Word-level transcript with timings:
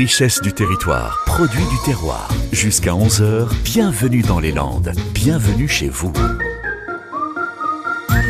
richesses 0.00 0.40
du 0.40 0.54
territoire, 0.54 1.22
produits 1.26 1.66
du 1.70 1.76
terroir. 1.84 2.30
Jusqu'à 2.52 2.92
11h, 2.92 3.50
bienvenue 3.64 4.22
dans 4.22 4.40
les 4.40 4.50
Landes. 4.50 4.92
Bienvenue 5.12 5.68
chez 5.68 5.90
vous. 5.90 6.10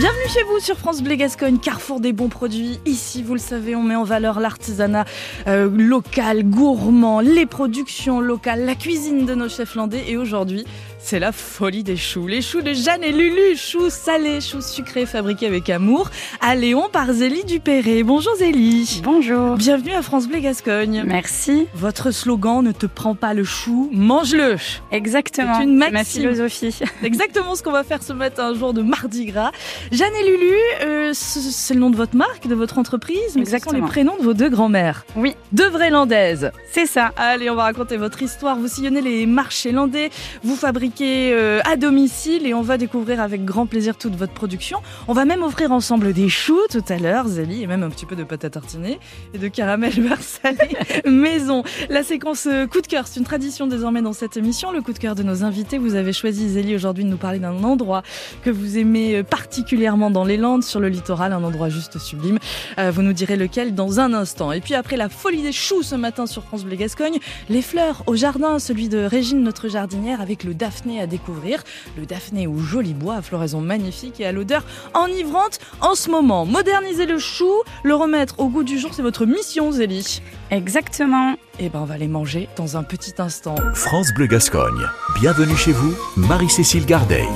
Bienvenue 0.00 0.28
chez 0.28 0.42
vous 0.44 0.58
sur 0.58 0.76
France 0.76 1.00
Bleu 1.00 1.14
Gascogne, 1.14 1.58
carrefour 1.58 2.00
des 2.00 2.12
bons 2.12 2.28
produits. 2.28 2.80
Ici, 2.86 3.22
vous 3.22 3.34
le 3.34 3.38
savez, 3.38 3.76
on 3.76 3.84
met 3.84 3.94
en 3.94 4.02
valeur 4.02 4.40
l'artisanat 4.40 5.04
euh, 5.46 5.70
local, 5.70 6.42
gourmand, 6.42 7.20
les 7.20 7.46
productions 7.46 8.18
locales, 8.18 8.64
la 8.64 8.74
cuisine 8.74 9.24
de 9.24 9.34
nos 9.36 9.48
chefs 9.48 9.76
landais. 9.76 10.02
Et 10.08 10.16
aujourd'hui, 10.16 10.64
c'est 11.02 11.18
la 11.18 11.32
folie 11.32 11.82
des 11.82 11.96
choux. 11.96 12.26
Les 12.28 12.40
choux 12.42 12.60
de 12.62 12.72
Jeanne 12.72 13.02
et 13.02 13.10
Lulu, 13.10 13.56
choux 13.56 13.90
salés, 13.90 14.40
choux 14.40 14.60
sucrés 14.60 15.06
fabriqués 15.06 15.46
avec 15.46 15.68
amour, 15.68 16.08
à 16.40 16.54
Léon 16.54 16.88
par 16.92 17.12
Zélie 17.12 17.42
Dupéré. 17.44 18.04
Bonjour 18.04 18.32
Zélie. 18.36 19.00
Bonjour. 19.02 19.56
Bienvenue 19.56 19.92
à 19.92 20.02
France 20.02 20.28
Bleu 20.28 20.38
Gascogne. 20.38 21.02
Merci. 21.04 21.66
Votre 21.74 22.12
slogan 22.12 22.62
ne 22.62 22.70
te 22.70 22.86
prend 22.86 23.16
pas 23.16 23.34
le 23.34 23.42
chou, 23.42 23.88
mange-le. 23.92 24.56
Exactement. 24.92 25.54
C'est 25.56 25.64
une 25.64 25.76
ma 25.76 25.90
maxime. 25.90 26.22
philosophie. 26.22 26.70
C'est 26.70 26.86
exactement 27.02 27.56
ce 27.56 27.62
qu'on 27.64 27.72
va 27.72 27.82
faire 27.82 28.02
ce 28.04 28.12
matin, 28.12 28.50
un 28.50 28.54
jour 28.54 28.72
de 28.72 28.82
mardi 28.82 29.24
gras. 29.24 29.50
Jeanne 29.90 30.14
et 30.22 30.30
Lulu, 30.30 30.54
euh, 30.82 31.10
c'est 31.12 31.74
le 31.74 31.80
nom 31.80 31.90
de 31.90 31.96
votre 31.96 32.14
marque, 32.14 32.46
de 32.46 32.54
votre 32.54 32.78
entreprise, 32.78 33.16
mais 33.34 33.44
ce 33.44 33.50
sont 33.50 33.56
Exactement. 33.56 33.84
les 33.86 33.90
prénoms 33.90 34.16
de 34.18 34.22
vos 34.22 34.34
deux 34.34 34.50
grands-mères. 34.50 35.04
Oui, 35.16 35.34
Deux 35.50 35.68
vraies 35.70 35.90
landaises. 35.90 36.52
c'est 36.70 36.86
ça. 36.86 37.10
Allez, 37.16 37.50
on 37.50 37.56
va 37.56 37.64
raconter 37.64 37.96
votre 37.96 38.22
histoire. 38.22 38.56
Vous 38.56 38.68
sillonnez 38.68 39.00
les 39.00 39.26
marchés 39.26 39.72
landais, 39.72 40.10
vous 40.44 40.54
fabriquez 40.54 40.89
euh, 41.00 41.60
à 41.64 41.76
domicile 41.76 42.46
et 42.46 42.54
on 42.54 42.62
va 42.62 42.76
découvrir 42.76 43.20
avec 43.20 43.44
grand 43.44 43.66
plaisir 43.66 43.96
toute 43.96 44.16
votre 44.16 44.32
production. 44.32 44.78
On 45.08 45.12
va 45.12 45.24
même 45.24 45.42
offrir 45.42 45.72
ensemble 45.72 46.12
des 46.12 46.28
choux 46.28 46.60
tout 46.70 46.84
à 46.88 46.96
l'heure, 46.96 47.28
Zélie, 47.28 47.62
et 47.62 47.66
même 47.66 47.82
un 47.82 47.90
petit 47.90 48.06
peu 48.06 48.16
de 48.16 48.24
pâte 48.24 48.44
à 48.44 48.50
tartiner 48.50 48.98
et 49.34 49.38
de 49.38 49.48
caramel 49.48 49.92
beurre 50.00 50.22
salé 50.22 50.76
maison. 51.06 51.62
La 51.88 52.02
séquence 52.02 52.46
euh, 52.46 52.66
coup 52.66 52.80
de 52.80 52.86
cœur, 52.86 53.06
c'est 53.06 53.20
une 53.20 53.26
tradition 53.26 53.66
désormais 53.66 54.02
dans 54.02 54.12
cette 54.12 54.36
émission. 54.36 54.72
Le 54.72 54.82
coup 54.82 54.92
de 54.92 54.98
cœur 54.98 55.14
de 55.14 55.22
nos 55.22 55.44
invités. 55.44 55.78
Vous 55.78 55.94
avez 55.94 56.12
choisi, 56.12 56.48
Zélie, 56.48 56.74
aujourd'hui 56.74 57.04
de 57.04 57.10
nous 57.10 57.16
parler 57.16 57.38
d'un 57.38 57.62
endroit 57.64 58.02
que 58.42 58.50
vous 58.50 58.78
aimez 58.78 59.16
euh, 59.16 59.22
particulièrement 59.22 60.10
dans 60.10 60.24
les 60.24 60.36
Landes, 60.36 60.64
sur 60.64 60.80
le 60.80 60.88
littoral, 60.88 61.32
un 61.32 61.44
endroit 61.44 61.68
juste 61.68 61.98
sublime. 61.98 62.38
Vous 62.78 63.02
nous 63.02 63.12
direz 63.12 63.36
lequel 63.36 63.74
dans 63.74 64.00
un 64.00 64.14
instant. 64.14 64.52
Et 64.52 64.60
puis 64.60 64.74
après 64.74 64.96
la 64.96 65.08
folie 65.08 65.42
des 65.42 65.52
choux 65.52 65.82
ce 65.82 65.94
matin 65.94 66.26
sur 66.26 66.44
France 66.44 66.64
Bleu 66.64 66.76
Gascogne, 66.76 67.18
les 67.48 67.62
fleurs 67.62 68.02
au 68.06 68.16
jardin, 68.16 68.58
celui 68.58 68.88
de 68.88 68.98
Régine, 68.98 69.42
notre 69.42 69.68
jardinière, 69.68 70.20
avec 70.20 70.44
le 70.44 70.54
daphné 70.80 71.00
à 71.00 71.06
découvrir. 71.06 71.62
Le 71.96 72.06
daphné 72.06 72.46
au 72.46 72.58
joli 72.58 72.94
bois, 72.94 73.16
à 73.16 73.22
floraison 73.22 73.60
magnifique 73.60 74.20
et 74.20 74.26
à 74.26 74.32
l'odeur 74.32 74.64
enivrante 74.94 75.58
en 75.80 75.94
ce 75.94 76.10
moment. 76.10 76.46
Moderniser 76.46 77.06
le 77.06 77.18
chou, 77.18 77.52
le 77.82 77.94
remettre 77.94 78.38
au 78.38 78.48
goût 78.48 78.62
du 78.62 78.78
jour, 78.78 78.92
c'est 78.94 79.02
votre 79.02 79.26
mission, 79.26 79.72
Zélie. 79.72 80.22
Exactement. 80.50 81.36
Et 81.58 81.68
ben, 81.68 81.80
on 81.80 81.84
va 81.84 81.98
les 81.98 82.08
manger 82.08 82.48
dans 82.56 82.76
un 82.76 82.82
petit 82.82 83.14
instant. 83.18 83.56
France 83.74 84.08
Bleu 84.14 84.26
Gascogne. 84.26 84.88
Bienvenue 85.20 85.56
chez 85.56 85.72
vous, 85.72 85.94
Marie-Cécile 86.16 86.86
Gardeil. 86.86 87.28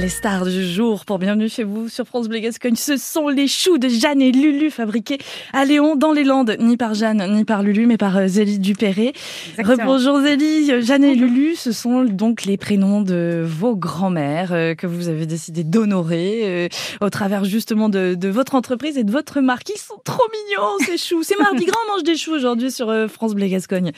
Les 0.00 0.08
stars 0.08 0.44
du 0.44 0.66
jour. 0.66 1.04
Pour 1.04 1.18
bienvenue 1.18 1.48
chez 1.48 1.62
vous 1.62 1.88
sur 1.88 2.04
France 2.04 2.28
Bleu 2.28 2.40
Gascogne, 2.40 2.74
ce 2.74 2.96
sont 2.96 3.28
les 3.28 3.46
choux 3.46 3.78
de 3.78 3.88
Jeanne 3.88 4.20
et 4.20 4.32
Lulu 4.32 4.70
fabriqués 4.70 5.18
à 5.52 5.64
Léon 5.64 5.94
dans 5.96 6.12
les 6.12 6.24
Landes, 6.24 6.56
ni 6.58 6.76
par 6.76 6.94
Jeanne 6.94 7.24
ni 7.34 7.44
par 7.44 7.62
Lulu 7.62 7.86
mais 7.86 7.96
par 7.96 8.16
euh, 8.16 8.26
Zélie 8.26 8.58
Dupéré. 8.58 9.12
Rebonjour 9.58 10.20
Zélie, 10.20 10.82
Jeanne 10.82 11.04
et 11.04 11.14
Lulu, 11.14 11.54
ce 11.54 11.72
sont 11.72 12.04
donc 12.04 12.44
les 12.44 12.56
prénoms 12.56 13.00
de 13.02 13.42
vos 13.46 13.76
grands-mères 13.76 14.52
euh, 14.52 14.74
que 14.74 14.86
vous 14.86 15.08
avez 15.08 15.26
décidé 15.26 15.64
d'honorer 15.64 16.40
euh, 16.44 16.68
au 17.00 17.08
travers 17.08 17.44
justement 17.44 17.88
de, 17.88 18.14
de 18.14 18.28
votre 18.28 18.56
entreprise 18.56 18.98
et 18.98 19.04
de 19.04 19.12
votre 19.12 19.40
marque. 19.40 19.70
Ils 19.70 19.78
sont 19.78 20.00
trop 20.04 20.24
mignons 20.32 20.86
ces 20.86 20.98
choux. 20.98 21.22
C'est 21.22 21.38
mardi 21.38 21.64
gras, 21.64 21.78
on 21.88 21.92
mange 21.94 22.02
des 22.02 22.16
choux 22.16 22.32
aujourd'hui 22.34 22.70
sur 22.72 22.92
France 23.08 23.34
Bleu 23.34 23.46
Gascogne. 23.46 23.92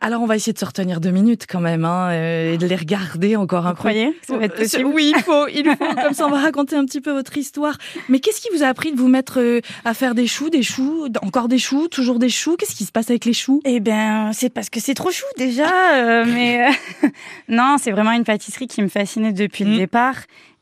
Alors 0.00 0.22
on 0.22 0.26
va 0.26 0.36
essayer 0.36 0.52
de 0.54 0.58
se 0.58 0.64
retenir 0.64 1.00
deux 1.00 1.10
minutes 1.10 1.44
quand 1.48 1.60
même 1.60 1.84
hein, 1.84 2.10
et 2.12 2.56
de 2.56 2.66
les 2.66 2.76
regarder 2.76 3.36
encore 3.36 3.66
un 3.66 3.70
Vous 3.72 3.76
croyez 3.76 4.10
que 4.20 4.26
ça 4.26 4.36
va 4.38 4.46
être 4.46 4.56
c'est- 4.56 4.62
possible? 4.78 4.90
Oui, 4.94 5.12
il 5.18 5.22
faut, 5.22 5.48
il 5.48 5.64
faut. 5.76 5.94
Comme 6.02 6.14
ça, 6.14 6.26
on 6.26 6.30
va 6.30 6.40
raconter 6.40 6.76
un 6.76 6.84
petit 6.84 7.00
peu 7.00 7.12
votre 7.12 7.36
histoire. 7.36 7.76
Mais 8.08 8.20
qu'est-ce 8.20 8.40
qui 8.40 8.48
vous 8.54 8.62
a 8.62 8.66
appris 8.66 8.92
de 8.92 8.96
vous 8.96 9.08
mettre 9.08 9.40
euh, 9.40 9.60
à 9.84 9.94
faire 9.94 10.14
des 10.14 10.26
choux, 10.26 10.50
des 10.50 10.62
choux, 10.62 11.06
encore 11.22 11.48
des 11.48 11.58
choux, 11.58 11.88
toujours 11.88 12.18
des 12.18 12.28
choux? 12.28 12.56
Qu'est-ce 12.56 12.74
qui 12.74 12.84
se 12.84 12.92
passe 12.92 13.10
avec 13.10 13.24
les 13.24 13.32
choux? 13.32 13.60
Eh 13.64 13.80
ben, 13.80 14.30
c'est 14.32 14.50
parce 14.50 14.70
que 14.70 14.80
c'est 14.80 14.94
trop 14.94 15.10
chou 15.10 15.26
déjà, 15.36 15.94
euh, 15.94 16.24
mais 16.26 16.66
euh, 16.68 17.08
non, 17.48 17.76
c'est 17.80 17.90
vraiment 17.92 18.12
une 18.12 18.24
pâtisserie 18.24 18.66
qui 18.68 18.82
me 18.82 18.88
fascinait 18.88 19.32
depuis 19.32 19.64
Mm. 19.64 19.70
le 19.70 19.76
départ. 19.76 20.14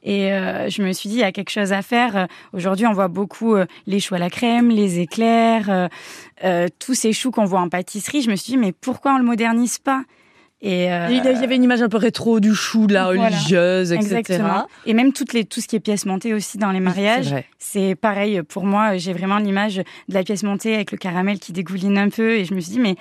Et 0.03 0.33
euh, 0.33 0.69
je 0.71 0.83
me 0.83 0.93
suis 0.93 1.09
dit, 1.09 1.17
il 1.17 1.21
y 1.21 1.25
a 1.25 1.33
quelque 1.33 1.51
chose 1.51 1.73
à 1.73 1.83
faire. 1.83 2.29
Aujourd'hui, 2.53 2.87
on 2.87 2.93
voit 2.93 3.09
beaucoup 3.09 3.57
euh, 3.57 3.67
les 3.89 3.99
choux 3.99 4.15
à 4.15 4.19
la 4.19 4.31
crème, 4.31 4.71
les 4.71 5.01
éclairs, 5.01 5.89
euh, 6.45 6.69
tous 6.79 6.95
ces 6.95 7.13
choux 7.13 7.33
qu'on 7.33 7.45
voit 7.45 7.61
en 7.61 7.69
pâtisserie. 7.69 8.23
Je 8.23 8.31
me 8.31 8.37
suis 8.37 8.53
dit, 8.53 8.57
mais 8.57 8.71
pourquoi 8.73 9.15
on 9.15 9.19
le 9.19 9.25
modernise 9.25 9.79
pas? 9.79 10.03
Et 10.63 10.91
euh, 10.93 11.09
Il 11.11 11.17
y 11.17 11.29
avait 11.29 11.57
une 11.57 11.65
image 11.65 11.83
un 11.83 11.89
peu 11.89 11.99
rétro 11.99 12.41
du 12.41 12.55
chou, 12.55 12.87
de 12.87 12.95
la 12.95 13.05
Voilà. 13.05 13.27
religieuse, 13.27 13.93
etc. 13.93 14.17
Exactement. 14.17 14.67
Et 14.87 14.95
même 14.95 15.13
toutes 15.13 15.33
les, 15.35 15.45
tout 15.45 15.61
ce 15.61 15.69
qui 15.69 15.77
est 15.77 15.81
pièces 15.81 16.07
montées 16.07 16.33
aussi 16.33 16.57
dans 16.59 16.71
les 16.73 16.81
mariages. 16.81 17.35
C'est 17.59 17.95
pareil 17.95 18.43
pour 18.43 18.65
moi. 18.65 18.97
J'ai 18.97 19.13
vraiment 19.13 19.39
l'image 19.39 19.77
de 19.77 20.15
la 20.15 20.23
pièce 20.23 20.43
montée 20.43 20.75
avec 20.75 20.93
le 20.93 20.99
caramel 20.99 21.39
qui 21.39 21.53
dégouline 21.53 21.99
un 21.99 22.09
peu. 22.09 22.37
Et 22.37 22.45
je 22.47 22.55
me 22.55 22.61
suis 22.61 22.73
dit, 22.73 22.81
mais 22.81 22.97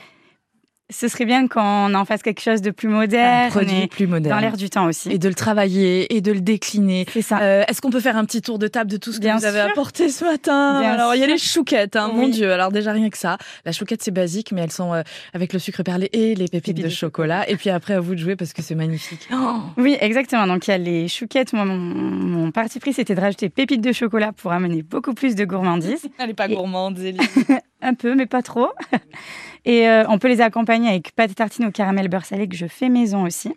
ce 0.91 1.07
serait 1.07 1.25
bien 1.25 1.47
qu'on 1.47 1.93
en 1.93 2.05
fasse 2.05 2.21
quelque 2.21 2.41
chose 2.41 2.61
de 2.61 2.69
plus 2.71 2.87
Un 2.89 2.91
moderne 2.91 3.49
produit 3.49 3.81
et 3.83 3.87
plus 3.87 4.05
moderne. 4.07 4.35
dans 4.35 4.41
l'air 4.41 4.55
du 4.57 4.69
temps 4.69 4.85
aussi. 4.85 5.11
Et 5.11 5.17
de 5.17 5.27
le 5.27 5.33
travailler 5.33 6.15
et 6.15 6.21
de 6.21 6.31
le 6.31 6.41
décliner. 6.41 7.05
C'est 7.11 7.21
ça. 7.23 7.39
Euh, 7.41 7.63
Est-ce 7.67 7.81
qu'on 7.81 7.89
peut 7.89 7.99
faire 7.99 8.17
un 8.17 8.25
petit 8.25 8.41
tour 8.41 8.59
de 8.59 8.67
table 8.67 8.91
de 8.91 8.97
tout 8.97 9.11
ce 9.11 9.17
que 9.17 9.23
Bien 9.23 9.37
vous 9.37 9.45
avez 9.45 9.61
sûr. 9.61 9.69
apporté 9.69 10.09
ce 10.09 10.23
matin 10.25 10.79
Bien 10.81 10.91
Alors, 10.93 11.15
il 11.15 11.21
y 11.21 11.23
a 11.23 11.27
les 11.27 11.37
chouquettes, 11.37 11.95
hein, 11.95 12.11
mon. 12.13 12.27
Dieu. 12.27 12.51
Alors, 12.51 12.71
déjà, 12.71 12.91
rien 12.91 13.09
que 13.09 13.17
ça. 13.17 13.37
La 13.65 13.71
chouquette, 13.71 14.03
c'est 14.03 14.11
basique, 14.11 14.51
mais 14.51 14.61
elles 14.61 14.71
sont 14.71 14.93
euh, 14.93 15.01
avec 15.33 15.53
le 15.53 15.59
sucre 15.59 15.81
perlé 15.83 16.09
et 16.13 16.35
les 16.35 16.45
pépites 16.47 16.75
Pépites 16.75 16.83
de 16.85 16.89
chocolat. 16.89 17.49
Et 17.49 17.55
puis 17.55 17.69
après, 17.71 17.93
à 17.95 17.99
vous 17.99 18.13
de 18.15 18.19
jouer 18.19 18.35
parce 18.35 18.53
que 18.53 18.61
c'est 18.61 18.75
magnifique. 18.75 19.27
Oh 19.33 19.57
Oui, 19.77 19.97
exactement. 19.99 20.45
Donc 20.47 20.67
il 20.67 20.71
y 20.71 20.73
a 20.73 20.77
les 20.77 21.07
chouquettes. 21.07 21.53
Moi, 21.53 21.65
mon, 21.65 21.75
mon 21.77 22.51
parti 22.51 22.79
pris, 22.79 22.93
c'était 22.93 23.15
de 23.15 23.21
rajouter 23.21 23.49
pépites 23.49 23.81
de 23.81 23.91
chocolat 23.91 24.31
pour 24.33 24.51
amener 24.51 24.83
beaucoup 24.83 25.13
plus 25.13 25.35
de 25.35 25.45
gourmandise. 25.45 26.05
Elle 26.19 26.29
est 26.29 26.33
pas 26.35 26.47
Et- 26.47 26.53
gourmande, 26.55 26.97
Zélie. 26.97 27.17
un 27.85 27.93
peu, 27.93 28.15
mais 28.15 28.25
pas 28.25 28.41
trop. 28.41 28.69
Et 29.65 29.87
euh, 29.87 30.03
on 30.09 30.19
peut 30.19 30.27
les 30.27 30.41
accompagner 30.41 30.89
avec 30.89 31.11
pâte 31.15 31.33
tartine 31.35 31.65
au 31.65 31.71
caramel 31.71 32.07
beurre 32.07 32.25
salé 32.25 32.47
que 32.47 32.55
je 32.55 32.67
fais 32.67 32.89
maison 32.89 33.23
aussi. 33.23 33.53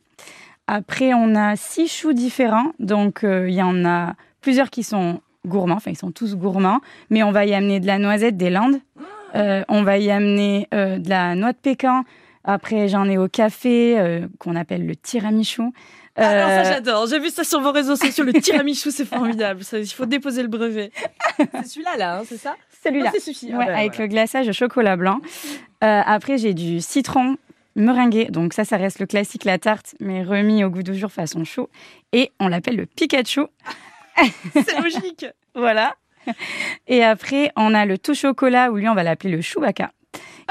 Après, 0.67 1.15
on 1.15 1.35
a 1.35 1.57
six 1.57 1.89
choux 1.89 2.13
différents. 2.13 2.73
Donc, 2.79 3.25
euh, 3.25 3.49
il 3.49 3.55
y 3.55 3.63
en 3.63 3.85
a 3.85 4.15
plusieurs 4.41 4.71
qui 4.71 4.83
sont 4.83 5.21
gourmands. 5.47 5.77
Enfin, 5.77 5.91
ils 5.91 5.99
sont 5.99 6.11
tous 6.11 6.37
gourmands. 6.37 6.81
Mais 7.11 7.23
on 7.23 7.33
va 7.33 7.47
y 7.47 7.55
amener 7.55 7.81
de 7.81 7.87
la 7.87 7.99
noisette 7.99 8.37
des 8.37 8.51
Landes. 8.51 8.81
Euh, 9.35 9.65
on 9.69 9.83
va 9.83 9.99
y 9.99 10.11
amener 10.11 10.69
de 10.73 11.09
la 11.09 11.35
noix 11.35 11.53
de 11.53 11.59
pécan. 11.59 12.05
Après, 12.45 12.89
j'en 12.89 13.05
ai 13.09 13.19
au 13.19 13.29
café, 13.29 14.23
qu'on 14.39 14.57
appelle 14.57 14.87
le 14.87 14.97
tiramisu. 14.97 15.63
Alors 16.19 16.49
ça 16.49 16.61
Euh, 16.61 16.65
j'adore, 16.65 17.07
j'ai 17.07 17.19
vu 17.19 17.31
ça 17.31 17.45
sur 17.45 17.61
vos 17.61 17.73
réseaux 17.73 17.97
sociaux, 17.97 18.25
le 18.25 18.33
tiramisu 18.35 18.91
c'est 18.91 19.05
formidable, 19.05 19.63
Ça, 19.65 19.79
il 19.79 19.87
faut 19.87 20.07
déposer 20.07 20.43
le 20.43 20.49
brevet. 20.49 20.91
C'est 21.39 21.67
celui-là 21.67 21.97
là, 21.97 22.19
hein, 22.19 22.23
c'est 22.29 22.39
ça? 22.39 22.57
Celui-là. 22.85 23.07
Ah, 23.09 23.13
c'est 23.15 23.21
celui-ci. 23.21 23.55
Ouais, 23.55 23.69
avec 23.69 23.99
le 23.99 24.07
glaçage 24.07 24.49
au 24.49 24.53
chocolat 24.53 24.97
blanc. 24.97 25.21
Euh, 25.85 26.03
après, 26.05 26.39
j'ai 26.39 26.55
du 26.55 26.81
citron 26.81 27.37
meringué. 27.77 28.27
Donc 28.27 28.53
ça, 28.53 28.65
ça 28.65 28.77
reste 28.77 28.99
le 28.99 29.07
classique, 29.07 29.45
la 29.45 29.59
tarte, 29.59 29.95
mais 30.01 30.23
remis 30.23 30.65
au 30.65 30.71
goût 30.71 30.83
du 30.83 30.95
jour 30.95 31.11
façon 31.11 31.45
chaud. 31.45 31.71
Et 32.13 32.33
on 32.41 32.49
l'appelle 32.49 32.77
le 32.77 32.87
Pikachu. 32.87 33.43
C'est 34.55 34.81
logique. 34.81 35.27
Voilà. 35.55 35.95
Et 36.89 37.05
après, 37.05 37.53
on 37.57 37.75
a 37.75 37.87
le 37.87 37.97
tout 37.97 38.15
chocolat, 38.15 38.71
où 38.71 38.77
lui, 38.77 38.89
on 38.89 38.95
va 38.95 39.03
l'appeler 39.03 39.35
le 39.35 39.41
Chewbacca. 39.41 39.93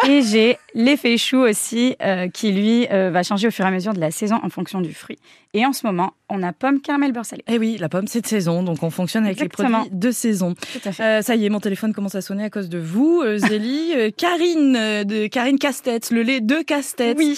Et 0.08 0.22
j'ai 0.22 0.58
l'effet 0.78 1.18
chou 1.18 1.38
aussi, 1.40 1.96
euh, 2.02 2.30
qui 2.30 2.52
lui 2.54 2.88
euh, 2.92 3.10
va 3.10 3.24
changer 3.24 3.48
au 3.48 3.52
fur 3.52 3.66
et 3.66 3.68
à 3.68 3.72
mesure 3.72 3.94
de 3.94 4.00
la 4.00 4.12
saison 4.12 4.40
en 4.44 4.50
fonction 4.50 4.80
du 4.80 4.94
fruit. 4.94 5.18
Et 5.54 5.66
en 5.66 5.74
ce 5.74 5.86
moment, 5.88 6.14
on 6.30 6.44
a 6.44 6.54
pomme 6.54 6.82
caramel 6.82 7.12
beurre 7.14 7.26
salé. 7.26 7.44
Eh 7.48 7.58
oui, 7.58 7.78
la 7.80 7.90
pomme 7.90 8.06
c'est 8.08 8.22
de 8.22 8.28
saison, 8.28 8.62
donc 8.62 8.84
on 8.84 8.90
fonctionne 8.92 9.26
avec 9.26 9.38
Exactement. 9.42 9.70
les 9.70 9.90
produits 9.90 9.98
de 10.00 10.12
saison. 10.12 10.54
Tout 10.54 10.88
à 10.88 10.92
fait. 10.92 11.04
Euh, 11.04 11.22
ça 11.22 11.36
y 11.36 11.46
est, 11.46 11.50
mon 11.50 11.60
téléphone 11.60 11.94
commence 11.94 12.16
à 12.16 12.22
sonner 12.22 12.44
à 12.44 12.50
cause 12.50 12.70
de 12.70 12.78
vous, 12.78 13.24
Zélie. 13.38 13.94
Karine, 14.18 14.74
de 15.04 15.28
Karine 15.28 15.58
Casse-Tête, 15.58 16.12
le 16.12 16.22
lait 16.22 16.42
de 16.42 16.62
Casse-Tête. 16.62 17.18
Oui. 17.18 17.38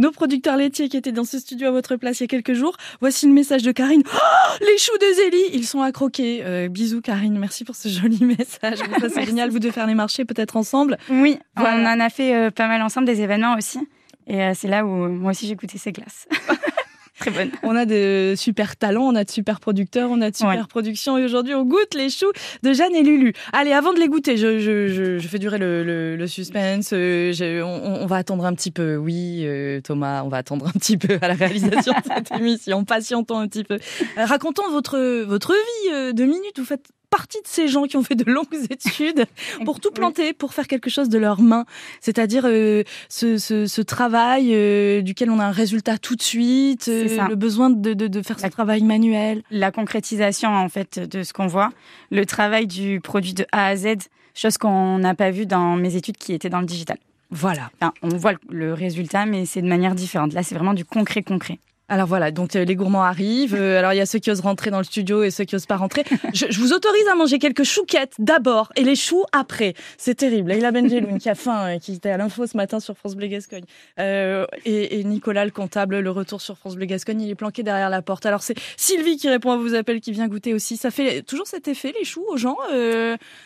Nos 0.00 0.10
producteurs 0.10 0.56
laitiers 0.56 0.88
qui 0.88 0.96
étaient 0.96 1.12
dans 1.12 1.24
ce 1.24 1.38
studio 1.38 1.68
à 1.68 1.70
votre 1.70 1.96
place 1.96 2.18
il 2.20 2.24
y 2.24 2.24
a 2.24 2.28
quelques 2.28 2.54
jours. 2.54 2.76
Voici 3.00 3.26
le 3.26 3.32
message 3.32 3.62
de 3.62 3.70
Karine. 3.70 4.02
Oh, 4.12 4.18
les 4.60 4.78
choux 4.78 4.96
de 4.98 5.14
Zélie, 5.14 5.50
ils 5.60 5.66
sont 5.66 5.82
à 5.82 5.92
croquer. 5.92 6.68
Bisous 6.68 7.00
Karine, 7.02 7.38
merci 7.38 7.64
pour 7.64 7.76
ce 7.76 7.88
joli 7.88 8.18
message. 8.24 8.78
C'est 9.14 9.24
génial, 9.26 9.50
vous 9.50 9.58
de 9.60 9.70
faire 9.70 9.86
les 9.86 9.94
marchés 9.94 10.24
peut-être 10.24 10.56
ensemble. 10.56 10.96
Oui, 11.10 11.38
Voilà. 11.54 11.76
on 11.76 11.86
en 11.86 12.00
a 12.00 12.08
fait 12.08 12.50
pas 12.50 12.66
mal 12.66 12.71
ensemble 12.80 13.06
des 13.06 13.20
événements 13.20 13.56
aussi. 13.56 13.78
Et 14.26 14.40
euh, 14.40 14.52
c'est 14.54 14.68
là 14.68 14.86
où 14.86 14.88
moi 14.88 15.32
aussi 15.32 15.46
j'ai 15.46 15.56
goûté 15.56 15.76
ces 15.78 15.92
glaces. 15.92 16.26
Très 17.18 17.30
bonne. 17.30 17.50
On 17.62 17.76
a 17.76 17.84
de 17.84 18.34
super 18.36 18.76
talents, 18.76 19.04
on 19.04 19.14
a 19.14 19.22
de 19.22 19.30
super 19.30 19.60
producteurs, 19.60 20.10
on 20.10 20.20
a 20.22 20.30
de 20.32 20.36
super 20.36 20.50
Ouais. 20.50 20.58
productions 20.68 21.18
et 21.18 21.24
aujourd'hui 21.24 21.54
on 21.54 21.62
goûte 21.64 21.94
les 21.94 22.08
choux 22.10 22.32
de 22.64 22.72
Jeanne 22.72 22.96
et 22.96 23.02
Lulu. 23.04 23.32
Allez, 23.52 23.72
avant 23.72 23.92
de 23.92 24.00
les 24.00 24.08
goûter, 24.08 24.36
je, 24.36 24.58
je, 24.58 24.88
je, 24.88 25.18
je 25.18 25.28
fais 25.28 25.38
durer 25.38 25.58
le, 25.58 25.84
le, 25.84 26.16
le 26.16 26.26
suspense. 26.26 26.90
euh, 26.92 27.32
je- 27.32 27.62
on, 27.62 28.02
on 28.02 28.06
va 28.06 28.16
attendre 28.16 28.44
un 28.44 28.52
petit 28.54 28.72
peu. 28.72 28.96
Oui, 28.96 29.42
euh, 29.44 29.80
Thomas, 29.82 30.22
on 30.24 30.28
va 30.28 30.38
attendre 30.38 30.66
un 30.66 30.72
petit 30.72 30.96
peu 30.96 31.18
à 31.22 31.28
la 31.28 31.34
réalisation 31.34 31.92
de 31.92 32.12
cette 32.14 32.32
émission. 32.40 32.84
Patientons 32.84 33.38
un 33.38 33.46
petit 33.46 33.62
peu. 33.62 33.74
Euh, 33.74 34.24
racontons 34.24 34.68
votre, 34.70 35.22
votre 35.22 35.52
vie, 35.52 35.92
euh, 35.92 36.12
deux 36.12 36.26
minutes. 36.26 36.58
Vous 36.58 36.64
faites 36.64 36.88
partie 37.12 37.42
de 37.42 37.46
ces 37.46 37.68
gens 37.68 37.84
qui 37.84 37.98
ont 37.98 38.02
fait 38.02 38.14
de 38.14 38.28
longues 38.28 38.46
études 38.70 39.26
pour 39.66 39.80
tout 39.80 39.90
planter, 39.90 40.32
pour 40.32 40.54
faire 40.54 40.66
quelque 40.66 40.88
chose 40.88 41.10
de 41.10 41.18
leurs 41.18 41.42
mains. 41.42 41.66
C'est-à-dire 42.00 42.44
euh, 42.46 42.82
ce, 43.10 43.36
ce, 43.36 43.66
ce, 43.66 43.82
travail 43.82 44.54
euh, 44.54 45.02
duquel 45.02 45.30
on 45.30 45.38
a 45.38 45.44
un 45.44 45.50
résultat 45.50 45.98
tout 45.98 46.16
de 46.16 46.22
suite, 46.22 46.88
euh, 46.88 47.28
le 47.28 47.34
besoin 47.34 47.68
de, 47.68 47.92
de, 47.92 48.06
de 48.06 48.22
faire 48.22 48.40
ce 48.40 48.46
travail 48.46 48.82
manuel. 48.82 49.42
La 49.50 49.70
concrétisation 49.70 50.48
en 50.48 50.68
fait 50.70 50.98
de 50.98 51.22
ce 51.22 51.34
qu'on 51.34 51.46
voit, 51.46 51.70
le 52.10 52.24
travail 52.24 52.66
du 52.66 53.00
produit 53.00 53.34
de 53.34 53.44
A 53.52 53.66
à 53.66 53.76
Z, 53.76 54.08
chose 54.34 54.56
qu'on 54.56 54.98
n'a 54.98 55.14
pas 55.14 55.30
vu 55.30 55.44
dans 55.44 55.76
mes 55.76 55.96
études 55.96 56.16
qui 56.16 56.32
étaient 56.32 56.48
dans 56.48 56.60
le 56.60 56.66
digital. 56.66 56.96
Voilà. 57.30 57.70
on 58.02 58.08
voit 58.08 58.34
le 58.48 58.72
résultat, 58.74 59.26
mais 59.26 59.46
c'est 59.46 59.62
de 59.62 59.66
manière 59.66 59.94
différente. 59.94 60.32
Là, 60.34 60.42
c'est 60.42 60.54
vraiment 60.54 60.74
du 60.74 60.84
concret 60.84 61.22
concret. 61.22 61.58
Alors 61.92 62.06
voilà, 62.06 62.30
donc 62.30 62.56
euh, 62.56 62.64
les 62.64 62.74
gourmands 62.74 63.02
arrivent. 63.02 63.54
Euh, 63.54 63.78
alors 63.78 63.92
il 63.92 63.98
y 63.98 64.00
a 64.00 64.06
ceux 64.06 64.18
qui 64.18 64.30
osent 64.30 64.40
rentrer 64.40 64.70
dans 64.70 64.78
le 64.78 64.84
studio 64.84 65.24
et 65.24 65.30
ceux 65.30 65.44
qui 65.44 65.56
osent 65.56 65.66
pas 65.66 65.76
rentrer. 65.76 66.04
Je, 66.32 66.46
vous 66.58 66.72
autorise 66.72 67.06
à 67.06 67.14
manger 67.14 67.38
quelques 67.38 67.64
chouquettes 67.64 68.14
d'abord 68.18 68.72
et 68.76 68.82
les 68.82 68.96
choux 68.96 69.24
après. 69.32 69.74
C'est 69.98 70.14
terrible. 70.14 70.52
Leïla 70.52 70.70
Benjeloun 70.70 71.18
qui 71.18 71.28
a 71.28 71.34
faim, 71.34 71.68
et 71.68 71.80
qui 71.80 71.92
était 71.92 72.08
à 72.08 72.16
l'info 72.16 72.46
ce 72.46 72.56
matin 72.56 72.80
sur 72.80 72.96
France 72.96 73.14
Bleu 73.14 73.26
Gascogne. 73.26 73.64
Euh, 73.98 74.46
et, 74.64 75.04
Nicolas 75.04 75.44
le 75.44 75.50
comptable, 75.50 75.98
le 75.98 76.10
retour 76.10 76.40
sur 76.40 76.56
France 76.56 76.76
Bleu 76.76 76.86
Gascogne, 76.86 77.20
il 77.20 77.28
est 77.28 77.34
planqué 77.34 77.62
derrière 77.62 77.90
la 77.90 78.00
porte. 78.00 78.24
Alors 78.24 78.42
c'est 78.42 78.56
Sylvie 78.78 79.18
qui 79.18 79.28
répond 79.28 79.50
à 79.50 79.58
vos 79.58 79.74
appels, 79.74 80.00
qui 80.00 80.12
vient 80.12 80.28
goûter 80.28 80.54
aussi. 80.54 80.78
Ça 80.78 80.90
fait 80.90 81.20
toujours 81.20 81.46
cet 81.46 81.68
effet 81.68 81.92
les 81.98 82.06
choux 82.06 82.24
aux 82.26 82.38
gens. 82.38 82.56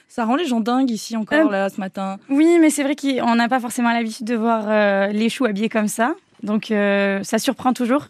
ça 0.06 0.24
rend 0.24 0.36
les 0.36 0.46
gens 0.46 0.60
dingues 0.60 0.92
ici 0.92 1.16
encore 1.16 1.50
là 1.50 1.68
ce 1.68 1.80
matin. 1.80 2.18
Oui, 2.28 2.58
mais 2.60 2.70
c'est 2.70 2.84
vrai 2.84 2.94
qu'on 2.94 3.34
n'a 3.34 3.48
pas 3.48 3.58
forcément 3.58 3.90
l'habitude 3.90 4.28
de 4.28 4.36
voir 4.36 5.08
les 5.10 5.28
choux 5.30 5.46
habillés 5.46 5.68
comme 5.68 5.88
ça. 5.88 6.14
Donc 6.44 6.66
ça 6.70 7.38
surprend 7.40 7.72
toujours. 7.72 8.06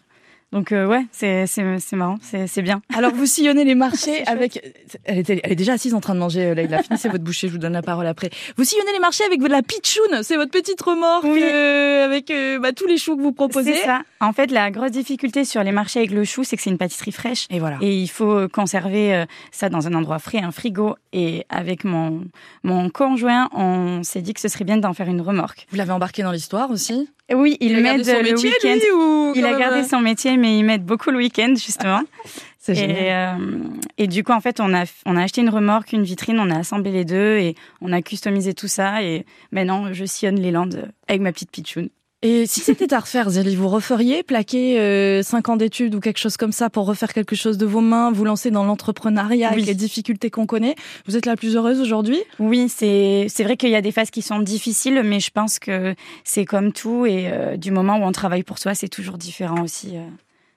Donc 0.53 0.71
euh, 0.71 0.87
ouais, 0.87 1.05
c'est 1.11 1.45
marrant, 1.91 2.17
c'est 2.21 2.61
bien. 2.61 2.81
Alors 2.95 3.11
vous 3.13 3.25
sillonnez 3.25 3.65
les 3.65 3.75
marchés 3.75 4.23
avec... 4.27 4.63
Elle, 5.03 5.17
était, 5.17 5.41
elle 5.43 5.51
est 5.51 5.55
déjà 5.55 5.73
assise 5.73 5.93
en 5.93 5.99
train 5.99 6.15
de 6.15 6.19
manger, 6.19 6.45
euh, 6.45 6.67
Là, 6.67 6.81
Finissez 6.83 7.09
votre 7.09 7.23
bouchée, 7.23 7.47
je 7.47 7.53
vous 7.53 7.57
donne 7.57 7.73
la 7.73 7.81
parole 7.81 8.07
après. 8.07 8.29
Vous 8.55 8.63
sillonnez 8.63 8.93
les 8.93 8.99
marchés 8.99 9.25
avec 9.25 9.41
de 9.41 9.47
la 9.47 9.61
pitchoun, 9.61 10.23
c'est 10.23 10.37
votre 10.37 10.51
petite 10.51 10.81
remorque 10.81 11.25
euh, 11.25 12.05
avec 12.05 12.31
bah, 12.61 12.71
tous 12.71 12.87
les 12.87 12.97
choux 12.97 13.17
que 13.17 13.21
vous 13.21 13.33
proposez. 13.33 13.73
C'est 13.75 13.85
ça. 13.85 14.03
En 14.21 14.31
fait, 14.31 14.51
la 14.51 14.71
grosse 14.71 14.91
difficulté 14.91 15.43
sur 15.43 15.63
les 15.63 15.71
marchés 15.71 15.99
avec 15.99 16.11
le 16.11 16.23
chou, 16.23 16.43
c'est 16.43 16.55
que 16.55 16.61
c'est 16.61 16.69
une 16.69 16.77
pâtisserie 16.77 17.11
fraîche. 17.11 17.45
Et 17.49 17.59
voilà. 17.59 17.77
Et 17.81 17.97
il 17.97 18.07
faut 18.07 18.47
conserver 18.47 19.25
ça 19.51 19.69
dans 19.69 19.87
un 19.87 19.93
endroit 19.93 20.19
frais, 20.19 20.39
un 20.39 20.51
frigo. 20.51 20.95
Et 21.13 21.45
avec 21.49 21.83
mon, 21.83 22.23
mon 22.63 22.89
conjoint, 22.89 23.49
on 23.53 24.03
s'est 24.03 24.21
dit 24.21 24.33
que 24.33 24.41
ce 24.41 24.47
serait 24.47 24.65
bien 24.65 24.77
d'en 24.77 24.93
faire 24.93 25.07
une 25.07 25.21
remorque. 25.21 25.67
Vous 25.71 25.77
l'avez 25.77 25.91
embarqué 25.91 26.23
dans 26.23 26.31
l'histoire 26.31 26.71
aussi? 26.71 27.09
Oui, 27.35 27.57
il, 27.59 27.81
m'aide 27.81 28.05
le 28.05 28.39
week-end. 28.39 29.33
Il 29.35 29.45
a 29.45 29.59
gardé 29.59 29.83
son 29.83 29.99
métier, 29.99 30.37
mais 30.37 30.57
il 30.57 30.63
m'aide 30.63 30.85
beaucoup 30.85 31.11
le 31.11 31.17
week-end, 31.17 31.53
justement. 31.55 32.01
C'est 32.59 32.75
génial. 32.75 33.39
Euh, 33.39 33.63
et, 33.97 34.07
du 34.07 34.23
coup, 34.23 34.33
en 34.33 34.41
fait, 34.41 34.59
on 34.59 34.73
a, 34.73 34.83
on 35.05 35.15
a 35.15 35.23
acheté 35.23 35.41
une 35.41 35.49
remorque, 35.49 35.93
une 35.93 36.03
vitrine, 36.03 36.39
on 36.39 36.49
a 36.49 36.59
assemblé 36.59 36.91
les 36.91 37.05
deux 37.05 37.37
et 37.37 37.55
on 37.81 37.93
a 37.93 38.01
customisé 38.01 38.53
tout 38.53 38.67
ça. 38.67 39.03
Et 39.03 39.25
maintenant, 39.51 39.93
je 39.93 40.05
sillonne 40.05 40.39
les 40.39 40.51
Landes 40.51 40.91
avec 41.07 41.21
ma 41.21 41.31
petite 41.31 41.51
pitchoun. 41.51 41.89
Et 42.23 42.47
si 42.47 42.61
c'était 42.61 42.95
à 42.95 42.99
refaire, 42.99 43.29
Zélie, 43.29 43.55
vous 43.55 43.67
referiez 43.67 44.23
plaquer 44.23 44.79
euh, 44.79 45.21
cinq 45.21 45.49
ans 45.49 45.55
d'études 45.55 45.93
ou 45.93 45.99
quelque 45.99 46.17
chose 46.17 46.35
comme 46.35 46.51
ça 46.51 46.67
pour 46.71 46.87
refaire 46.87 47.13
quelque 47.13 47.35
chose 47.35 47.59
de 47.59 47.65
vos 47.67 47.79
mains, 47.79 48.11
vous 48.11 48.25
lancer 48.25 48.49
dans 48.49 48.63
l'entrepreneuriat 48.63 49.49
avec 49.49 49.67
les 49.67 49.75
difficultés 49.75 50.31
qu'on 50.31 50.47
connaît? 50.47 50.73
Vous 51.05 51.15
êtes 51.15 51.27
la 51.27 51.35
plus 51.35 51.55
heureuse 51.55 51.79
aujourd'hui? 51.79 52.17
Oui, 52.39 52.69
c'est 52.69 53.27
c'est 53.29 53.43
vrai 53.43 53.55
qu'il 53.55 53.69
y 53.69 53.75
a 53.75 53.81
des 53.81 53.91
phases 53.91 54.09
qui 54.09 54.23
sont 54.23 54.39
difficiles, 54.39 55.03
mais 55.05 55.19
je 55.19 55.29
pense 55.29 55.59
que 55.59 55.93
c'est 56.23 56.45
comme 56.45 56.73
tout 56.73 57.05
et 57.05 57.29
euh, 57.31 57.55
du 57.55 57.69
moment 57.69 57.97
où 57.97 58.03
on 58.03 58.11
travaille 58.11 58.43
pour 58.43 58.57
soi, 58.57 58.73
c'est 58.73 58.89
toujours 58.89 59.19
différent 59.19 59.61
aussi. 59.61 59.97
Euh, 59.97 60.01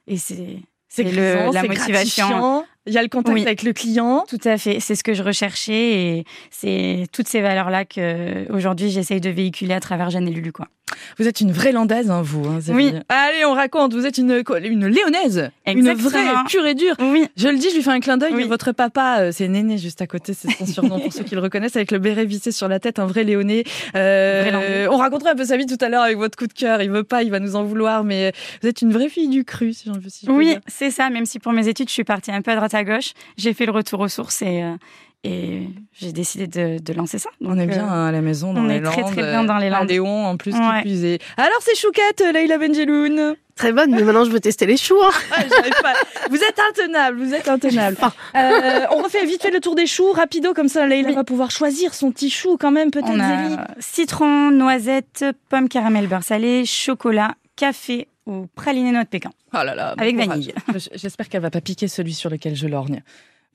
et 0.06 0.16
c'est 0.16 0.60
c'est 0.88 1.04
la 1.04 1.62
motivation. 1.62 2.64
Il 2.86 2.94
y 2.94 2.98
a 2.98 3.02
le 3.02 3.08
contact 3.08 3.38
avec 3.38 3.62
le 3.62 3.72
client. 3.74 4.24
Tout 4.26 4.40
à 4.44 4.56
fait. 4.56 4.80
C'est 4.80 4.94
ce 4.94 5.04
que 5.04 5.12
je 5.12 5.22
recherchais 5.22 5.92
et 5.92 6.24
c'est 6.50 7.06
toutes 7.12 7.28
ces 7.28 7.42
valeurs-là 7.42 7.84
que 7.84 8.50
aujourd'hui 8.50 8.90
j'essaye 8.90 9.20
de 9.20 9.30
véhiculer 9.30 9.74
à 9.74 9.80
travers 9.80 10.08
Jeanne 10.10 10.26
et 10.26 10.32
Lulu, 10.32 10.52
quoi. 10.52 10.66
Vous 11.18 11.28
êtes 11.28 11.40
une 11.40 11.52
vraie 11.52 11.72
landaise, 11.72 12.10
hein, 12.10 12.22
vous. 12.22 12.46
Hein, 12.46 12.60
oui. 12.68 12.92
Allez, 13.08 13.44
on 13.44 13.54
raconte. 13.54 13.94
Vous 13.94 14.06
êtes 14.06 14.18
une, 14.18 14.42
une 14.64 14.86
léonaise. 14.86 15.50
Une 15.66 15.92
vraie 15.92 16.22
pure 16.48 16.66
et 16.66 16.74
dure. 16.74 16.94
Oui. 17.00 17.26
Je 17.36 17.48
le 17.48 17.58
dis, 17.58 17.70
je 17.70 17.76
lui 17.76 17.82
fais 17.82 17.90
un 17.90 18.00
clin 18.00 18.16
d'œil. 18.16 18.32
Votre 18.44 18.72
papa, 18.72 19.18
euh, 19.20 19.32
c'est 19.32 19.48
Néné 19.48 19.78
juste 19.78 20.02
à 20.02 20.06
côté, 20.06 20.34
c'est 20.34 20.50
son 20.50 20.66
surnom 20.66 21.00
pour 21.00 21.12
ceux 21.12 21.24
qui 21.24 21.34
le 21.34 21.40
reconnaissent, 21.40 21.76
avec 21.76 21.90
le 21.90 21.98
béret 21.98 22.24
vissé 22.24 22.52
sur 22.52 22.68
la 22.68 22.80
tête, 22.80 22.98
un 22.98 23.06
vrai 23.06 23.24
léoné. 23.24 23.64
Euh, 23.94 24.88
on 24.90 24.96
racontera 24.96 25.30
un 25.32 25.36
peu 25.36 25.44
sa 25.44 25.56
vie 25.56 25.66
tout 25.66 25.78
à 25.80 25.88
l'heure 25.88 26.02
avec 26.02 26.16
votre 26.16 26.36
coup 26.36 26.46
de 26.46 26.52
cœur. 26.52 26.82
Il 26.82 26.90
veut 26.90 27.04
pas, 27.04 27.22
il 27.22 27.30
va 27.30 27.38
nous 27.38 27.56
en 27.56 27.64
vouloir, 27.64 28.04
mais 28.04 28.32
vous 28.62 28.68
êtes 28.68 28.82
une 28.82 28.92
vraie 28.92 29.08
fille 29.08 29.28
du 29.28 29.44
cru, 29.44 29.72
si 29.72 29.86
j'en 29.86 29.98
veux. 29.98 30.08
Si 30.08 30.28
oui, 30.28 30.56
c'est 30.66 30.90
ça. 30.90 31.10
Même 31.10 31.26
si 31.26 31.38
pour 31.38 31.52
mes 31.52 31.68
études, 31.68 31.88
je 31.88 31.94
suis 31.94 32.04
partie 32.04 32.30
un 32.30 32.42
peu 32.42 32.50
à 32.50 32.56
droite 32.56 32.74
à 32.74 32.84
gauche, 32.84 33.12
j'ai 33.36 33.52
fait 33.54 33.66
le 33.66 33.72
retour 33.72 34.00
aux 34.00 34.08
sources 34.08 34.42
et, 34.42 34.62
euh, 34.62 34.74
et 35.22 35.68
j'ai 35.92 36.12
décidé 36.12 36.46
de, 36.46 36.78
de, 36.82 36.92
lancer 36.94 37.18
ça. 37.18 37.28
on 37.42 37.58
est 37.58 37.66
bien 37.66 37.86
euh, 37.86 38.08
à 38.08 38.12
la 38.12 38.22
maison 38.22 38.54
dans 38.54 38.62
on 38.62 38.68
les 38.68 38.76
est 38.76 38.80
très 38.80 39.02
très 39.02 39.22
bien 39.22 39.44
dans 39.44 39.58
les 39.58 39.68
Landes. 39.68 39.88
Léon 39.88 40.26
en 40.26 40.38
plus 40.38 40.52
qui 40.52 40.58
plus 40.82 41.18
Alors 41.36 41.58
c'est 41.60 41.76
chouquette, 41.76 42.24
Leïla 42.32 42.56
Benjeloun. 42.56 43.36
Très 43.54 43.72
bonne, 43.72 43.90
mais 43.90 44.02
maintenant 44.02 44.24
je 44.24 44.30
veux 44.30 44.40
tester 44.40 44.64
les 44.64 44.78
choux. 44.78 44.98
Hein. 45.02 45.10
pas. 45.82 45.92
Vous 46.30 46.38
êtes 46.38 46.58
intenable, 46.58 47.22
vous 47.22 47.34
êtes 47.34 47.48
intenable. 47.48 47.98
Euh, 48.34 48.86
on 48.92 49.02
refait 49.02 49.26
vite 49.26 49.42
fait 49.42 49.50
le 49.50 49.60
tour 49.60 49.74
des 49.74 49.86
choux, 49.86 50.10
rapido, 50.12 50.54
comme 50.54 50.68
ça 50.68 50.86
Leïla 50.86 51.12
va 51.12 51.24
pouvoir 51.24 51.50
choisir 51.50 51.92
son 51.92 52.12
petit 52.12 52.30
chou 52.30 52.56
quand 52.58 52.70
même, 52.70 52.90
peut-être. 52.90 53.10
On 53.10 53.20
a 53.20 53.66
citron, 53.78 54.50
noisette, 54.50 55.26
pomme 55.50 55.68
caramel 55.68 56.06
beurre 56.06 56.22
salé, 56.22 56.64
chocolat, 56.64 57.34
café 57.56 58.08
ou 58.26 58.46
praliné 58.54 58.92
noix 58.92 59.04
de 59.04 59.08
pécan. 59.08 59.32
Oh 59.52 59.58
là 59.64 59.74
là, 59.74 59.94
avec 59.98 60.16
vanille. 60.16 60.54
J'espère 60.94 61.28
qu'elle 61.28 61.42
va 61.42 61.50
pas 61.50 61.60
piquer 61.60 61.88
celui 61.88 62.14
sur 62.14 62.30
lequel 62.30 62.56
je 62.56 62.66
lorgne. 62.66 63.02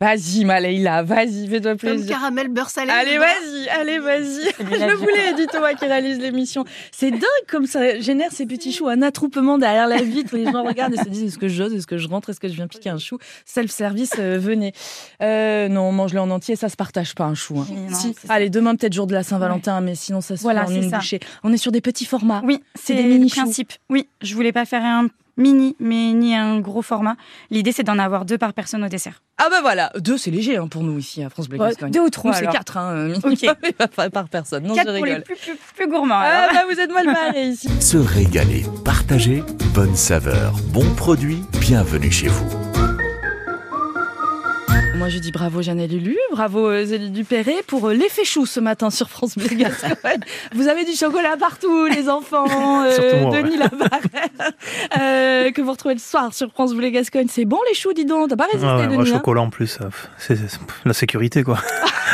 Vas-y, 0.01 0.43
Maléila, 0.43 1.03
vas-y, 1.03 1.47
fais-toi 1.47 1.75
plaisir. 1.75 2.07
Comme 2.07 2.19
caramel 2.19 2.49
beurre 2.49 2.69
salé. 2.69 2.91
Allez, 2.91 3.17
vas-y, 3.17 3.69
allez, 3.69 3.99
vas-y. 3.99 4.43
Je 4.59 4.85
le 4.85 4.95
voulais, 4.95 5.33
dit 5.37 5.47
Thomas 5.47 5.73
qui 5.73 5.85
réalise 5.85 6.19
l'émission. 6.19 6.65
C'est 6.91 7.11
dingue 7.11 7.21
comme 7.47 7.65
ça 7.65 7.97
génère 8.01 8.33
ces 8.33 8.45
petits 8.45 8.73
choux, 8.73 8.89
un 8.89 9.01
attroupement 9.01 9.57
derrière 9.57 9.87
la 9.87 10.01
vitre. 10.01 10.35
Les 10.35 10.51
gens 10.51 10.65
regardent 10.65 10.95
et 10.95 10.97
se 10.97 11.07
disent 11.07 11.23
est-ce 11.23 11.37
que 11.37 11.47
j'ose, 11.47 11.73
est-ce 11.73 11.87
que 11.87 11.97
je 11.97 12.09
rentre, 12.09 12.29
est-ce 12.29 12.41
que 12.41 12.49
je 12.49 12.55
viens 12.55 12.67
piquer 12.67 12.89
un 12.89 12.97
chou? 12.97 13.19
Self-service, 13.45 14.15
euh, 14.19 14.37
venez. 14.37 14.73
Euh, 15.23 15.69
non, 15.69 15.93
mange-le 15.93 16.19
en 16.19 16.29
entier, 16.29 16.57
ça 16.57 16.67
se 16.67 16.75
partage 16.75 17.15
pas 17.15 17.23
un 17.23 17.35
chou. 17.35 17.57
Hein. 17.59 17.93
si. 17.93 18.13
Allez, 18.27 18.49
demain 18.49 18.75
peut-être 18.75 18.93
jour 18.93 19.07
de 19.07 19.13
la 19.13 19.23
Saint-Valentin, 19.23 19.79
mais 19.79 19.95
sinon 19.95 20.19
ça 20.19 20.35
se 20.35 20.41
voilà, 20.41 20.65
fait 20.65 20.73
en 20.73 20.81
une 20.81 20.91
bouchée. 20.91 21.21
On 21.43 21.53
est 21.53 21.57
sur 21.57 21.71
des 21.71 21.81
petits 21.81 22.05
formats. 22.05 22.41
Oui, 22.43 22.61
c'est 22.75 22.95
des 22.95 23.03
mini 23.03 23.29
principe. 23.29 23.71
Oui, 23.89 24.09
je 24.21 24.35
voulais 24.35 24.51
pas 24.51 24.65
faire 24.65 24.83
un 24.83 25.07
mini, 25.37 25.75
mais 25.79 26.13
ni 26.13 26.35
un 26.35 26.59
gros 26.59 26.81
format. 26.81 27.15
L'idée, 27.49 27.71
c'est 27.71 27.83
d'en 27.83 27.99
avoir 27.99 28.25
deux 28.25 28.37
par 28.37 28.53
personne 28.53 28.83
au 28.83 28.87
dessert. 28.87 29.21
Ah 29.37 29.47
bah 29.49 29.59
voilà, 29.61 29.91
deux 29.97 30.17
c'est 30.17 30.31
léger 30.31 30.55
hein, 30.55 30.67
pour 30.67 30.83
nous 30.83 30.97
ici 30.97 31.21
à 31.21 31.29
France 31.29 31.49
Bleu 31.49 31.59
Deux 31.89 31.99
ou 31.99 32.09
trois 32.09 32.33
C'est 32.33 32.47
quatre 32.47 32.77
hein, 32.77 33.13
par 34.13 34.29
personne. 34.29 34.63
Non, 34.63 34.73
quatre 34.73 34.95
pour 34.95 35.05
les 35.05 35.19
plus, 35.19 35.35
plus, 35.75 35.87
gourmands. 35.89 36.21
Ah 36.21 36.47
bah 36.53 36.63
vous 36.71 36.79
êtes 36.79 36.91
mal 36.91 37.05
barrés 37.05 37.47
ici. 37.47 37.69
Se 37.81 37.97
régaler, 37.97 38.65
partager, 38.85 39.43
bonne 39.73 39.95
saveur, 39.95 40.53
bon 40.73 40.89
produit, 40.95 41.41
bienvenue 41.59 42.11
chez 42.11 42.29
vous. 42.29 42.64
Moi, 44.97 45.09
je 45.09 45.19
dis 45.19 45.31
bravo 45.31 45.61
Jeannette 45.61 45.91
Lulu, 45.91 46.17
bravo 46.31 46.69
euh, 46.69 46.85
Zélie 46.85 47.09
Dupéré 47.09 47.55
pour 47.67 47.89
euh, 47.89 47.93
l'effet 47.93 48.23
chou 48.23 48.45
ce 48.45 48.61
matin 48.61 48.89
sur 48.89 49.09
France 49.09 49.37
Bleu 49.37 49.47
Vous 50.55 50.67
avez 50.69 50.85
du 50.85 50.93
chocolat 50.93 51.35
partout, 51.37 51.85
les 51.87 52.09
enfants. 52.09 52.45
Euh, 52.85 53.31
Denis 53.31 53.57
euh, 54.97 55.51
que 55.51 55.61
vous 55.61 55.71
retrouvez 55.71 55.95
le 55.95 55.99
soir 55.99 56.33
sur 56.33 56.51
France 56.51 56.73
Bleu 56.73 56.89
Gascogne. 56.89 57.27
C'est 57.29 57.45
bon 57.45 57.57
les 57.67 57.73
choux, 57.73 57.93
dis 57.93 58.05
donc. 58.05 58.29
T'as 58.29 58.35
pas 58.35 58.45
résisté, 58.45 58.67
ah 58.67 58.85
Denis 58.85 58.97
Le 58.97 59.01
hein 59.01 59.05
chocolat 59.05 59.41
en 59.41 59.49
plus, 59.49 59.79
c'est 60.17 60.37
la 60.83 60.93
sécurité, 60.93 61.43
quoi. 61.43 61.57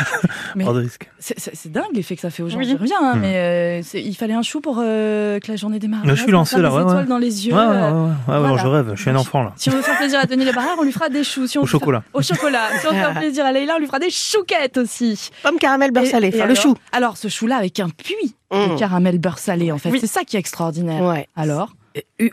pas 0.54 0.72
de 0.72 0.78
risque. 0.78 1.10
C'est 1.18 1.70
dingue 1.70 1.84
l'effet 1.94 2.14
que 2.14 2.22
ça 2.22 2.30
fait 2.30 2.42
aux 2.42 2.48
gens. 2.48 2.58
Oui. 2.58 2.74
reviens, 2.74 2.96
hein, 3.00 3.16
hmm. 3.16 3.20
mais 3.20 3.82
il 3.94 4.14
fallait 4.14 4.34
un 4.34 4.42
chou 4.42 4.60
pour 4.60 4.76
que 4.76 5.48
la 5.48 5.56
journée 5.56 5.78
démarre. 5.78 6.02
je 6.04 6.14
suis 6.14 6.32
lancé 6.32 6.58
là, 6.60 6.72
ouais. 6.72 6.82
étoiles 6.82 7.06
dans 7.06 7.18
les 7.18 7.46
yeux. 7.46 7.54
Ouais, 7.54 7.66
ouais, 7.66 8.58
je 8.58 8.66
rêve. 8.66 8.92
Je 8.94 9.00
suis 9.00 9.10
un 9.10 9.16
enfant 9.16 9.42
là. 9.42 9.52
Si 9.56 9.68
on 9.68 9.72
veut 9.72 9.82
faire 9.82 9.98
plaisir 9.98 10.20
à 10.20 10.26
Denis 10.26 10.44
Labarrère, 10.44 10.76
on 10.78 10.84
lui 10.84 10.92
fera 10.92 11.08
des 11.08 11.24
choux. 11.24 11.46
au 11.56 11.66
chocolat. 11.66 12.02
Au 12.14 12.22
chocolat. 12.22 12.71
Si 12.80 12.86
on 12.86 12.90
veut 12.90 12.96
faire 12.96 13.14
plaisir 13.18 13.44
à 13.44 13.52
Leïla, 13.52 13.76
on 13.76 13.78
lui 13.78 13.86
fera 13.86 13.98
des 13.98 14.10
chouquettes 14.10 14.78
aussi. 14.78 15.30
Pomme 15.42 15.58
caramel 15.58 15.90
beurre 15.90 16.06
salé, 16.06 16.32
enfin 16.34 16.46
le 16.46 16.54
chou. 16.54 16.74
Alors 16.92 17.16
ce 17.16 17.28
chou-là 17.28 17.56
avec 17.56 17.80
un 17.80 17.88
puits 17.88 18.34
de 18.50 18.74
mmh. 18.74 18.76
caramel 18.76 19.18
beurre 19.18 19.38
salé 19.38 19.72
en 19.72 19.78
fait, 19.78 19.90
c'est 19.98 20.06
ça 20.06 20.24
qui 20.24 20.36
est 20.36 20.40
extraordinaire. 20.40 21.02
Ouais. 21.02 21.28
Alors 21.36 21.74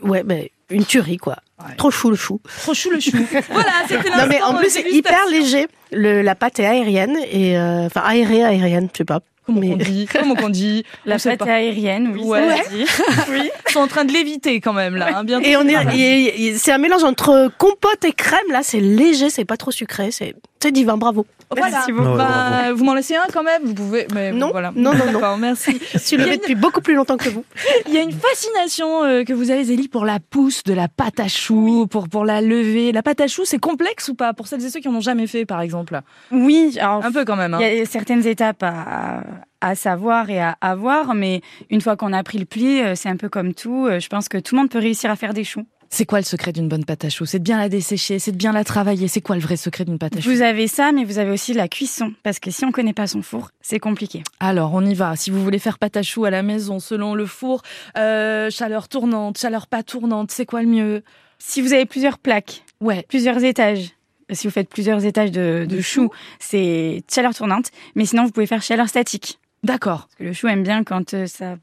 Ouais, 0.02 0.22
mais 0.24 0.50
une 0.70 0.84
tuerie 0.84 1.18
quoi. 1.18 1.36
Trop 1.76 1.90
chou 1.90 2.10
le 2.10 2.16
chou. 2.16 2.40
Trop 2.62 2.74
chou 2.74 2.90
le 2.90 3.00
chou. 3.00 3.16
voilà, 3.50 3.72
c'était 3.86 4.10
Non 4.10 4.26
mais 4.28 4.40
en 4.42 4.54
plus 4.54 4.70
c'est 4.70 4.88
hyper 4.90 5.26
léger. 5.30 5.66
Le, 5.92 6.22
la 6.22 6.34
pâte 6.34 6.60
est 6.60 6.66
aérienne 6.66 7.18
et 7.30 7.58
euh, 7.58 7.86
enfin 7.86 8.02
aérée 8.04 8.44
aérienne, 8.44 8.88
je 8.92 8.98
sais 8.98 9.04
pas. 9.04 9.20
Comment 9.54 9.74
on 9.74 9.76
dit 9.76 10.08
Comment 10.12 10.34
on 10.42 10.48
dit 10.48 10.84
La 11.04 11.18
pâte 11.18 11.42
aérienne, 11.42 12.12
oui. 12.14 12.22
Ouais. 12.22 12.56
oui. 13.30 13.50
Ils 13.68 13.72
sont 13.72 13.80
en 13.80 13.86
train 13.86 14.04
de 14.04 14.12
l'éviter 14.12 14.60
quand 14.60 14.72
même 14.72 14.96
là. 14.96 15.18
Hein, 15.18 15.40
et 15.42 15.56
on 15.56 15.66
est, 15.66 16.56
c'est 16.56 16.72
un 16.72 16.78
mélange 16.78 17.04
entre 17.04 17.50
compote 17.58 18.04
et 18.04 18.12
crème 18.12 18.50
là. 18.50 18.62
C'est 18.62 18.80
léger, 18.80 19.30
c'est 19.30 19.44
pas 19.44 19.56
trop 19.56 19.70
sucré. 19.70 20.10
C'est 20.10 20.34
C'est 20.62 20.72
divin, 20.72 20.96
bravo. 20.98 21.24
Voilà. 21.50 21.70
Merci 21.70 21.90
beaucoup. 21.92 22.16
Bah, 22.18 22.28
bravo. 22.60 22.76
vous 22.76 22.84
m'en 22.84 22.92
laissez 22.94 23.16
un 23.16 23.24
quand 23.32 23.42
même 23.42 23.62
Vous 23.64 23.72
pouvez. 23.74 24.06
Mais 24.14 24.30
Non, 24.30 24.50
voilà. 24.50 24.72
non, 24.76 24.92
non, 24.94 25.10
non. 25.10 25.36
Merci. 25.38 25.80
Je 25.92 25.98
suis 25.98 26.16
levée 26.18 26.36
depuis 26.36 26.54
beaucoup 26.54 26.80
plus 26.82 26.94
longtemps 26.94 27.16
que 27.16 27.28
vous. 27.30 27.44
Il 27.88 27.94
y 27.94 27.98
a 27.98 28.02
une 28.02 28.12
fascination 28.12 29.02
euh, 29.04 29.24
que 29.24 29.32
vous 29.32 29.50
avez, 29.50 29.64
Zélie, 29.64 29.88
pour 29.88 30.04
la 30.04 30.18
pousse 30.20 30.62
de 30.64 30.74
la 30.74 30.86
pâte 30.88 31.18
à 31.18 31.28
choux, 31.28 31.86
pour, 31.86 32.08
pour 32.08 32.24
la 32.26 32.40
lever. 32.42 32.92
La 32.92 33.02
pâte 33.02 33.20
à 33.22 33.26
choux, 33.26 33.44
c'est 33.46 33.58
complexe 33.58 34.08
ou 34.08 34.14
pas? 34.14 34.34
Pour 34.34 34.46
celles 34.48 34.64
et 34.64 34.68
ceux 34.70 34.80
qui 34.80 34.88
en 34.88 34.94
ont 34.94 35.00
jamais 35.00 35.26
fait, 35.26 35.46
par 35.46 35.60
exemple. 35.62 35.98
Oui, 36.30 36.76
alors 36.78 37.04
Un 37.04 37.10
peu 37.12 37.24
quand 37.24 37.36
même. 37.36 37.54
hein. 37.54 37.58
il 37.60 37.78
y 37.78 37.80
a 37.80 37.84
certaines 37.86 38.26
étapes 38.26 38.62
à, 38.62 39.22
à 39.62 39.74
savoir 39.74 40.28
et 40.30 40.40
à 40.40 40.56
avoir, 40.60 41.14
mais 41.14 41.40
une 41.70 41.80
fois 41.80 41.96
qu'on 41.96 42.12
a 42.12 42.22
pris 42.22 42.38
le 42.38 42.44
pli, 42.44 42.82
euh, 42.82 42.94
c'est 42.94 43.08
un 43.08 43.16
peu 43.16 43.28
comme 43.30 43.54
tout. 43.54 43.86
euh, 43.86 43.98
Je 43.98 44.08
pense 44.08 44.28
que 44.28 44.36
tout 44.38 44.54
le 44.54 44.60
monde 44.60 44.70
peut 44.70 44.78
réussir 44.78 45.10
à 45.10 45.16
faire 45.16 45.32
des 45.34 45.44
choux. 45.44 45.64
C'est 45.92 46.06
quoi 46.06 46.18
le 46.20 46.24
secret 46.24 46.52
d'une 46.52 46.68
bonne 46.68 46.84
pâte 46.84 47.04
à 47.04 47.08
choux? 47.10 47.26
C'est 47.26 47.40
de 47.40 47.44
bien 47.44 47.58
la 47.58 47.68
dessécher, 47.68 48.20
c'est 48.20 48.30
de 48.30 48.36
bien 48.36 48.52
la 48.52 48.62
travailler. 48.62 49.08
C'est 49.08 49.20
quoi 49.20 49.34
le 49.34 49.42
vrai 49.42 49.56
secret 49.56 49.84
d'une 49.84 49.98
pâte 49.98 50.16
à 50.16 50.20
choux? 50.20 50.30
Vous 50.30 50.40
avez 50.40 50.68
ça, 50.68 50.92
mais 50.92 51.04
vous 51.04 51.18
avez 51.18 51.32
aussi 51.32 51.52
la 51.52 51.66
cuisson, 51.66 52.14
parce 52.22 52.38
que 52.38 52.52
si 52.52 52.64
on 52.64 52.70
connaît 52.70 52.92
pas 52.92 53.08
son 53.08 53.22
four, 53.22 53.50
c'est 53.60 53.80
compliqué. 53.80 54.22
Alors, 54.38 54.72
on 54.72 54.84
y 54.86 54.94
va. 54.94 55.16
Si 55.16 55.30
vous 55.30 55.42
voulez 55.42 55.58
faire 55.58 55.78
pâte 55.80 55.96
à 55.96 56.02
choux 56.04 56.24
à 56.24 56.30
la 56.30 56.44
maison, 56.44 56.78
selon 56.78 57.16
le 57.16 57.26
four, 57.26 57.62
euh, 57.98 58.50
chaleur 58.50 58.88
tournante, 58.88 59.36
chaleur 59.38 59.66
pas 59.66 59.82
tournante, 59.82 60.30
c'est 60.30 60.46
quoi 60.46 60.62
le 60.62 60.68
mieux? 60.68 61.02
Si 61.38 61.60
vous 61.60 61.72
avez 61.72 61.86
plusieurs 61.86 62.18
plaques, 62.18 62.62
Ouais. 62.80 63.04
plusieurs 63.08 63.42
étages, 63.42 63.90
si 64.30 64.46
vous 64.46 64.52
faites 64.52 64.68
plusieurs 64.68 65.04
étages 65.04 65.32
de, 65.32 65.66
de 65.68 65.76
De 65.76 65.80
choux, 65.80 66.10
c'est 66.38 67.02
chaleur 67.12 67.34
tournante, 67.34 67.66
mais 67.96 68.04
sinon 68.06 68.24
vous 68.26 68.30
pouvez 68.30 68.46
faire 68.46 68.62
chaleur 68.62 68.88
statique. 68.88 69.40
D'accord. 69.64 70.02
Parce 70.06 70.14
que 70.18 70.24
le 70.24 70.32
chou 70.34 70.46
aime 70.46 70.62
bien 70.62 70.84
quand 70.84 71.14
euh, 71.14 71.26
ça, 71.26 71.56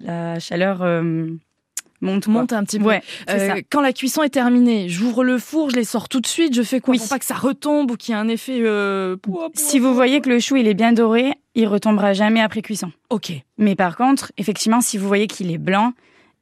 la 0.00 0.38
chaleur 0.38 0.82
euh, 0.82 1.26
monte. 2.04 2.28
Monte 2.28 2.52
un 2.52 2.62
petit 2.64 2.78
peu. 2.78 2.84
Ouais, 2.86 3.02
Euh, 3.30 3.60
quand 3.70 3.80
la 3.80 3.92
cuisson 3.92 4.22
est 4.22 4.28
terminée, 4.30 4.88
j'ouvre 4.88 5.24
le 5.24 5.38
four, 5.38 5.70
je 5.70 5.76
les 5.76 5.84
sors 5.84 6.08
tout 6.08 6.20
de 6.20 6.26
suite. 6.26 6.54
Je 6.54 6.62
fais 6.62 6.80
quoi? 6.80 6.92
Oui. 6.92 6.98
pour 6.98 7.08
pas 7.08 7.18
que 7.18 7.24
ça 7.24 7.34
retombe 7.34 7.90
ou 7.90 7.96
qu'il 7.96 8.14
y 8.14 8.16
ait 8.16 8.20
un 8.20 8.28
effet. 8.28 8.58
euh, 8.60 9.16
Si 9.54 9.78
vous 9.78 9.94
voyez 9.94 10.20
que 10.20 10.28
le 10.28 10.38
chou 10.38 10.56
il 10.56 10.68
est 10.68 10.74
bien 10.74 10.92
doré, 10.92 11.32
il 11.56 11.66
retombera 11.66 12.12
jamais 12.12 12.40
après 12.40 12.62
cuisson. 12.62 12.92
Ok. 13.10 13.32
Mais 13.58 13.74
par 13.74 13.96
contre, 13.96 14.30
effectivement, 14.38 14.80
si 14.80 14.98
vous 14.98 15.08
voyez 15.08 15.26
qu'il 15.26 15.50
est 15.50 15.58
blanc, 15.58 15.92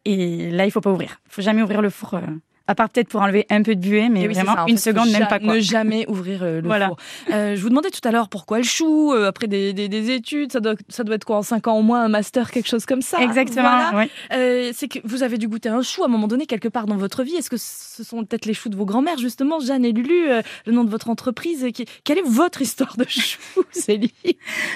et 0.04 0.50
là 0.50 0.64
il 0.66 0.70
faut 0.70 0.80
pas 0.80 0.90
ouvrir. 0.90 1.20
Il 1.26 1.32
faut 1.32 1.42
jamais 1.42 1.62
ouvrir 1.62 1.80
le 1.80 1.90
four. 1.90 2.14
euh, 2.14 2.20
à 2.66 2.74
part 2.74 2.88
peut-être 2.90 3.08
pour 3.08 3.20
enlever 3.22 3.46
un 3.50 3.62
peu 3.62 3.74
de 3.74 3.80
buée, 3.80 4.08
mais 4.08 4.22
Et 4.22 4.28
oui, 4.28 4.34
vraiment 4.34 4.54
ça, 4.54 4.64
une 4.68 4.76
fait, 4.78 4.90
seconde, 4.90 5.10
même 5.10 5.26
pas 5.28 5.38
quoi. 5.38 5.54
Ne 5.54 5.60
jamais 5.60 6.06
ouvrir 6.08 6.42
euh, 6.42 6.60
le 6.60 6.66
Voilà. 6.66 6.88
four. 6.88 6.96
Euh, 7.32 7.56
je 7.56 7.60
vous 7.62 7.68
demandais 7.68 7.90
tout 7.90 8.06
à 8.06 8.10
l'heure 8.12 8.28
pourquoi 8.28 8.58
le 8.58 8.64
chou, 8.64 9.12
euh, 9.12 9.28
après 9.28 9.46
des, 9.46 9.72
des- 9.72 9.88
des 9.88 10.10
études, 10.10 10.52
ça 10.52 10.60
doit, 10.60 10.74
ça 10.88 11.04
doit 11.04 11.14
être 11.16 11.24
quoi 11.24 11.36
en 11.38 11.42
5 11.42 11.66
ans 11.68 11.78
au 11.78 11.82
moins, 11.82 12.02
un 12.04 12.08
master, 12.08 12.50
quelque 12.50 12.68
chose 12.68 12.86
comme 12.86 13.02
ça? 13.02 13.20
Exactement. 13.22 13.62
Voilà. 13.62 13.96
ouais. 13.96 14.10
Euh, 14.32 14.70
c'est 14.74 14.88
que 14.88 14.98
vous 15.04 15.22
avez 15.22 15.38
dû 15.38 15.48
goûter 15.48 15.68
un 15.68 15.82
chou 15.82 16.02
à 16.02 16.06
un 16.06 16.08
moment 16.08 16.28
donné 16.28 16.46
quelque 16.46 16.68
part 16.68 16.86
dans 16.86 16.96
votre 16.96 17.22
vie. 17.22 17.34
Est-ce 17.36 17.50
que 17.50 17.56
ce 17.56 18.04
sont 18.04 18.24
peut-être 18.24 18.46
les 18.46 18.54
choux 18.54 18.68
de 18.68 18.76
vos 18.76 18.84
grands-mères 18.84 19.18
justement, 19.18 19.60
Jeanne 19.60 19.84
et 19.84 19.92
Lulu, 19.92 20.30
euh, 20.30 20.42
le 20.66 20.72
nom 20.72 20.84
de 20.84 20.90
votre 20.90 21.10
entreprise 21.10 21.66
qui- 21.74 21.86
Quelle 22.04 22.18
est 22.18 22.26
votre 22.26 22.62
histoire 22.62 22.96
de 22.96 23.04
chou, 23.08 23.38
Célie? 23.72 24.12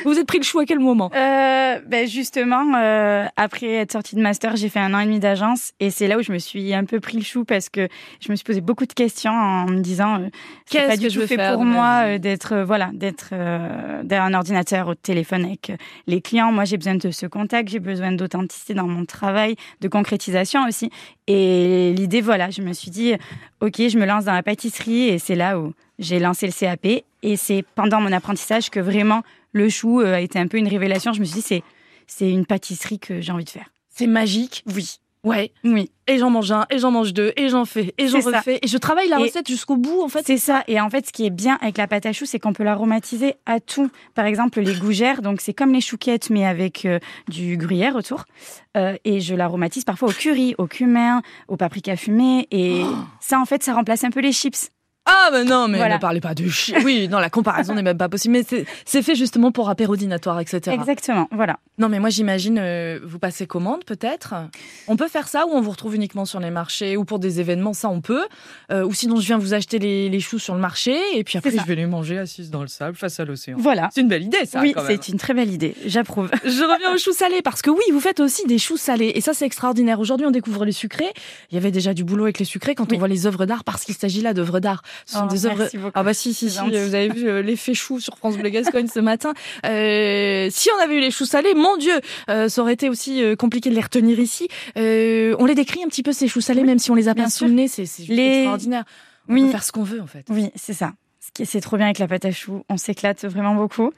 Vous 0.05 0.13
vous 0.13 0.19
êtes 0.19 0.27
pris 0.27 0.39
le 0.39 0.45
chou 0.45 0.59
à 0.59 0.65
quel 0.65 0.79
moment? 0.81 1.11
Euh, 1.15 1.79
ben 1.87 2.07
justement, 2.09 2.65
euh, 2.77 3.25
après 3.37 3.67
être 3.75 3.93
sortie 3.93 4.17
de 4.17 4.21
master, 4.21 4.57
j'ai 4.57 4.69
fait 4.69 4.79
un 4.81 4.95
an 4.95 5.01
et 5.01 5.05
demi 5.05 5.19
d'agence 5.21 5.73
et 5.81 5.91
c'est 5.91 6.09
là 6.09 6.17
où 6.19 6.23
je 6.23 6.33
me 6.33 6.39
suis 6.39 6.73
un 6.75 6.85
peu 6.85 7.01
pris 7.01 7.19
le 7.19 7.23
chou 7.25 7.45
parce 7.45 7.69
que 7.69 7.76
je 7.77 8.31
me 8.31 8.37
suis 8.37 8.45
posé 8.45 8.61
beaucoup 8.61 8.87
de 8.87 8.93
questions 8.93 9.33
en 9.33 9.67
me 9.67 9.81
disant 9.81 10.21
euh, 10.21 10.29
Qu'est-ce 10.69 10.87
pas 10.87 10.97
que 10.97 11.01
du 11.01 11.11
je 11.11 11.15
tout 11.15 11.21
veux 11.21 11.27
fait 11.27 11.53
pour 11.53 11.65
moi 11.65 12.03
euh, 12.07 12.19
d'être 12.19 12.53
euh, 12.55 12.65
voilà 12.65 12.91
d'être 12.93 13.31
euh, 13.33 14.03
derrière 14.03 14.27
un 14.27 14.35
ordinateur 14.35 14.89
au 14.89 14.95
téléphone 14.95 15.45
avec 15.45 15.73
les 16.07 16.21
clients. 16.21 16.53
Moi, 16.53 16.65
j'ai 16.65 16.77
besoin 16.77 16.95
de 16.95 17.11
ce 17.11 17.27
contact, 17.27 17.69
j'ai 17.69 17.79
besoin 17.79 18.13
d'authenticité 18.13 18.75
dans 18.75 18.87
mon 18.87 19.05
travail, 19.05 19.57
de 19.81 19.89
concrétisation 19.89 20.67
aussi. 20.67 20.91
Et 21.27 21.93
l'idée, 21.97 22.21
voilà, 22.21 22.51
je 22.51 22.63
me 22.63 22.73
suis 22.73 22.91
dit 22.91 23.15
ok, 23.61 23.77
je 23.89 23.99
me 23.99 24.07
lance 24.07 24.25
dans 24.25 24.35
la 24.35 24.43
pâtisserie 24.43 25.09
et 25.09 25.19
c'est 25.19 25.37
là 25.37 25.59
où 25.59 25.73
j'ai 25.99 26.19
lancé 26.19 26.47
le 26.47 26.53
CAP 26.53 26.87
et 27.23 27.37
c'est 27.37 27.65
pendant 27.75 28.01
mon 28.01 28.13
apprentissage 28.13 28.71
que 28.71 28.81
vraiment 28.81 29.23
le 29.53 29.69
chou 29.69 30.01
a 30.01 30.21
été 30.21 30.39
un 30.39 30.47
peu 30.47 30.59
une 30.59 30.69
révélation. 30.69 31.13
Je 31.13 31.21
me 31.21 31.25
suis 31.25 31.37
dit 31.37 31.43
c'est 31.43 31.63
c'est 32.07 32.31
une 32.31 32.47
pâtisserie 32.47 32.99
que 32.99 33.21
j'ai 33.21 33.33
envie 33.33 33.45
de 33.45 33.51
faire. 33.51 33.71
C'est 33.89 34.07
magique. 34.07 34.63
Oui. 34.75 34.99
Ouais. 35.27 35.53
Oui, 35.65 35.91
Et 36.07 36.19
j'en 36.19 36.31
mange 36.31 36.53
un, 36.53 36.67
et 36.71 36.79
j'en 36.79 36.93
mange 36.93 37.13
deux, 37.13 37.33
et 37.37 37.49
j'en 37.49 37.65
fais, 37.65 37.93
et 37.99 38.07
j'en 38.07 38.21
ça. 38.21 38.39
refais. 38.39 38.61
Et 38.63 38.69
je 38.69 38.79
travaille 38.79 39.09
la 39.09 39.19
Et- 39.19 39.23
recette 39.25 39.49
jusqu'au 39.49 39.77
bout, 39.77 40.01
en 40.03 40.09
fait. 40.09 40.25
c'est 40.25 40.37
ça. 40.39 40.63
Et 40.69 40.81
en 40.81 40.89
fait, 40.89 41.05
ce 41.07 41.13
qui 41.13 41.27
est 41.27 41.31
bien 41.31 41.59
avec 41.61 41.79
la 41.79 41.89
pâte 41.89 42.07
à 42.07 42.13
choux, 42.13 42.27
c'est 42.27 42.39
qu'on 42.39 42.53
peut 42.53 42.63
l'aromatiser 42.63 43.35
à 43.45 43.59
tout. 43.59 43.91
Par 44.15 44.25
exemple, 44.25 44.61
les 44.61 44.75
gougères, 44.77 45.21
donc 45.23 45.41
c'est 45.41 45.53
comme 45.53 45.73
les 45.73 45.81
chouquettes, 45.81 46.31
mais 46.31 46.47
avec 46.47 46.85
euh, 46.85 47.01
du 47.29 47.57
gruyère 47.57 47.97
autour. 47.97 48.25
Euh, 48.77 48.97
et 49.05 49.21
je 49.21 49.35
l'aromatise 49.35 49.85
parfois 49.85 50.09
au 50.11 50.13
curry, 50.13 50.55
au 50.59 50.69
cumin, 50.69 51.23
au 51.49 51.57
paprika 51.57 51.97
fumé. 51.97 52.47
Et 52.53 52.83
ça, 53.21 53.41
en 53.41 53.45
fait, 53.45 53.65
ça 53.65 53.75
remplace 53.75 54.05
un 54.05 54.11
peu 54.11 54.21
les 54.21 54.33
chips. 54.33 54.71
Ah, 55.07 55.31
mais 55.33 55.45
non, 55.45 55.69
mais 55.69 55.79
Voilà. 55.79 55.95
ne 55.97 56.01
parlez 56.01 56.21
pas 56.21 56.35
de 56.35 56.49
chi. 56.49 56.75
Oui, 56.85 57.09
non, 57.09 57.19
la 57.19 57.31
comparaison 57.31 57.75
n'est 57.75 57.83
même 57.83 57.97
pas 57.99 58.09
possible. 58.09 58.33
Mais 58.33 58.45
c'est- 58.85 59.03
fait 59.03 59.15
justement 59.15 59.53
pour 59.53 59.69
apérodinatoire, 59.71 60.41
etc. 60.41 60.61
Exactement. 60.73 61.29
Voilà. 61.31 61.59
Non, 61.79 61.89
mais 61.89 62.01
moi, 62.01 62.11
j'imagine, 62.11 62.59
euh, 62.59 62.99
vous 63.05 63.19
passez 63.19 63.47
commande, 63.47 63.85
peut-être. 63.85 64.35
On 64.89 64.97
peut 64.97 65.07
faire 65.09 65.29
ça 65.29 65.47
ou 65.47 65.51
on 65.53 65.61
vous 65.61 65.71
retrouve 65.71 65.95
uniquement 65.95 66.25
sur 66.25 66.41
les 66.41 66.51
marchés 66.51 66.97
ou 66.97 67.05
pour 67.05 67.19
des 67.19 67.39
événements, 67.41 67.73
ça, 67.73 67.89
on 67.89 68.01
peut. 68.01 68.25
Euh, 68.73 68.85
ou 68.85 68.93
sinon, 68.95 69.17
je 69.21 69.27
viens 69.27 69.39
vous 69.39 69.55
acheter 69.55 69.79
les, 69.79 70.09
les 70.09 70.21
choux 70.21 70.39
sur 70.39 70.55
le 70.55 70.61
marché 70.61 70.97
et 71.15 71.23
puis 71.23 71.39
après, 71.39 71.51
je 71.53 71.63
vais 71.65 71.75
les 71.77 71.87
manger 71.87 72.19
assise 72.19 72.51
dans 72.51 72.63
le 72.63 72.69
sable 72.69 72.97
face 72.97 73.21
à 73.21 73.25
l'océan. 73.25 73.57
Voilà. 73.61 73.91
C'est 73.95 74.01
une 74.01 74.09
belle 74.09 74.25
idée, 74.25 74.45
ça, 74.45 74.61
oui, 74.61 74.75
c'est 74.87 75.09
une 75.09 75.19
très 75.19 75.35
belle 75.35 75.53
idée. 75.53 75.75
J'approuve. 75.87 76.31
Je 76.45 76.63
reviens 76.73 76.95
aux 76.95 76.99
choux 76.99 77.13
salés 77.13 77.43
parce 77.43 77.63
que 77.63 77.71
oui, 77.71 77.83
vous 77.93 78.01
faites 78.01 78.19
aussi 78.21 78.45
des 78.47 78.59
choux 78.59 78.77
salés 78.77 79.13
et 79.15 79.21
ça 79.21 79.35
c'est 79.35 79.47
extraordinaire. 79.47 80.01
Aujourd'hui, 80.01 80.27
on 80.27 80.31
découvre 80.31 80.65
les 80.65 80.73
sucrés. 80.73 81.13
Il 81.51 81.55
y 81.55 81.59
avait 81.59 81.71
déjà 81.71 81.95
du 81.95 82.03
boulot 82.05 82.25
avec 82.25 82.39
les 82.39 82.45
sucrés 82.45 82.75
quand 82.75 82.91
Oui. 82.91 82.97
on 82.97 82.99
voit 82.99 83.09
les 83.09 83.27
œuvres 83.27 83.47
d'art 83.47 83.63
parce 83.65 83.85
qu'il 83.85 83.95
s'agit 83.95 84.23
là 84.23 84.35
d'œuvres 84.35 84.59
d'art. 84.61 84.83
Ce 85.05 85.15
sont 85.15 85.25
Oh, 85.29 85.33
des 85.33 85.47
œuvres. 85.47 85.59
merci 85.59 85.77
beaucoup. 85.79 85.93
Ah 85.95 86.03
bah 86.03 86.15
si 86.15 86.33
si 86.35 86.51
si. 86.51 86.59
Vous 86.59 86.95
avez 86.95 87.09
vu 87.09 87.29
euh, 87.29 87.43
l'effet 87.43 87.75
chou 87.75 88.01
sur 88.01 88.17
France 88.17 88.37
Bleu 88.37 88.49
Gascogne 88.51 88.87
ce 88.87 89.01
matin. 89.01 89.33
Euh, 89.65 90.49
si 90.51 90.69
on 90.77 90.83
avait 90.83 90.97
eu 90.97 91.01
les 91.01 91.11
choux 91.11 91.25
salés, 91.27 91.55
mon 91.55 91.77
Dieu, 91.77 91.95
euh, 92.31 92.49
ça 92.49 92.63
aurait 92.63 92.73
été 92.75 92.89
aussi 92.89 93.23
euh, 93.23 93.37
compliqué 93.37 93.71
de 93.71 93.75
les 93.75 93.81
retenir 93.81 94.19
ici. 94.19 94.49
Euh, 94.79 95.35
on 95.39 95.47
les 95.47 95.55
décrit 95.55 95.83
un 95.85 95.89
petit 95.89 96.03
peu 96.03 96.13
ces 96.13 96.29
choux 96.29 96.41
salés, 96.41 96.63
même 96.63 96.79
si 96.79 96.91
on 96.91 96.95
les 96.95 97.09
a 97.09 97.15
pas 97.15 97.29
sous 97.31 97.45
le 97.47 97.53
nez, 97.53 97.69
c'est 97.69 97.85
Les- 98.09 98.39
extraordinaire. 98.39 98.85
On 99.29 99.35
Oui. 99.35 99.43
peut 99.45 99.51
faire 99.51 99.65
ce 99.65 99.73
qu'on 99.73 99.83
veut 99.83 100.01
en 100.01 100.07
fait. 100.07 100.25
Oui, 100.31 100.51
c'est 100.55 100.73
ça. 100.73 100.93
C'est 101.45 101.61
trop 101.61 101.77
bien 101.77 101.87
avec 101.87 101.99
la 101.99 102.07
pâte 102.09 102.25
à 102.25 102.31
choux. 102.31 102.63
On 102.71 102.77
s'éclate 102.77 103.25
vraiment 103.27 103.55
beaucoup. 103.55 103.91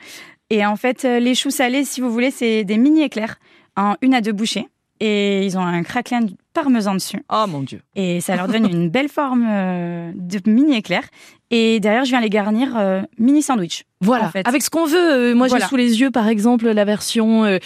Et 0.51 0.65
en 0.65 0.77
fait, 0.77 1.05
euh, 1.05 1.21
les 1.21 1.35
choux 1.35 1.51
salés, 1.51 1.85
si 1.85 2.01
vous 2.01 2.11
voulez, 2.11 2.31
c'est 2.31 2.65
des 2.65 2.79
mini 2.79 3.03
éclairs 3.03 3.37
en 3.77 3.95
une 4.01 4.15
à 4.15 4.21
deux 4.23 4.33
bouchées. 4.33 4.67
Et 5.01 5.45
ils 5.45 5.57
ont 5.57 5.63
un 5.63 5.83
craquelin 5.83 6.23
de 6.23 6.33
parmesan 6.55 6.95
dessus. 6.95 7.23
Oh 7.33 7.45
mon 7.49 7.61
Dieu. 7.63 7.81
Et 7.95 8.21
ça 8.21 8.35
leur 8.37 8.49
donne 8.49 8.69
une 8.69 8.89
belle 8.91 9.09
forme 9.09 9.47
euh, 9.49 10.11
de 10.15 10.51
mini 10.51 10.77
éclair. 10.77 11.03
Et 11.51 11.81
derrière, 11.81 12.05
je 12.05 12.11
viens 12.11 12.21
les 12.21 12.29
garnir 12.29 12.75
euh, 12.77 13.01
mini 13.19 13.41
sandwich. 13.43 13.85
Voilà, 14.01 14.27
en 14.27 14.31
fait. 14.31 14.47
avec 14.47 14.63
ce 14.63 14.69
qu'on 14.69 14.85
veut. 14.85 14.99
Euh, 14.99 15.35
moi, 15.35 15.49
Voilà. 15.49 15.65
j'ai 15.65 15.69
sous 15.69 15.77
les 15.77 16.01
yeux, 16.01 16.11
par 16.11 16.29
exemple, 16.29 16.69
la 16.69 16.85
version, 16.85 17.45
euh, 17.45 17.59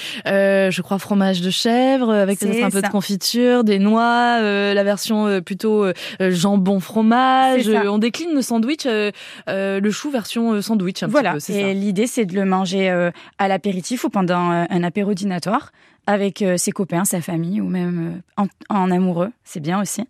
je 0.70 0.82
crois, 0.82 0.98
fromage 0.98 1.40
de 1.40 1.50
chèvre, 1.50 2.10
avec 2.12 2.38
peut-être 2.38 2.64
un 2.64 2.70
peu 2.70 2.80
de 2.80 2.88
confiture, 2.88 3.64
des 3.64 3.78
noix, 3.78 4.40
la 4.40 4.84
version 4.84 5.40
plutôt 5.40 5.86
jambon 6.20 6.78
fromage. 6.80 7.68
On 7.68 7.98
décline 7.98 8.34
le 8.34 8.42
sandwich, 8.42 8.86
le 8.86 9.90
chou 9.90 10.10
version 10.10 10.62
sandwich 10.62 11.02
un 11.02 11.08
voilà. 11.08 11.34
petit 11.34 11.52
peu, 11.52 11.58
c'est 11.58 11.70
Et 11.70 11.74
l'idée, 11.74 12.06
c'est 12.06 12.24
de 12.24 12.34
le 12.34 12.44
manger 12.44 12.88
à 13.38 13.48
l'apéritif 13.48 14.04
ou 14.04 14.10
pendant 14.10 14.38
un 14.68 14.82
apéro 14.84 15.14
dînatoire 15.14 15.72
avec 16.06 16.42
euh, 16.42 16.56
ses 16.56 16.72
copains, 16.72 17.04
sa 17.04 17.20
famille 17.20 17.60
ou 17.60 17.68
même 17.68 18.22
euh, 18.38 18.44
en, 18.70 18.74
en 18.82 18.90
amoureux. 18.90 19.30
C'est 19.44 19.60
bien 19.60 19.80
aussi. 19.80 20.04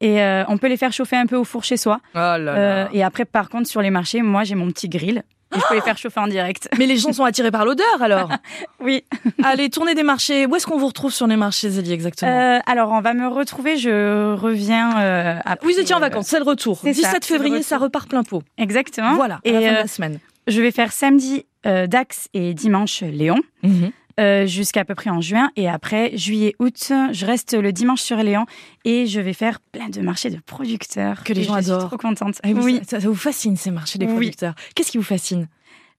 Et 0.00 0.22
euh, 0.22 0.44
on 0.48 0.58
peut 0.58 0.68
les 0.68 0.76
faire 0.76 0.92
chauffer 0.92 1.16
un 1.16 1.26
peu 1.26 1.36
au 1.36 1.44
four 1.44 1.64
chez 1.64 1.76
soi. 1.76 2.00
Oh 2.14 2.18
là 2.18 2.36
Euh, 2.36 2.84
là. 2.84 2.88
et 2.92 3.02
après, 3.02 3.24
par 3.24 3.48
contre, 3.48 3.68
sur 3.68 3.82
les 3.82 3.90
marchés, 3.90 4.22
moi, 4.22 4.44
j'ai 4.44 4.54
mon 4.54 4.68
petit 4.68 4.88
grill. 4.88 5.22
Et 5.56 5.58
je 5.58 5.64
peux 5.66 5.74
les 5.76 5.80
faire 5.80 5.96
chauffer 5.96 6.20
en 6.20 6.26
direct. 6.28 6.68
Mais 6.78 6.84
les 6.84 6.98
gens 6.98 7.10
sont 7.14 7.24
attirés 7.24 7.50
par 7.50 7.64
l'odeur 7.64 8.02
alors. 8.02 8.30
Oui. 8.80 9.02
Allez, 9.42 9.70
tournez 9.70 9.94
des 9.94 10.02
marchés. 10.02 10.44
Où 10.44 10.54
est-ce 10.54 10.66
qu'on 10.66 10.76
vous 10.76 10.88
retrouve 10.88 11.10
sur 11.10 11.26
les 11.26 11.36
marchés, 11.36 11.70
Zélie, 11.70 11.92
exactement 11.94 12.30
Euh, 12.30 12.58
alors, 12.66 12.90
on 12.92 13.00
va 13.00 13.14
me 13.14 13.26
retrouver. 13.26 13.78
Je 13.78 14.34
reviens 14.34 15.00
euh, 15.00 15.38
après. 15.46 15.66
Vous 15.72 15.80
étiez 15.80 15.94
en 15.94 16.00
vacances, 16.00 16.26
c'est 16.26 16.38
le 16.38 16.44
retour. 16.44 16.80
c'est 16.82 16.92
17 16.92 17.10
ça, 17.10 17.18
février, 17.26 17.54
retour. 17.56 17.66
ça 17.66 17.78
repart 17.78 18.10
plein 18.10 18.24
pot. 18.24 18.42
Exactement. 18.58 19.14
Voilà, 19.14 19.36
à 19.36 19.40
Et 19.44 19.52
la 19.52 19.60
fin 19.62 19.70
de 19.70 19.74
la 19.76 19.86
semaine. 19.86 20.18
je 20.48 20.60
vais 20.60 20.70
faire 20.70 20.92
samedi 20.92 21.46
euh, 21.66 21.86
Dax 21.86 22.28
et 22.34 22.52
dimanche 22.52 23.00
Léon. 23.00 23.38
Mhm. 23.62 23.90
Euh, 24.18 24.46
jusqu'à 24.46 24.84
peu 24.84 24.94
près 24.94 25.10
en 25.10 25.20
juin. 25.20 25.50
Et 25.56 25.68
après, 25.68 26.16
juillet, 26.16 26.54
août, 26.58 26.92
je 27.12 27.26
reste 27.26 27.54
le 27.54 27.72
dimanche 27.72 28.00
sur 28.02 28.16
Léon 28.18 28.46
et 28.84 29.06
je 29.06 29.20
vais 29.20 29.32
faire 29.32 29.60
plein 29.60 29.88
de 29.88 30.00
marchés 30.00 30.30
de 30.30 30.38
producteurs. 30.44 31.22
Que 31.24 31.32
les 31.32 31.42
gens 31.44 31.56
je 31.56 31.62
suis 31.62 31.70
adorent. 31.72 31.88
trop 31.88 31.96
contente. 31.98 32.40
Ah 32.42 32.48
oui, 32.48 32.60
oui, 32.62 32.80
ça, 32.88 33.00
ça 33.00 33.08
vous 33.08 33.14
fascine 33.14 33.56
ces 33.56 33.70
marchés 33.70 33.98
des 33.98 34.06
Oui. 34.06 34.12
producteurs? 34.12 34.54
Qu'est-ce 34.74 34.90
qui 34.90 34.98
vous 34.98 35.04
fascine? 35.04 35.48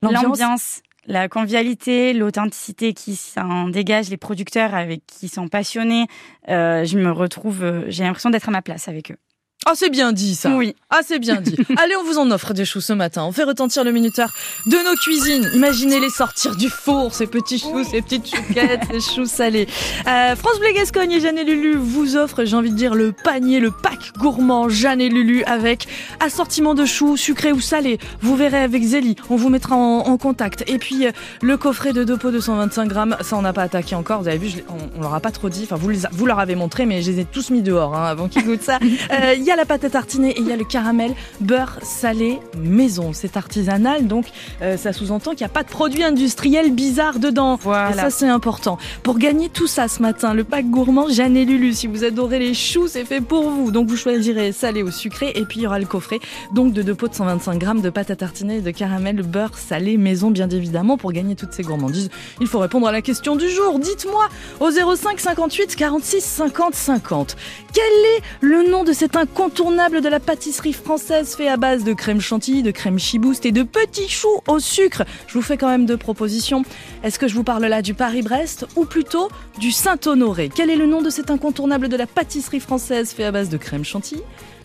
L'ambiance, 0.02 0.82
la 1.06 1.28
convivialité, 1.28 2.14
l'authenticité 2.14 2.94
qui 2.94 3.16
s'en 3.16 3.68
dégage, 3.68 4.10
les 4.10 4.18
producteurs 4.18 4.74
avec 4.76 5.06
qui 5.08 5.28
sont 5.28 5.48
passionnés. 5.48 6.06
euh, 6.50 6.86
je 6.86 6.98
me 6.98 7.12
retrouve, 7.12 7.64
euh, 7.64 7.84
j'ai 7.88 8.04
l'impression 8.04 8.30
d'être 8.30 8.48
à 8.50 8.52
ma 8.52 8.62
place 8.62 8.88
avec 8.88 9.12
eux. 9.12 9.18
Ah, 9.66 9.74
c'est 9.76 9.90
bien 9.90 10.14
dit 10.14 10.36
ça. 10.36 10.52
Oui. 10.56 10.74
Ah, 10.90 11.02
c'est 11.06 11.20
bien 11.20 11.36
dit. 11.42 11.56
Allez, 11.78 11.94
on 11.98 12.04
vous 12.04 12.18
en 12.18 12.32
offre 12.32 12.54
des 12.54 12.64
choux 12.64 12.80
ce 12.80 12.94
matin. 12.94 13.24
On 13.26 13.34
fait 13.34 13.44
retentir 13.44 13.84
le 13.84 13.92
minuteur 13.92 14.30
de 14.66 14.72
nos 14.90 14.96
cuisines. 14.96 15.50
Imaginez-les 15.54 16.10
sortir 16.10 16.56
du 16.56 16.70
four, 16.70 17.14
ces 17.14 17.28
petits 17.28 17.60
choux, 17.60 17.84
ces 17.84 18.02
petites 18.02 18.34
chouquettes, 18.34 18.82
ces 18.90 19.02
choux 19.02 19.26
salés. 19.26 19.68
Euh, 20.08 20.36
France 20.38 20.60
Bleu 20.60 20.72
Gascogne 20.74 21.12
et 21.12 21.20
Jeanne 21.20 21.38
et 21.38 21.44
Lulu 21.44 21.76
vous 21.76 22.16
offrent, 22.16 22.46
j'ai 22.46 22.56
envie 22.56 22.72
de 22.72 22.76
dire, 22.78 22.96
le 22.96 23.12
panier, 23.12 23.60
le 23.60 23.70
pack 23.70 24.14
gourmand 24.18 24.70
Jeanne 24.70 25.02
et 25.02 25.10
Lulu 25.10 25.44
avec 25.44 25.88
assortiment 26.22 26.74
de 26.74 26.86
choux 26.86 27.18
sucrés 27.18 27.52
ou 27.52 27.60
salés. 27.60 28.00
Vous 28.22 28.38
verrez 28.38 28.62
avec 28.64 28.82
Zélie, 28.84 29.18
on 29.30 29.36
vous 29.36 29.50
mettra 29.50 29.76
en, 29.76 30.00
en 30.00 30.18
contact. 30.18 30.64
Et 30.68 30.78
puis, 30.78 31.06
euh, 31.06 31.12
le 31.42 31.58
coffret 31.58 31.92
de 31.92 32.06
deux 32.06 32.18
pots 32.18 32.32
de 32.32 32.40
125 32.40 32.88
grammes, 32.88 33.18
ça 33.22 33.36
on 33.36 33.42
n'a 33.42 33.54
pas 33.54 33.64
attaqué 33.64 33.94
encore. 33.94 34.22
Vous 34.22 34.30
avez 34.30 34.38
vu, 34.38 34.48
je 34.48 34.60
on, 34.70 35.00
on 35.00 35.02
leur 35.02 35.14
a 35.14 35.20
pas 35.20 35.32
trop 35.32 35.50
dit. 35.50 35.64
Enfin, 35.66 35.76
vous, 35.76 35.90
les 35.90 36.06
a- 36.06 36.10
vous 36.14 36.26
leur 36.26 36.40
avez 36.40 36.56
montré, 36.56 36.86
mais 36.86 37.02
je 37.02 37.12
les 37.12 37.20
ai 37.20 37.26
tous 37.26 37.50
mis 37.50 37.62
dehors 37.62 37.94
hein, 37.96 38.06
avant 38.06 38.30
qu'ils 38.30 38.46
goûtent 38.46 38.64
ça. 38.64 38.80
Euh, 39.12 39.36
y 39.50 39.52
a 39.52 39.56
la 39.56 39.66
pâte 39.66 39.84
à 39.84 39.90
tartiner 39.90 40.30
et 40.32 40.40
il 40.40 40.48
y 40.48 40.52
a 40.52 40.56
le 40.56 40.64
caramel 40.64 41.14
beurre 41.42 41.80
salé 41.82 42.40
maison. 42.58 43.12
C'est 43.14 43.36
artisanal, 43.38 44.08
donc 44.08 44.26
euh, 44.62 44.78
ça 44.78 44.94
sous-entend 44.94 45.32
qu'il 45.32 45.40
n'y 45.42 45.46
a 45.46 45.54
pas 45.54 45.64
de 45.64 45.70
produits 45.70 46.04
industriels 46.04 46.72
bizarres 46.72 47.20
dedans. 47.20 47.56
Et 47.56 47.60
Voilà. 47.64 47.94
ça, 47.94 48.10
c'est 48.10 48.28
important. 48.28 48.78
Pour 49.04 49.18
gagner 49.18 49.50
tout 49.50 49.68
ça 49.68 49.88
ce 49.88 50.02
matin, 50.02 50.34
le 50.34 50.44
pack 50.44 50.70
gourmand 50.70 51.10
Jeanne 51.10 51.36
et 51.36 51.46
Lulu, 51.46 51.74
si 51.74 51.88
vous 51.88 52.04
adorez 52.04 52.40
les 52.40 52.54
choux, 52.54 52.88
c'est 52.88 53.06
fait 53.06 53.22
pour 53.22 53.50
vous. 53.50 53.72
Donc 53.72 53.88
vous 53.88 53.98
choisirez 53.98 54.52
salé 54.52 54.84
ou 54.84 54.92
sucré 54.92 55.32
et 55.36 55.46
puis 55.46 55.60
il 55.60 55.64
y 55.64 55.68
aura 55.68 55.80
le 55.80 55.86
coffret 55.86 56.20
donc 56.54 56.74
de 56.74 56.82
deux 56.82 56.96
pots 56.96 57.08
de 57.08 57.16
125 57.16 57.58
grammes 57.58 57.82
de 57.82 57.90
pâte 57.90 58.12
à 58.12 58.16
tartiner 58.16 58.58
et 58.58 58.62
de 58.62 58.72
caramel 58.72 59.22
beurre 59.24 59.58
salé 59.58 59.98
maison, 59.98 60.30
bien 60.32 60.50
évidemment. 60.50 60.98
Pour 60.98 61.12
gagner 61.12 61.36
toutes 61.36 61.54
ces 61.54 61.64
gourmandises, 61.64 62.10
il 62.40 62.48
faut 62.48 62.60
répondre 62.60 62.88
à 62.88 62.92
la 62.92 63.02
question 63.02 63.36
du 63.36 63.50
jour. 63.50 63.80
Dites-moi 63.80 64.28
au 64.60 64.70
05 64.72 65.20
58 65.20 65.76
46 65.76 66.22
50 66.22 66.76
50. 66.76 67.36
Quel 67.74 67.84
est 67.84 68.22
le 68.42 68.70
nom 68.70 68.84
de 68.84 68.94
cet 68.94 69.16
incontournable 69.16 69.39
de 69.40 70.10
la 70.10 70.20
pâtisserie 70.20 70.74
française 70.74 71.34
fait 71.34 71.48
à 71.48 71.56
base 71.56 71.86
de 71.86 71.94
crème 71.94 72.20
chantilly, 72.20 72.62
de 72.62 72.72
crème 72.72 73.00
chibouste 73.00 73.46
et 73.46 73.54
de 73.54 73.64
petits 73.64 74.10
choux 74.10 74.42
au 74.48 74.60
sucre 74.60 75.04
Je 75.28 75.34
vous 75.34 75.42
fais 75.42 75.56
quand 75.56 75.70
même 75.70 75.86
deux 75.86 75.96
propositions. 75.96 76.64
Est-ce 77.04 77.18
que 77.18 77.30
je 77.30 77.36
vous 77.36 77.46
parle 77.46 77.66
là 77.66 77.82
du 77.82 77.94
Paris-Brest 77.94 78.68
ou 78.76 78.84
plutôt 78.84 79.30
du 79.58 79.72
Saint-Honoré? 79.72 80.50
Quel 80.54 80.70
est 80.70 80.76
le 80.76 80.88
nom 80.88 81.02
de 81.02 81.10
cet 81.10 81.32
incontournable 81.32 81.88
de 81.88 81.96
la 81.96 82.06
pâtisserie 82.06 82.60
française 82.60 83.14
fait 83.14 83.24
à 83.24 83.32
base 83.32 83.48
de 83.48 83.56
crème 83.56 83.86
chantilly 83.86 84.22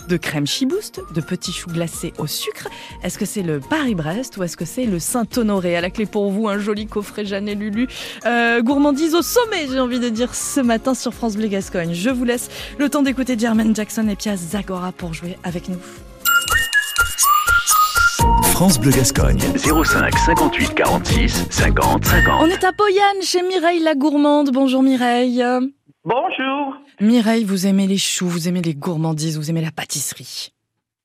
de 0.09 0.17
crème 0.17 0.47
chibouste, 0.47 1.01
de 1.15 1.21
petits 1.21 1.53
choux 1.53 1.71
glacés 1.71 2.13
au 2.19 2.27
sucre. 2.27 2.69
Est-ce 3.03 3.19
que 3.19 3.25
c'est 3.25 3.43
le 3.43 3.61
Paris-Brest 3.61 4.37
ou 4.37 4.43
est-ce 4.43 4.57
que 4.57 4.65
c'est 4.65 4.85
le 4.87 4.99
Saint-Honoré? 4.99 5.77
À 5.77 5.81
la 5.81 5.91
clé 5.91 6.07
pour 6.07 6.31
vous, 6.31 6.49
un 6.49 6.59
joli 6.59 6.87
coffret 6.87 7.25
Jeanne 7.25 7.49
et 7.49 7.55
Lulu. 7.55 7.89
Euh, 8.27 8.63
gourmandise 8.63 9.15
au 9.15 9.23
sommet, 9.23 9.67
j'ai 9.71 9.81
envie 9.81 10.01
de 10.01 10.09
dire, 10.09 10.35
ce 10.35 10.61
matin 10.61 10.95
sur 10.95 11.15
France 11.15 11.37
Bleu 11.37 11.49
Gascogne. 11.49 11.95
Je 11.95 12.11
vous 12.11 12.25
laisse 12.25 12.51
le 12.79 12.89
temps 12.89 13.03
d'écouter 13.03 13.39
Jermaine 13.39 13.75
Jackson 13.75 14.09
et 14.09 14.17
Pia 14.17 14.37
Zagora 14.37 14.93
pour 14.93 15.15
jouer 15.15 15.37
avec 15.45 15.69
nous. 15.69 15.79
France 18.53 18.79
Bleu 18.79 18.93
Gascogne. 18.93 19.41
05 19.57 20.17
58 20.17 20.75
46 20.75 21.47
50 21.51 22.05
50. 22.05 22.43
On 22.43 22.47
est 22.47 22.63
à 22.63 22.73
Poyane 22.73 23.23
chez 23.23 23.43
Mireille 23.43 23.81
la 23.81 23.95
gourmande. 23.95 24.51
Bonjour 24.53 24.83
Mireille. 24.83 25.45
Bonjour. 26.05 26.77
Mireille, 27.01 27.45
vous 27.45 27.67
aimez 27.67 27.87
les 27.87 27.99
choux, 27.99 28.29
vous 28.29 28.49
aimez 28.49 28.63
les 28.63 28.75
gourmandises, 28.75 29.37
vous 29.37 29.51
aimez 29.51 29.63
la 29.63 29.71
pâtisserie. 29.73 30.51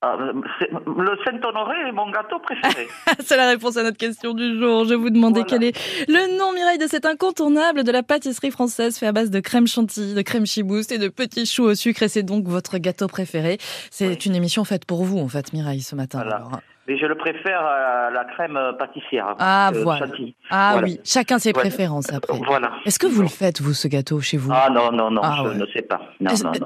Ah, 0.02 0.16
le 0.16 1.18
Saint-Honoré 1.26 1.76
est 1.88 1.92
mon 1.92 2.10
gâteau 2.10 2.38
préféré. 2.38 2.88
C'est 3.20 3.36
la 3.36 3.50
réponse 3.50 3.76
à 3.76 3.82
notre 3.82 3.98
question 3.98 4.32
du 4.32 4.58
jour. 4.58 4.86
Je 4.86 4.94
vous 4.94 5.10
demandais 5.10 5.42
Voilà. 5.42 5.58
quel 5.58 5.62
est 5.64 6.08
le 6.08 6.38
nom, 6.38 6.54
Mireille, 6.54 6.78
de 6.78 6.86
cet 6.86 7.04
incontournable 7.04 7.84
de 7.84 7.92
la 7.92 8.02
pâtisserie 8.02 8.50
française 8.50 8.96
fait 8.96 9.06
à 9.06 9.12
base 9.12 9.28
de 9.30 9.40
crème 9.40 9.66
chantilly, 9.66 10.14
de 10.14 10.22
crème 10.22 10.46
chibouste 10.46 10.90
et 10.92 10.96
de 10.96 11.08
petits 11.08 11.44
choux 11.44 11.64
au 11.64 11.74
sucre. 11.74 12.02
Et 12.02 12.08
c'est 12.08 12.22
donc 12.22 12.46
votre 12.48 12.78
gâteau 12.78 13.08
préféré. 13.08 13.58
C'est 13.90 14.08
Oui. 14.08 14.14
une 14.14 14.34
émission 14.36 14.64
faite 14.64 14.86
pour 14.86 15.04
vous, 15.04 15.18
en 15.18 15.28
fait, 15.28 15.52
Mireille, 15.52 15.82
ce 15.82 15.94
matin. 15.94 16.20
Voilà. 16.22 16.36
alors. 16.36 16.60
Mais 16.88 16.98
je 16.98 17.06
le 17.06 17.14
préfère 17.14 17.60
à 17.64 18.10
la 18.10 18.24
crème 18.24 18.58
pâtissière. 18.78 19.34
Ah, 19.38 19.70
euh, 19.74 19.82
voilà. 19.82 20.06
chantilly. 20.06 20.34
Ah 20.50 20.70
Voilà. 20.72 20.86
oui, 20.88 21.00
chacun 21.04 21.38
ses 21.38 21.52
Voilà. 21.52 21.68
préférences 21.68 22.12
après. 22.12 22.36
Voilà. 22.46 22.72
Est-ce 22.84 22.98
que 22.98 23.06
vous 23.06 23.22
le 23.22 23.28
faites, 23.28 23.60
vous, 23.60 23.74
ce 23.74 23.86
gâteau, 23.86 24.20
chez 24.20 24.38
vous? 24.38 24.50
Ah 24.52 24.68
non, 24.70 24.90
non, 24.90 25.10
non, 25.10 25.20
Ah, 25.22 25.36
je 25.44 25.48
ouais. 25.50 25.54
ne 25.56 25.66
sais 25.66 25.82
pas. 25.82 26.00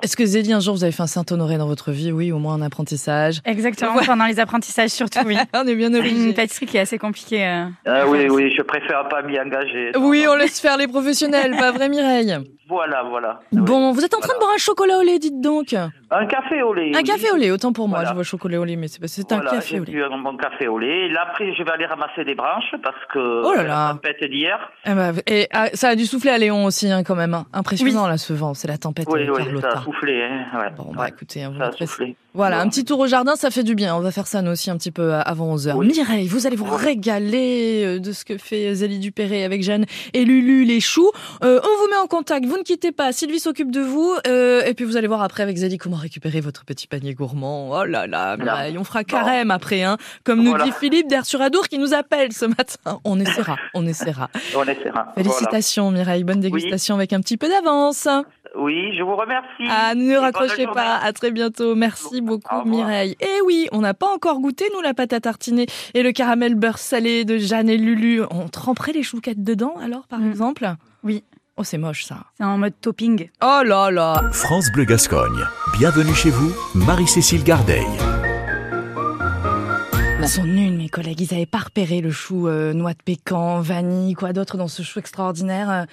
Est-ce 0.02 0.16
que 0.16 0.24
Zélie, 0.24 0.52
un 0.52 0.60
jour, 0.60 0.74
vous 0.76 0.84
avez 0.84 0.92
fait 0.92 1.02
un 1.02 1.06
Saint-Honoré 1.08 1.58
dans 1.58 1.66
votre 1.66 1.90
vie? 1.90 2.10
Oui, 2.12 2.32
au 2.32 2.38
moins 2.38 2.54
un 2.54 2.62
apprentissage. 2.62 3.40
Exactement, 3.44 3.96
pendant 4.06 4.24
les 4.26 4.40
apprentissages 4.40 4.90
surtout, 4.90 5.18
oui. 5.26 5.36
On 5.54 5.66
est 5.66 5.74
bien 5.74 5.92
obligé. 5.92 6.28
une 6.28 6.34
pâtisserie 6.34 6.66
qui 6.66 6.76
est 6.78 6.80
assez 6.80 6.96
compliquée. 6.98 7.44
euh. 7.46 7.66
Ah 7.84 8.06
oui, 8.06 8.28
oui, 8.30 8.50
je 8.56 8.62
préfère 8.62 9.06
pas 9.08 9.20
m'y 9.22 9.38
engager. 9.38 9.90
Oui, 9.98 10.24
on 10.28 10.36
laisse 10.36 10.60
faire 10.60 10.76
les 10.78 10.86
professionnels, 10.86 11.54
pas 11.58 11.72
vrai, 11.72 11.88
Mireille? 11.88 12.36
Voilà, 12.66 13.02
voilà. 13.02 13.40
Bon, 13.52 13.92
vous 13.92 14.02
êtes 14.04 14.14
en 14.14 14.20
train 14.20 14.32
de 14.34 14.38
boire 14.38 14.52
un 14.54 14.58
chocolat 14.58 14.96
au 14.98 15.02
lait, 15.02 15.18
dites 15.18 15.40
donc. 15.42 15.74
Un 16.16 16.26
café 16.26 16.62
au 16.62 16.72
lait. 16.74 16.92
Un 16.94 17.02
café 17.02 17.30
au 17.32 17.36
lait, 17.36 17.50
autant 17.50 17.72
pour 17.72 17.88
moi. 17.88 17.98
Voilà. 17.98 18.10
Je 18.10 18.14
vois 18.14 18.22
chocolat 18.24 18.60
au 18.60 18.64
lait, 18.64 18.76
mais 18.76 18.88
c'est 18.88 19.00
pas- 19.00 19.08
c'est 19.08 19.28
Voilà, 19.30 19.50
un 19.50 19.54
café 19.54 19.80
au 19.80 19.84
lait. 19.84 20.02
un 20.02 20.18
bon 20.18 20.36
café 20.36 20.68
au 20.68 20.78
lait. 20.78 21.06
Et 21.06 21.08
là, 21.10 21.26
après, 21.28 21.52
je 21.54 21.62
vais 21.62 21.70
aller 21.70 21.86
ramasser 21.86 22.24
des 22.24 22.34
branches 22.34 22.74
parce 22.82 22.96
que 23.12 23.42
Oh 23.44 23.52
là 23.54 23.62
la 23.62 23.68
là. 23.68 23.88
tempête 23.92 24.22
d'hier. 24.30 24.58
Eh 24.86 24.94
ben, 24.94 25.12
et 25.26 25.48
ah, 25.52 25.66
ça 25.74 25.88
a 25.90 25.96
dû 25.96 26.04
souffler 26.06 26.30
à 26.30 26.38
Léon 26.38 26.64
aussi, 26.64 26.90
hein, 26.90 27.02
quand 27.04 27.14
même. 27.16 27.34
hein. 27.34 27.46
Impressionnant, 27.52 28.06
là, 28.06 28.16
ce 28.18 28.32
vent. 28.32 28.54
C'est 28.54 28.68
la 28.68 28.78
tempête 28.78 29.06
Oui, 29.10 29.28
oui, 29.28 29.60
ça 29.60 29.68
a 29.70 29.80
soufflé. 29.82 30.22
Hein. 30.22 30.58
Ouais. 30.58 30.70
Bon, 30.76 30.92
bah 30.94 31.02
Ouais, 31.02 31.08
écoutez, 31.08 31.42
hein, 31.42 31.50
vous 31.52 31.58
ça 31.58 31.66
a 31.66 31.72
soufflé. 31.72 32.16
Voilà, 32.34 32.60
un 32.60 32.68
petit 32.68 32.84
tour 32.84 32.98
au 32.98 33.06
jardin, 33.06 33.36
ça 33.36 33.50
fait 33.52 33.62
du 33.62 33.74
bien. 33.76 33.94
On 33.94 34.00
va 34.00 34.10
faire 34.10 34.26
ça 34.26 34.42
nous 34.42 34.50
aussi 34.50 34.68
un 34.70 34.76
petit 34.76 34.90
peu 34.90 35.14
euh, 35.14 35.20
avant 35.22 35.54
11h. 35.56 35.74
Oui. 35.76 35.86
Mireille, 35.86 36.26
vous 36.26 36.46
allez 36.48 36.56
vous 36.56 36.64
régaler 36.74 37.84
euh, 37.84 38.00
de 38.00 38.12
ce 38.12 38.24
que 38.24 38.38
fait 38.38 38.74
Zélie 38.74 38.98
Dupéré 38.98 39.44
avec 39.44 39.62
Jeanne 39.62 39.86
et 40.14 40.24
Lulu 40.24 40.64
les 40.64 40.80
choux. 40.80 41.10
Euh, 41.44 41.60
on 41.62 41.82
vous 41.82 41.88
met 41.90 41.96
en 41.96 42.06
contact, 42.08 42.44
vous 42.46 42.56
ne 42.58 42.62
quittez 42.62 42.90
pas. 42.90 43.12
Sylvie 43.12 43.38
s'occupe 43.38 43.70
de 43.70 43.80
vous. 43.80 44.14
euh, 44.26 44.64
et 44.64 44.74
puis 44.74 44.84
vous 44.84 44.96
allez 44.96 45.06
voir 45.06 45.22
après 45.22 45.42
avec 45.44 45.56
Zélie 45.56 45.78
comment 45.78 45.96
récupérer 45.96 46.40
votre 46.40 46.64
petit 46.64 46.86
panier 46.88 47.14
gourmand. 47.14 47.70
Oh 47.70 47.84
là 47.84 48.06
là, 48.08 48.36
Mireille, 48.36 48.78
on 48.78 48.84
fera 48.84 49.04
carême 49.04 49.50
après, 49.52 49.82
hein. 49.84 49.96
Comme 50.24 50.42
nous 50.42 50.50
Voilà. 50.50 50.64
dit 50.64 50.72
Philippe 50.72 51.08
d'Air 51.08 51.24
sur 51.26 51.40
Adour 51.40 51.68
qui 51.68 51.78
nous 51.78 51.94
appelle 51.94 52.32
ce 52.32 52.46
matin. 52.46 53.00
On 53.04 53.20
essaiera, 53.20 53.56
on 53.74 53.86
essaiera. 53.86 54.28
On 54.56 54.64
essaiera. 54.64 55.12
Félicitations 55.14 55.90
Mireille, 55.92 56.24
bonne 56.24 56.40
dégustation 56.40 56.96
avec 56.96 57.12
un 57.12 57.20
petit 57.20 57.36
peu 57.36 57.48
d'avance. 57.48 58.08
Oui, 58.56 58.96
je 58.96 59.02
vous 59.02 59.16
remercie. 59.16 59.66
Ah, 59.68 59.94
ne 59.94 60.16
raccrochez 60.16 60.66
pas. 60.66 60.96
À 60.96 61.12
très 61.12 61.30
bientôt. 61.30 61.74
Merci 61.74 62.20
beaucoup. 62.20 62.64
Mireille. 62.64 63.16
Et 63.20 63.40
oui, 63.46 63.68
on 63.72 63.80
n'a 63.80 63.94
pas 63.94 64.06
encore 64.14 64.38
goûté, 64.40 64.64
nous, 64.74 64.80
la 64.80 64.94
pâte 64.94 65.12
à 65.12 65.20
tartiner 65.20 65.66
et 65.94 66.02
le 66.02 66.12
caramel 66.12 66.54
beurre 66.54 66.78
salé 66.78 67.24
de 67.24 67.36
Jeanne 67.38 67.68
et 67.68 67.76
Lulu. 67.76 68.22
On 68.30 68.48
tremperait 68.48 68.92
les 68.92 69.02
chouquettes 69.02 69.42
dedans, 69.42 69.74
alors, 69.82 70.06
par 70.06 70.20
Mm. 70.20 70.30
exemple? 70.30 70.72
Oui. 71.02 71.24
Oh, 71.56 71.62
c'est 71.64 71.78
moche, 71.78 72.04
ça. 72.04 72.18
C'est 72.36 72.44
en 72.44 72.58
mode 72.58 72.74
topping. 72.80 73.28
Oh 73.42 73.60
là 73.64 73.90
là. 73.90 74.22
France 74.32 74.70
Bleu 74.72 74.84
Gascogne. 74.84 75.44
Bienvenue 75.78 76.14
chez 76.14 76.30
vous, 76.30 76.52
Marie-Cécile 76.74 77.44
Gardeil. 77.44 77.86
Ils 80.20 80.28
sont 80.28 80.44
nuls, 80.44 80.72
mes 80.76 80.88
collègues. 80.88 81.20
Ils 81.20 81.34
avaient 81.34 81.44
pas 81.44 81.58
repéré 81.58 82.00
le 82.00 82.10
chou 82.10 82.48
euh, 82.48 82.72
noix 82.72 82.92
de 82.94 83.02
pécan, 83.04 83.60
vanille, 83.60 84.14
quoi 84.14 84.32
d'autre 84.32 84.56
dans 84.56 84.68
ce 84.68 84.82
chou 84.82 84.98
extraordinaire. 84.98 85.70
euh, 85.70 85.84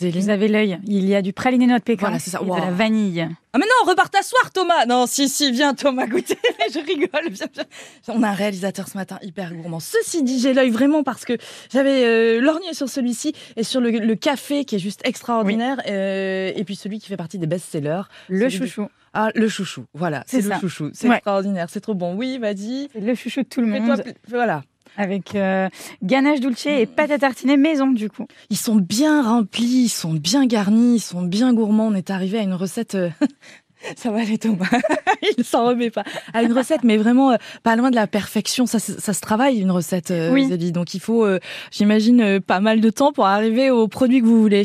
Vous 0.00 0.28
avez 0.28 0.48
l'œil. 0.48 0.78
Il 0.86 1.08
y 1.08 1.14
a 1.14 1.22
du 1.22 1.32
praliné 1.32 1.66
noix 1.66 1.78
de 1.78 1.84
pécan 1.84 2.06
Voilà, 2.06 2.18
c'est 2.18 2.30
ça. 2.30 2.40
et 2.42 2.44
Wow. 2.44 2.56
de 2.56 2.60
la 2.62 2.70
vanille. 2.72 3.28
Ah 3.52 3.58
mais 3.58 3.64
non, 3.64 3.88
repars 3.90 4.10
t'asseoir 4.10 4.50
Thomas 4.50 4.86
Non, 4.86 5.06
si, 5.06 5.28
si, 5.28 5.52
viens 5.52 5.72
Thomas 5.74 6.06
goûter, 6.06 6.36
je 6.74 6.80
rigole, 6.80 7.30
viens, 7.30 7.46
viens. 7.54 7.64
On 8.08 8.22
a 8.24 8.28
un 8.30 8.32
réalisateur 8.32 8.88
ce 8.88 8.96
matin 8.98 9.18
hyper 9.22 9.54
gourmand. 9.54 9.78
Ceci 9.78 10.24
dit, 10.24 10.40
j'ai 10.40 10.52
l'œil 10.52 10.70
vraiment 10.70 11.04
parce 11.04 11.24
que 11.24 11.34
j'avais 11.72 12.04
euh, 12.04 12.40
lorgné 12.40 12.74
sur 12.74 12.88
celui-ci 12.88 13.32
et 13.56 13.62
sur 13.62 13.80
le, 13.80 13.90
le 13.90 14.14
café 14.16 14.64
qui 14.64 14.74
est 14.74 14.80
juste 14.80 15.00
extraordinaire 15.04 15.80
euh, 15.88 16.50
et 16.56 16.64
puis 16.64 16.74
celui 16.74 16.98
qui 16.98 17.06
fait 17.06 17.16
partie 17.16 17.38
des 17.38 17.46
best-sellers. 17.46 18.02
Le 18.28 18.46
de- 18.46 18.48
chouchou. 18.48 18.88
Ah, 19.16 19.30
le 19.36 19.48
chouchou, 19.48 19.84
voilà, 19.94 20.24
c'est 20.26 20.40
le 20.40 20.48
ça. 20.50 20.58
chouchou, 20.58 20.90
c'est 20.92 21.08
Ouais. 21.08 21.14
extraordinaire, 21.18 21.68
c'est 21.70 21.80
trop 21.80 21.94
bon. 21.94 22.16
Oui, 22.16 22.38
vas-y. 22.38 22.88
Le 23.00 23.14
chouchou 23.14 23.42
de 23.42 23.48
tout 23.48 23.60
le 23.60 23.68
monde. 23.68 24.02
Voilà. 24.28 24.64
Avec 24.96 25.34
euh, 25.34 25.68
ganache 26.02 26.40
dulce 26.40 26.66
et 26.66 26.86
pâte 26.86 27.10
à 27.10 27.18
tartiner 27.18 27.56
maison, 27.56 27.88
du 27.90 28.08
coup. 28.08 28.26
Ils 28.50 28.56
sont 28.56 28.76
bien 28.76 29.22
remplis, 29.22 29.84
ils 29.84 29.88
sont 29.88 30.12
bien 30.14 30.46
garnis, 30.46 30.96
ils 30.96 31.00
sont 31.00 31.22
bien 31.22 31.52
gourmands. 31.52 31.88
On 31.88 31.94
est 31.94 32.10
arrivé 32.10 32.38
à 32.38 32.42
une 32.42 32.54
recette. 32.54 32.94
euh, 32.94 33.10
Ça 33.96 34.10
va 34.10 34.20
aller 34.20 34.38
Thomas, 34.38 34.64
il 35.36 35.44
s'en 35.44 35.66
remet 35.66 35.90
pas. 35.90 36.04
À 36.32 36.42
une 36.42 36.54
recette, 36.54 36.84
mais 36.84 36.96
vraiment 36.96 37.32
euh, 37.32 37.36
pas 37.62 37.76
loin 37.76 37.90
de 37.90 37.96
la 37.96 38.06
perfection. 38.06 38.64
Ça, 38.64 38.78
se- 38.78 38.98
ça 38.98 39.12
se 39.12 39.20
travaille 39.20 39.60
une 39.60 39.70
recette, 39.70 40.10
euh, 40.10 40.32
Oui. 40.32 40.46
Zélie. 40.46 40.72
Donc 40.72 40.94
il 40.94 41.00
faut, 41.00 41.26
euh, 41.26 41.38
j'imagine, 41.70 42.40
pas 42.40 42.60
mal 42.60 42.80
de 42.80 42.88
temps 42.88 43.12
pour 43.12 43.26
arriver 43.26 43.70
au 43.70 43.86
produit 43.88 44.20
que 44.22 44.26
vous 44.26 44.40
voulez. 44.40 44.62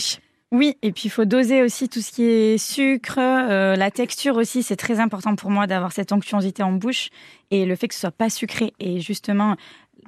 Oui, 0.52 0.78
et 0.82 0.92
puis 0.94 1.04
il 1.06 1.10
faut 1.10 1.26
doser 1.26 1.62
aussi 1.64 1.90
tout 1.90 2.00
ce 2.02 2.12
qui 2.12 2.24
est 2.24 2.58
sucre, 2.58 3.18
la 3.20 3.92
texture 3.92 4.36
aussi, 4.38 4.64
c'est 4.64 4.78
très 4.78 5.00
important 5.00 5.36
pour 5.36 5.52
moi 5.52 5.68
d'avoir 5.68 5.92
cette 5.92 6.12
onctuosité 6.12 6.64
en 6.64 6.72
bouche 6.72 7.10
et 7.52 7.66
le 7.66 7.76
fait 7.76 7.88
que 7.88 7.94
ce 7.94 8.00
soit 8.00 8.10
pas 8.12 8.30
sucré. 8.32 8.74
Et 8.80 9.00
justement, 9.00 9.58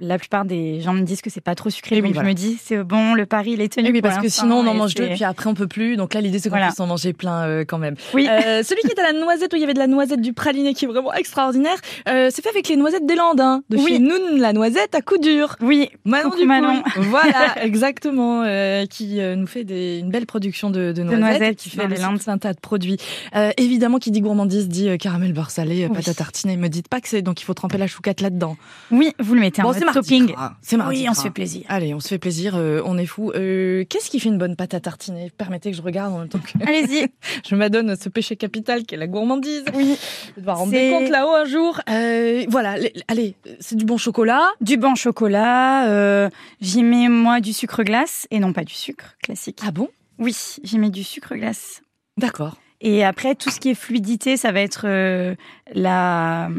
la 0.02 0.18
plupart 0.20 0.46
des 0.46 0.82
gens 0.82 0.94
me 0.94 1.04
disent 1.04 1.22
que 1.22 1.30
c'est 1.30 1.42
pas 1.42 1.56
trop 1.56 1.70
sucré, 1.70 1.96
Et 1.98 2.02
oui, 2.02 2.10
donc 2.10 2.16
voilà. 2.16 2.30
je 2.30 2.34
me 2.34 2.38
dis 2.38 2.58
c'est 2.62 2.84
bon, 2.84 3.14
le 3.14 3.26
pari 3.26 3.52
il 3.52 3.62
est 3.62 3.72
tenu. 3.74 3.92
Oui, 3.92 4.02
parce 4.02 4.18
que 4.18 4.28
sinon 4.30 4.58
on 4.58 4.68
en 4.68 4.74
et 4.74 4.78
mange 4.78 4.96
deux, 4.96 5.06
c'est- 5.08 5.14
puis 5.16 5.24
après 5.24 5.48
on 5.48 5.54
peut 5.54 5.68
plus. 5.68 5.96
Donc 5.96 6.14
là, 6.14 6.22
l'idée 6.22 6.40
c'est 6.40 6.50
qu'on 6.50 6.56
Voilà. 6.56 6.68
puisse 6.68 6.80
en 6.80 6.88
manger 6.88 7.14
plein 7.14 7.44
euh, 7.44 7.64
quand 7.66 7.78
même. 7.78 7.96
Oui. 8.14 8.28
Euh, 8.30 8.64
celui 8.64 8.82
qui 8.82 8.88
est 8.90 9.00
à 9.00 9.04
la 9.04 9.14
noisette, 9.20 9.54
où 9.54 9.56
il 9.56 9.62
y 9.62 9.64
avait 9.64 9.74
de 9.74 9.80
la 9.80 9.88
noisette 9.88 10.22
du 10.22 10.34
praliné 10.34 10.74
qui 10.74 10.86
est 10.86 10.88
vraiment 10.88 11.14
extraordinaire, 11.14 11.78
euh, 12.10 12.30
c'est 12.32 12.42
fait 12.42 12.50
avec 12.50 12.68
les 12.68 12.76
noisettes 12.76 13.06
des 13.06 13.16
Landes, 13.16 13.40
hein, 13.42 13.64
de 13.70 13.78
Oui. 13.78 13.86
chez 13.94 14.00
Noun, 14.00 14.40
la 14.40 14.54
noisette 14.54 14.96
à 14.96 15.02
coup 15.02 15.18
dur. 15.18 15.56
Oui, 15.62 15.90
Manon 16.06 16.24
Coucou 16.32 16.36
Dupuy. 16.38 16.48
Manon. 16.48 16.84
Voilà, 16.98 17.62
exactement, 17.64 18.44
euh, 18.44 18.86
qui 18.86 19.20
euh, 19.22 19.36
nous 19.36 19.48
fait 19.48 19.64
des, 19.64 20.00
une 20.00 20.10
belle 20.10 20.26
production 20.26 20.70
de, 20.70 20.92
de 20.92 21.04
noisettes, 21.04 21.20
noisettes 21.40 21.58
qui 21.58 21.70
fait 21.70 21.86
aussi 21.86 22.02
Landes. 22.02 22.20
un 22.28 22.38
tas 22.38 22.54
de 22.54 22.60
produits. 22.60 22.98
Euh, 23.36 23.52
évidemment, 23.58 23.98
qui 24.00 24.12
dit 24.12 24.22
gourmandise 24.22 24.68
dit 24.68 24.98
caramel 24.98 25.34
beurre 25.34 25.50
salé, 25.52 25.88
Oui. 25.88 25.96
pâte 25.96 26.08
à 26.08 26.14
tartiner. 26.14 26.58
Me 26.58 26.68
dites 26.70 26.88
pas 26.88 27.02
que 27.02 27.08
c'est 27.08 27.22
donc 27.22 27.42
il 27.42 27.46
faut 27.46 27.54
tremper 27.54 27.78
la 27.78 27.88
chouquette 27.88 28.22
là-dedans. 28.22 28.58
oui, 28.92 29.14
vous 29.20 29.34
le 29.36 29.42
mettez 29.42 29.62
en 29.62 29.66
Bon, 29.66 29.74
mode 29.96 30.04
c'est 30.06 30.12
mardi 30.12 30.26
topping. 30.28 30.36
gras. 30.36 30.54
C'est 30.62 30.78
mardi 30.78 30.98
Oui, 31.02 31.08
on 31.10 31.14
se 31.14 31.22
fait 31.24 31.30
plaisir. 31.30 31.64
Allez, 31.70 31.94
on 31.94 32.00
se 32.00 32.08
fait 32.08 32.18
plaisir, 32.20 32.56
euh, 32.56 32.82
on 32.86 32.98
est 32.98 33.06
fou. 33.06 33.32
Euh, 33.36 33.84
Qu'est-ce 33.90 34.10
qui 34.10 34.20
fait 34.20 34.30
une 34.30 34.38
bonne 34.38 34.56
pâte 34.56 34.74
à 34.74 34.80
tartiner? 34.80 35.32
Permettez 35.38 35.72
que 35.72 35.78
je 35.78 35.82
regarde 35.82 36.14
en 36.14 36.20
même 36.20 36.30
temps 36.30 36.40
que 36.40 36.52
Allez-y. 36.68 37.08
je 37.48 37.56
m'adonne 37.56 37.90
à 37.90 37.96
ce 37.96 38.10
péché 38.10 38.36
capital 38.36 38.84
qui 38.84 38.96
est 38.96 38.98
la 38.98 39.08
gourmandise. 39.08 39.64
Oui. 39.74 39.98
Je 40.28 40.34
vais 40.36 40.42
devoir 40.42 40.58
rendre 40.60 40.72
comptes 40.74 41.10
là-haut 41.10 41.34
un 41.36 41.46
jour. 41.46 41.80
Euh, 41.90 42.46
voilà, 42.50 42.76
allez, 43.08 43.36
c'est 43.60 43.76
du 43.76 43.86
bon 43.86 43.98
chocolat. 43.98 44.50
Du 44.62 44.78
bon 44.78 44.96
chocolat, 44.96 46.30
j'y 46.62 46.84
mets 46.84 47.10
moi 47.10 47.40
du 47.42 47.54
sucre 47.54 47.84
glace 47.84 48.28
et 48.32 48.40
non 48.40 48.54
pas 48.54 48.64
du 48.64 48.74
sucre 48.74 49.16
classique. 49.24 49.60
Ah 49.66 49.72
bon? 49.72 49.90
Oui, 50.20 50.36
j'y 50.64 50.78
mets 50.78 50.90
du 50.90 51.04
sucre 51.04 51.36
glace. 51.36 51.82
D'accord. 52.18 52.58
Et 52.82 53.06
après, 53.06 53.36
tout 53.36 53.52
ce 53.52 53.60
qui 53.60 53.70
est 53.70 53.76
fluidité, 53.76 54.38
ça 54.38 54.52
va 54.52 54.60
être 54.60 54.86
euh, 54.86 55.36
la, 55.74 56.50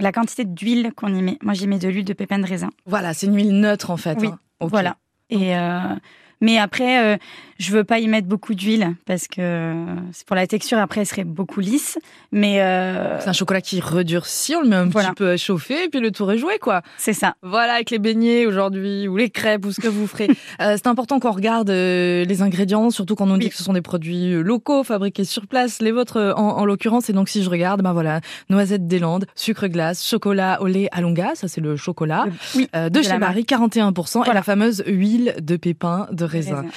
la 0.00 0.12
quantité 0.12 0.44
d'huile 0.44 0.92
qu'on 0.96 1.14
y 1.14 1.22
met. 1.22 1.38
Moi, 1.42 1.54
j'y 1.54 1.68
mets 1.68 1.78
de 1.78 1.88
l'huile 1.88 2.04
de 2.04 2.12
pépins 2.12 2.40
de 2.40 2.46
raisin. 2.46 2.70
Voilà, 2.86 3.14
c'est 3.14 3.26
une 3.26 3.36
huile 3.36 3.58
neutre 3.60 3.90
en 3.90 3.96
fait. 3.96 4.18
Oui, 4.20 4.26
hein. 4.26 4.38
Voilà. 4.60 4.96
Et 5.30 5.56
euh, 5.56 5.94
mais 6.40 6.58
après, 6.58 7.14
euh, 7.14 7.16
je 7.58 7.72
veux 7.72 7.84
pas 7.84 7.98
y 7.98 8.08
mettre 8.08 8.26
beaucoup 8.28 8.54
d'huile 8.54 8.94
parce 9.06 9.28
que 9.28 9.74
c'est 10.12 10.26
pour 10.26 10.36
la 10.36 10.46
texture. 10.46 10.78
Après, 10.78 11.00
elle 11.00 11.06
serait 11.06 11.24
beaucoup 11.24 11.60
lisse. 11.60 11.98
Mais 12.32 12.60
euh, 12.60 13.20
C'est 13.20 13.28
un 13.28 13.32
chocolat 13.32 13.60
qui 13.60 13.80
redurcit, 13.80 14.56
on 14.56 14.62
le 14.62 14.68
met 14.68 14.76
un 14.76 14.86
Voilà. 14.86 15.08
petit 15.10 15.14
peu 15.16 15.30
à 15.30 15.36
chauffer 15.36 15.84
et 15.84 15.88
puis 15.88 16.00
le 16.00 16.10
tour 16.10 16.30
est 16.32 16.38
joué 16.38 16.58
quoi. 16.60 16.82
c'est 16.98 17.12
ça. 17.12 17.34
Voilà, 17.42 17.74
avec 17.74 17.90
les 17.90 17.98
beignets 17.98 18.46
aujourd'hui 18.46 19.08
ou 19.08 19.16
les 19.16 19.30
crêpes 19.30 19.64
ou 19.66 19.72
ce 19.72 19.80
que 19.80 19.88
vous 19.88 20.06
ferez. 20.06 20.28
Euh, 20.60 20.74
c'est 20.76 20.86
important 20.86 21.18
qu'on 21.18 21.32
regarde 21.32 21.68
euh, 21.70 22.24
les 22.24 22.40
ingrédients, 22.42 22.90
surtout 22.90 23.14
quand 23.16 23.28
on 23.28 23.36
dit 23.36 23.46
Oui. 23.46 23.50
que 23.50 23.56
ce 23.56 23.64
sont 23.64 23.72
des 23.72 23.80
produits 23.82 24.32
euh, 24.34 24.40
locaux, 24.42 24.84
fabriqués 24.84 25.24
sur 25.24 25.46
place, 25.48 25.80
les 25.82 25.90
vôtres 25.90 26.16
euh, 26.18 26.32
en, 26.34 26.58
en 26.58 26.64
l'occurrence. 26.64 27.10
Et 27.10 27.12
donc 27.12 27.28
si 27.28 27.42
je 27.42 27.50
regarde, 27.50 27.82
ben 27.82 27.92
voilà, 27.92 28.20
noisettes 28.50 28.86
des 28.86 28.98
Landes, 29.00 29.26
sucre 29.34 29.66
glace, 29.66 30.06
chocolat 30.06 30.60
au 30.62 30.66
lait 30.66 30.88
Alonga, 30.92 31.32
ça 31.34 31.48
c'est 31.48 31.60
le 31.60 31.76
chocolat. 31.76 32.26
Euh, 32.28 32.30
oui. 32.56 32.68
Euh, 32.76 32.88
de, 32.88 32.98
de 33.00 33.02
chez 33.04 33.18
Marie, 33.18 33.42
41%, 33.42 33.90
et 34.20 34.24
Voilà. 34.24 34.34
la 34.34 34.42
fameuse 34.42 34.82
huile 34.86 35.34
de 35.40 35.56
pépins 35.56 36.06
de 36.12 36.24
raisin. 36.24 36.62
Raisin. 36.62 36.68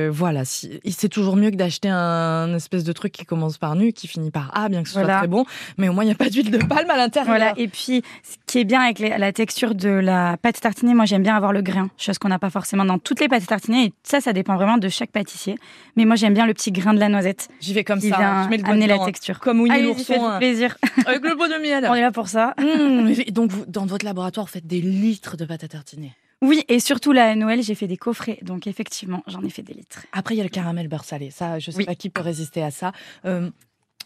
Euh, 0.00 0.10
voilà, 0.10 0.44
si, 0.44 0.80
c'est 0.90 1.08
toujours 1.08 1.36
mieux 1.36 1.50
que 1.50 1.56
d'acheter 1.56 1.88
un 1.88 2.54
espèce 2.54 2.84
de 2.84 2.92
truc 2.92 3.12
qui 3.12 3.24
commence 3.24 3.58
par 3.58 3.74
nu, 3.76 3.92
qui 3.92 4.08
finit 4.08 4.30
par 4.30 4.50
A, 4.56 4.68
bien 4.68 4.82
que 4.82 4.88
ce 4.88 4.94
soit 4.94 5.06
très 5.06 5.26
bon, 5.26 5.44
mais 5.78 5.88
au 5.88 5.92
moins 5.92 6.04
il 6.04 6.06
n'y 6.06 6.12
a 6.12 6.16
pas 6.16 6.28
d'huile 6.28 6.50
de 6.50 6.58
palme 6.58 6.90
à 6.90 6.96
l'intérieur. 6.96 7.30
Voilà. 7.30 7.52
Et 7.56 7.68
puis, 7.68 8.02
ce 8.22 8.36
qui 8.46 8.58
est 8.58 8.64
bien 8.64 8.80
avec 8.80 8.98
les- 8.98 9.16
la 9.16 9.32
texture 9.32 9.74
de 9.74 9.88
la 9.88 10.36
pâte 10.36 10.60
tartinée, 10.60 10.94
moi 10.94 11.04
j'aime 11.04 11.22
bien 11.22 11.36
avoir 11.36 11.52
le 11.52 11.62
grain, 11.62 11.90
chose 11.96 12.18
qu'on 12.18 12.28
n'a 12.28 12.38
pas 12.38 12.50
forcément 12.50 12.84
dans 12.84 12.98
toutes 12.98 13.20
les 13.20 13.28
pâtes 13.28 13.46
tartinées. 13.46 13.86
Et 13.86 13.92
ça, 14.02 14.20
ça 14.20 14.32
dépend 14.32 14.56
vraiment 14.56 14.78
de 14.78 14.88
chaque 14.88 15.10
pâtissier. 15.10 15.56
Mais 15.96 16.04
moi 16.04 16.16
j'aime 16.16 16.34
bien 16.34 16.46
le 16.46 16.54
petit 16.54 16.72
grain 16.72 16.94
de 16.94 17.00
la 17.00 17.08
noisette 17.08 17.48
J'y 17.60 17.74
vais 17.74 17.84
comme 17.84 18.00
ça, 18.00 18.44
je 18.44 18.48
mets 18.48 18.56
le 18.56 18.64
amener 18.66 18.86
la 18.86 18.94
hein. 18.96 19.04
texture. 19.04 19.40
comme 19.40 19.60
Winnie 19.60 19.82
l'ourson, 19.82 20.14
hein, 20.26 20.38
plaisir. 20.38 20.76
avec 21.06 21.22
le 21.22 21.36
pot 21.36 21.48
de 21.48 21.60
miel. 21.60 21.86
On 21.88 21.94
est 21.94 22.00
là 22.00 22.10
pour 22.12 22.28
ça. 22.28 22.54
Mmh, 22.58 23.12
et 23.26 23.30
donc, 23.30 23.50
vous, 23.50 23.64
dans 23.66 23.86
votre 23.86 24.04
laboratoire, 24.04 24.46
vous 24.46 24.52
faites 24.52 24.66
des 24.66 24.80
litres 24.80 25.36
de 25.36 25.44
pâte 25.44 25.64
à 25.64 25.68
tartiner. 25.68 26.12
Oui, 26.42 26.64
et 26.68 26.80
surtout 26.80 27.12
là 27.12 27.30
à 27.30 27.34
Noël, 27.34 27.62
j'ai 27.62 27.74
fait 27.74 27.86
des 27.86 27.96
coffrets, 27.98 28.38
donc 28.42 28.66
effectivement, 28.66 29.22
j'en 29.26 29.42
ai 29.42 29.50
fait 29.50 29.62
des 29.62 29.74
litres. 29.74 30.06
Après, 30.12 30.34
il 30.34 30.38
y 30.38 30.40
a 30.40 30.44
le 30.44 30.48
caramel 30.50 30.88
beurre 30.88 31.04
salé. 31.04 31.30
Ça, 31.30 31.58
je 31.58 31.70
sais 31.70 31.78
Oui. 31.78 31.84
pas 31.84 31.94
qui 31.94 32.08
peut 32.08 32.22
résister 32.22 32.62
à 32.62 32.70
ça. 32.70 32.92
Euh, 33.26 33.50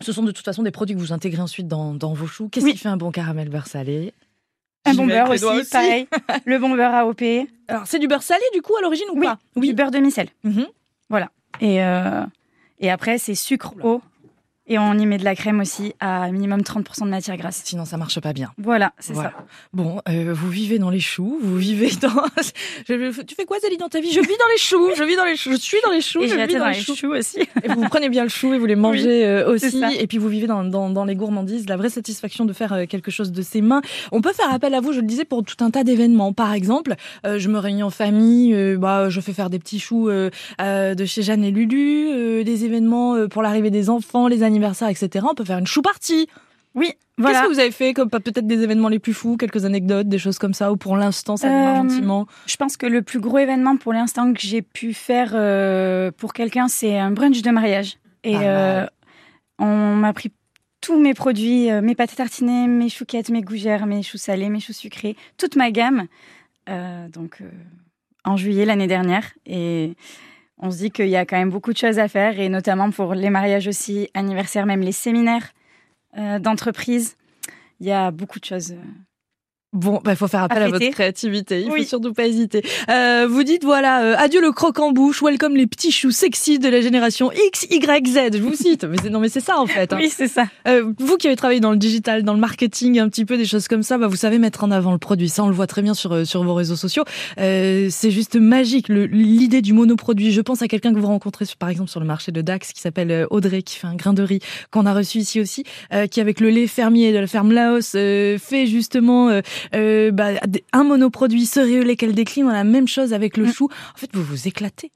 ce 0.01 0.13
sont 0.13 0.25
de 0.25 0.33
toute 0.33 0.45
façon 0.45 0.63
des 0.65 0.73
produits 0.73 0.97
que 0.97 1.01
vous 1.01 1.13
intégrez 1.13 1.41
ensuite 1.41 1.69
dans, 1.69 1.95
dans 1.95 2.13
vos 2.13 2.27
choux. 2.27 2.49
Qu'est-ce 2.49 2.65
Oui. 2.67 2.73
qui 2.73 2.79
fait 2.79 2.89
un 2.89 2.97
bon 2.97 3.13
caramel 3.13 3.49
beurre 3.51 3.69
salé? 3.69 4.13
Un 4.85 4.95
bon 4.95 5.07
beurre 5.07 5.31
aussi, 5.31 5.71
pareil. 5.71 6.09
le 6.45 6.59
bon 6.59 6.75
beurre 6.75 6.93
AOP. 6.95 7.23
Alors, 7.69 7.87
c'est 7.87 7.99
du 8.01 8.09
beurre 8.09 8.23
salé 8.25 8.43
du 8.53 8.61
coup 8.63 8.77
à 8.77 8.83
l'origine 8.83 9.07
ou 9.13 9.19
Oui, 9.21 9.27
pas? 9.27 9.39
du 9.57 9.73
beurre 9.73 9.91
demi-sel. 9.93 10.29
Mhm. 10.43 10.67
Et, 11.61 11.83
euh, 11.85 12.25
et 12.81 12.91
après, 12.91 13.17
c'est 13.19 13.37
sucre, 13.37 13.75
eau. 13.85 14.03
Et 14.67 14.79
on 14.79 14.95
y 14.95 15.05
met 15.05 15.19
de 15.19 15.25
la 15.25 15.35
crème 15.35 15.61
aussi 15.61 15.93
à 16.01 16.31
minimum 16.31 16.61
30% 16.61 17.05
de 17.05 17.11
matière 17.11 17.37
grasse. 17.37 17.61
Sinon, 17.65 17.85
ça 17.85 17.99
marche 17.99 18.19
pas 18.21 18.33
bien. 18.33 18.51
Voilà, 18.57 18.93
c'est 18.99 19.13
Voilà. 19.13 19.31
ça. 19.31 19.45
Bon, 19.75 20.01
euh, 20.09 20.33
vous 20.35 20.49
vivez 20.49 20.79
dans 20.79 20.89
les 20.89 21.01
choux, 21.01 21.39
vous 21.43 21.57
vivez 21.59 21.91
dans. 22.01 22.09
Je- 22.89 23.23
tu 23.23 23.35
fais 23.35 23.45
quoi, 23.45 23.59
Zélie, 23.61 23.77
dans 23.77 23.91
ta 23.91 24.01
vie? 24.01 24.11
Je 24.11 24.21
vis 24.21 24.27
dans 24.27 24.49
les 24.53 24.59
choux, 24.59 24.89
je 24.97 25.05
vis 25.05 25.17
dans 25.17 25.25
les 25.27 25.37
choux, 25.37 25.51
je 25.53 25.57
suis 25.57 25.77
dans 25.85 25.91
les 25.91 26.01
choux, 26.01 26.23
Et 26.23 26.29
je 26.29 26.35
vis 26.35 26.55
dans 26.55 26.61
dans 26.61 26.69
les 26.69 26.75
choux. 26.81 26.95
choux 26.97 27.13
aussi. 27.15 27.41
Et 27.63 27.69
vous 27.69 27.83
prenez 27.91 28.09
bien 28.09 28.23
le 28.23 28.31
chou 28.31 28.55
et 28.55 28.59
vous 28.59 28.65
les 28.65 28.75
mangez 28.77 29.27
euh, 29.27 29.53
aussi. 29.53 29.83
Et 29.99 30.07
puis 30.07 30.17
vous 30.17 30.29
vivez 30.29 30.47
dans, 30.47 30.65
dans, 30.65 30.89
dans 30.89 31.05
les 31.05 31.15
gourmandises, 31.15 31.69
la 31.69 31.77
vraie 31.77 31.91
satisfaction 31.91 32.47
de 32.47 32.55
faire 32.55 32.73
euh, 32.73 32.87
quelque 32.87 33.11
chose 33.11 33.33
de 33.33 33.43
ses 33.43 33.61
mains. 33.61 33.83
On 34.13 34.23
peut 34.23 34.33
faire 34.33 34.51
appel 34.51 34.73
à 34.75 34.81
vous, 34.81 34.93
je 34.95 35.01
le 35.01 35.07
disais, 35.07 35.27
pour 35.27 35.45
tout 35.45 35.63
un 35.63 35.71
tas 35.71 35.85
d'événements. 35.85 36.33
Par 36.33 36.55
exemple, 36.55 36.95
euh, 37.27 37.39
je 37.39 37.51
me 37.51 37.59
réunis 37.59 37.83
en 37.83 37.91
famille, 37.91 38.55
bah, 38.79 39.11
je 39.11 39.21
fais 39.21 39.35
faire 39.35 39.51
des 39.51 39.59
petits 39.59 39.79
choux 39.79 40.09
de 40.09 41.05
chez 41.05 41.23
Jeanne 41.23 41.45
et 41.45 41.51
Lulu, 41.51 42.09
euh, 42.11 42.45
des 42.45 42.65
événements 42.65 43.29
pour 43.29 43.43
l'arrivée 43.43 43.71
des 43.71 43.91
enfants, 43.91 44.27
les 44.27 44.43
anniversaires, 44.43 44.54
etc. 44.63 45.27
On 45.29 45.35
peut 45.35 45.45
faire 45.45 45.59
une 45.59 45.67
chou 45.67 45.83
party. 45.83 46.29
Oui, 46.75 46.87
Qu'est-ce 46.89 46.99
voilà. 47.19 47.43
que 47.43 47.49
vous 47.53 47.61
avez 47.61 47.71
fait 47.71 47.95
comme 47.95 48.11
peut-être 48.11 48.47
des 48.49 48.63
événements 48.63 48.89
les 48.89 48.99
plus 48.99 49.15
fous, 49.15 49.37
quelques 49.37 49.65
anecdotes, 49.65 50.09
des 50.09 50.19
choses 50.19 50.39
comme 50.39 50.55
ça, 50.55 50.73
ou 50.73 50.77
pour 50.77 50.97
l'instant 50.97 51.37
ça 51.37 51.49
Euh, 51.49 51.77
gentiment 51.77 52.27
Je 52.47 52.57
pense 52.57 52.77
que 52.77 52.87
le 52.87 53.03
plus 53.03 53.21
gros 53.21 53.39
événement 53.39 53.77
pour 53.77 53.93
l'instant 53.93 54.33
que 54.33 54.41
j'ai 54.41 54.63
pu 54.63 54.93
faire 54.93 55.33
euh, 55.35 56.11
pour 56.11 56.33
quelqu'un, 56.33 56.67
c'est 56.67 56.99
un 56.99 57.13
brunch 57.13 57.43
de 57.43 57.51
mariage. 57.51 57.99
Et 58.25 58.37
euh, 58.39 58.85
on 59.61 59.95
m'a 59.95 60.13
pris 60.13 60.33
tous 60.81 60.99
mes 60.99 61.15
produits, 61.15 61.71
euh, 61.71 61.81
mes 61.81 61.95
pâtes 61.95 62.17
tartinées, 62.17 62.67
mes 62.67 62.89
chouquettes, 62.89 63.31
mes 63.31 63.43
gougères, 63.43 63.87
mes 63.87 64.03
choux 64.03 64.19
salés, 64.19 64.49
mes 64.49 64.61
choux 64.61 64.73
sucrés, 64.73 65.17
toute 65.39 65.55
ma 65.55 65.71
gamme. 65.71 66.07
Donc 66.67 67.43
en 68.25 68.37
juillet 68.37 68.65
l'année 68.65 68.87
dernière. 68.87 69.25
Et 69.47 69.95
on 70.59 70.71
se 70.71 70.79
dit 70.79 70.91
qu'il 70.91 71.09
y 71.09 71.17
a 71.17 71.27
quand 71.27 71.37
même 71.37 71.51
beaucoup 71.51 71.73
de 71.73 71.79
choses 71.79 71.99
à 71.99 72.09
faire, 72.09 72.39
et 72.39 72.49
notamment 72.49 72.91
pour 72.91 73.15
les 73.15 73.31
mariages 73.31 73.69
aussi, 73.69 74.09
anniversaires, 74.15 74.67
même 74.67 74.81
les 74.81 74.93
séminaires 74.93 75.53
euh, 76.17 76.39
d'entreprise. 76.39 77.17
Il 77.81 77.87
y 77.87 77.93
a 77.93 78.11
beaucoup 78.11 78.39
de 78.39 78.45
choses. 78.45 78.75
Bon, 79.75 80.01
il 80.09 80.15
faut 80.15 80.29
faire 80.29 80.45
appel 80.45 80.63
à, 80.63 80.67
fêter. 80.67 80.79
votre 80.87 80.91
créativité. 80.93 81.63
Il 81.63 81.71
Oui. 81.73 81.83
faut 81.83 81.89
surtout 81.89 82.13
pas 82.15 82.27
hésiter. 82.27 82.63
Euh, 82.89 83.27
vous 83.29 83.43
dites 83.43 83.65
voilà, 83.65 84.03
euh, 84.05 84.15
adieu 84.17 84.41
le 84.41 84.53
croc 84.53 84.79
en 84.79 84.93
bouche, 84.93 85.21
welcome 85.21 85.57
les 85.57 85.67
petits 85.67 85.91
choux 85.91 86.13
sexy 86.13 86.61
de 86.61 86.69
la 86.69 86.81
génération 86.81 87.31
X, 87.49 87.67
Y, 87.71 88.07
Z. 88.07 88.19
Je 88.37 88.43
vous 88.43 88.55
cite. 88.55 88.85
mais 88.85 88.97
c'est- 89.03 89.11
non, 89.11 89.19
mais 89.19 89.29
c'est 89.29 89.41
ça 89.41 89.59
en 89.59 89.67
fait. 89.67 89.93
hein. 89.93 89.97
Oui, 90.01 90.11
c'est 90.15 90.29
ça. 90.29 90.45
Euh, 90.69 90.93
vous 90.99 91.17
qui 91.17 91.27
avez 91.27 91.35
travaillé 91.37 91.59
dans 91.59 91.73
le 91.73 91.77
digital, 91.77 92.23
dans 92.23 92.35
le 92.35 92.39
marketing, 92.41 93.01
un 93.01 93.09
petit 93.09 93.25
peu 93.25 93.37
des 93.37 93.45
choses 93.47 93.67
comme 93.67 93.83
ça, 93.83 93.99
bah, 93.99 94.07
vous 94.07 94.15
savez 94.17 94.39
mettre 94.39 94.63
en 94.63 94.71
avant 94.71 94.93
le 94.93 94.99
produit. 94.99 95.29
Ça, 95.29 95.43
on 95.43 95.49
le 95.49 95.55
voit 95.55 95.67
très 95.67 95.83
bien 95.83 95.95
sur 95.95 96.13
euh, 96.13 96.25
sur 96.25 96.45
vos 96.45 96.55
réseaux 96.55 96.77
sociaux. 96.77 97.03
Euh, 97.41 97.89
c'est 97.91 98.13
juste 98.13 98.37
magique 98.37 98.89
l'idée 98.89 99.61
du 99.61 99.73
monoproduit. 99.73 100.31
Je 100.31 100.41
pense 100.41 100.63
à 100.63 100.69
quelqu'un 100.69 100.95
que 100.95 101.01
vous 101.01 101.07
rencontrez 101.09 101.47
sur, 101.47 101.57
par 101.57 101.69
exemple 101.69 101.91
sur 101.91 101.99
le 102.01 102.07
marché 102.07 102.31
de 102.31 102.41
Dax 102.43 102.73
qui 102.73 102.81
s'appelle 102.81 103.11
euh, 103.11 103.27
Audrey, 103.31 103.63
qui 103.63 103.77
fait 103.77 103.89
un 103.89 103.97
grain 103.97 104.13
de 104.15 104.23
riz 104.23 104.39
qu'on 104.71 104.87
a 104.87 104.95
reçu 104.95 105.19
ici 105.19 105.41
aussi, 105.41 105.65
euh, 105.93 106.07
qui 106.07 106.21
avec 106.21 106.39
le 106.41 106.51
lait 106.51 106.69
fermier 106.69 107.13
de 107.13 107.19
la 107.19 107.27
ferme 107.27 107.51
Laos 107.53 107.93
euh, 107.97 108.39
fait 108.39 108.67
justement 108.67 109.31
euh, 109.75 110.11
bah, 110.11 110.31
un 110.73 110.85
monoproduit 110.85 111.47
céréolé 111.47 111.97
qu'elle 111.97 112.15
décline. 112.15 112.47
On 112.47 112.51
a 112.51 112.55
la 112.55 112.65
même 112.65 112.89
chose 112.89 113.13
avec 113.13 113.37
le 113.37 113.45
Mm. 113.47 113.53
chou. 113.53 113.69
En 113.95 113.99
fait, 113.99 114.11
vous 114.13 114.23
vous 114.23 114.49
éclatez. 114.49 114.91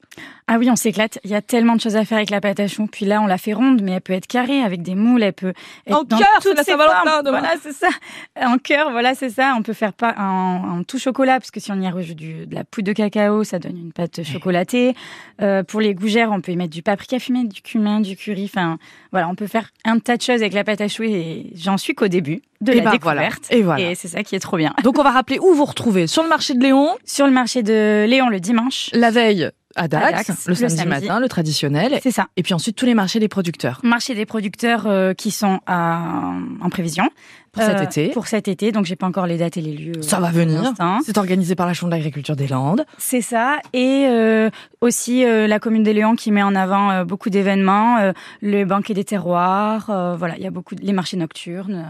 Ah 0.47 0.57
oui, 0.57 0.69
on 0.69 0.75
s'éclate. 0.75 1.19
Il 1.23 1.29
y 1.29 1.35
a 1.35 1.41
tellement 1.41 1.75
de 1.75 1.81
choses 1.81 1.95
à 1.95 2.03
faire 2.05 2.17
avec 2.17 2.29
la 2.29 2.41
pâte 2.41 2.59
à 2.59 2.67
choux. 2.67 2.87
Puis 2.87 3.05
là, 3.05 3.21
on 3.21 3.27
la 3.27 3.37
fait 3.37 3.53
ronde, 3.53 3.81
mais 3.81 3.91
elle 3.91 4.01
peut 4.01 4.13
être 4.13 4.27
carrée 4.27 4.61
avec 4.61 4.81
des 4.81 4.95
moules. 4.95 5.21
Elle 5.23 5.33
peut 5.33 5.53
être 5.85 5.95
En 5.95 6.03
dans 6.03 6.17
cœur, 6.17 6.27
toutes 6.41 6.57
la 6.57 6.63
ses 6.63 6.71
Saint-Valentin 6.71 7.03
formes. 7.11 7.25
demain. 7.25 7.39
Voilà, 7.39 7.55
c'est 7.61 7.71
ça. 7.73 7.89
En 8.41 8.57
cœur, 8.57 8.91
voilà, 8.91 9.15
c'est 9.15 9.29
ça. 9.29 9.53
On 9.57 9.61
peut 9.61 9.73
faire 9.73 9.93
pas 9.93 10.15
en, 10.17 10.79
en 10.79 10.83
tout 10.83 10.97
chocolat, 10.99 11.39
parce 11.39 11.51
que 11.51 11.59
si 11.59 11.71
on 11.71 11.79
y 11.79 11.87
rajoute 11.87 12.15
du, 12.17 12.45
de 12.47 12.55
la 12.55 12.63
poudre 12.63 12.87
de 12.87 12.93
cacao, 12.93 13.43
ça 13.43 13.59
donne 13.59 13.77
une 13.77 13.91
pâte 13.93 14.23
chocolatée. 14.23 14.93
Euh, 15.41 15.63
pour 15.63 15.81
les 15.81 15.93
gougères, 15.93 16.31
on 16.31 16.41
peut 16.41 16.51
y 16.51 16.55
mettre 16.55 16.73
du 16.73 16.81
paprika 16.81 17.19
fumé, 17.19 17.45
du 17.45 17.61
cumin, 17.61 17.99
du 18.01 18.15
curry. 18.15 18.45
Enfin, 18.45 18.77
voilà, 19.11 19.29
on 19.29 19.35
peut 19.35 19.47
faire 19.47 19.69
un 19.85 19.99
tas 19.99 20.17
de 20.17 20.21
choses 20.21 20.41
avec 20.41 20.53
la 20.53 20.63
pâte 20.63 20.81
à 20.81 20.87
choux. 20.87 21.03
Et 21.03 21.51
j'en 21.55 21.77
suis 21.77 21.93
qu'au 21.93 22.07
début 22.07 22.41
de 22.61 22.71
Et 22.73 22.75
la 22.75 22.83
bah, 22.91 22.91
voilà. 23.01 23.21
découverte. 23.21 23.47
Et 23.51 23.61
voilà. 23.63 23.91
Et 23.91 23.95
c'est 23.95 24.07
ça 24.09 24.23
qui 24.23 24.35
est 24.35 24.39
trop 24.39 24.57
bien. 24.57 24.73
Donc, 24.83 24.97
on 24.99 25.03
va 25.03 25.11
rappeler 25.11 25.39
où 25.39 25.53
vous 25.53 25.65
retrouvez 25.65 26.07
sur 26.07 26.23
le 26.23 26.29
marché 26.29 26.53
de 26.53 26.61
Léon. 26.63 26.89
Sur 27.05 27.25
le 27.25 27.31
marché 27.31 27.63
de 27.63 28.05
Léon 28.07 28.29
le 28.29 28.39
dimanche. 28.39 28.89
La 28.93 29.11
veille 29.11 29.49
à 29.75 29.87
Dax, 29.87 30.27
Dax, 30.27 30.47
le, 30.47 30.53
le 30.53 30.55
samedi, 30.69 30.87
matin, 30.87 31.19
le 31.19 31.29
traditionnel. 31.29 31.99
C'est 32.01 32.11
ça. 32.11 32.27
Et 32.35 32.43
puis 32.43 32.53
ensuite 32.55 32.75
tous 32.75 32.87
les 32.87 32.95
marchés 32.95 33.19
des 33.19 33.27
producteurs. 33.27 33.79
Marché 33.83 34.15
des 34.15 34.25
producteurs 34.25 34.87
euh, 34.87 35.13
qui 35.13 35.29
sont 35.31 35.59
à- 35.67 36.33
en 36.61 36.69
prévision. 36.69 37.07
Pour 37.51 37.63
cet 37.63 37.77
Euh, 37.77 37.83
été. 37.83 38.09
Pour 38.09 38.27
cet 38.27 38.47
été, 38.47 38.71
donc 38.71 38.85
j'ai 38.85 38.95
pas 38.95 39.07
encore 39.07 39.25
les 39.25 39.37
dates 39.37 39.57
et 39.57 39.61
les 39.61 39.73
lieux. 39.73 39.97
euh, 39.97 40.01
Ça 40.01 40.19
va 40.19 40.29
venir. 40.31 40.73
C'est 41.03 41.17
organisé 41.17 41.55
par 41.55 41.65
la 41.65 41.73
Chambre 41.73 41.91
d'agriculture 41.91 42.35
des 42.35 42.47
Landes. 42.47 42.85
C'est 42.97 43.21
ça. 43.21 43.57
Et 43.73 44.05
euh, 44.07 44.49
aussi 44.81 45.23
euh, 45.25 45.47
la 45.47 45.59
commune 45.59 45.83
des 45.83 45.93
Léons 45.93 46.15
qui 46.15 46.31
met 46.31 46.43
en 46.43 46.55
avant 46.55 47.03
beaucoup 47.05 47.29
d'événements, 47.29 47.97
euh, 47.99 48.11
le 48.41 48.65
banquet 48.65 48.93
des 48.93 49.03
terroirs, 49.03 49.89
euh, 49.89 50.15
voilà, 50.15 50.35
il 50.37 50.43
y 50.43 50.47
a 50.47 50.51
beaucoup 50.51 50.75
de, 50.75 50.81
les 50.83 50.93
marchés 50.93 51.17
nocturnes. 51.17 51.87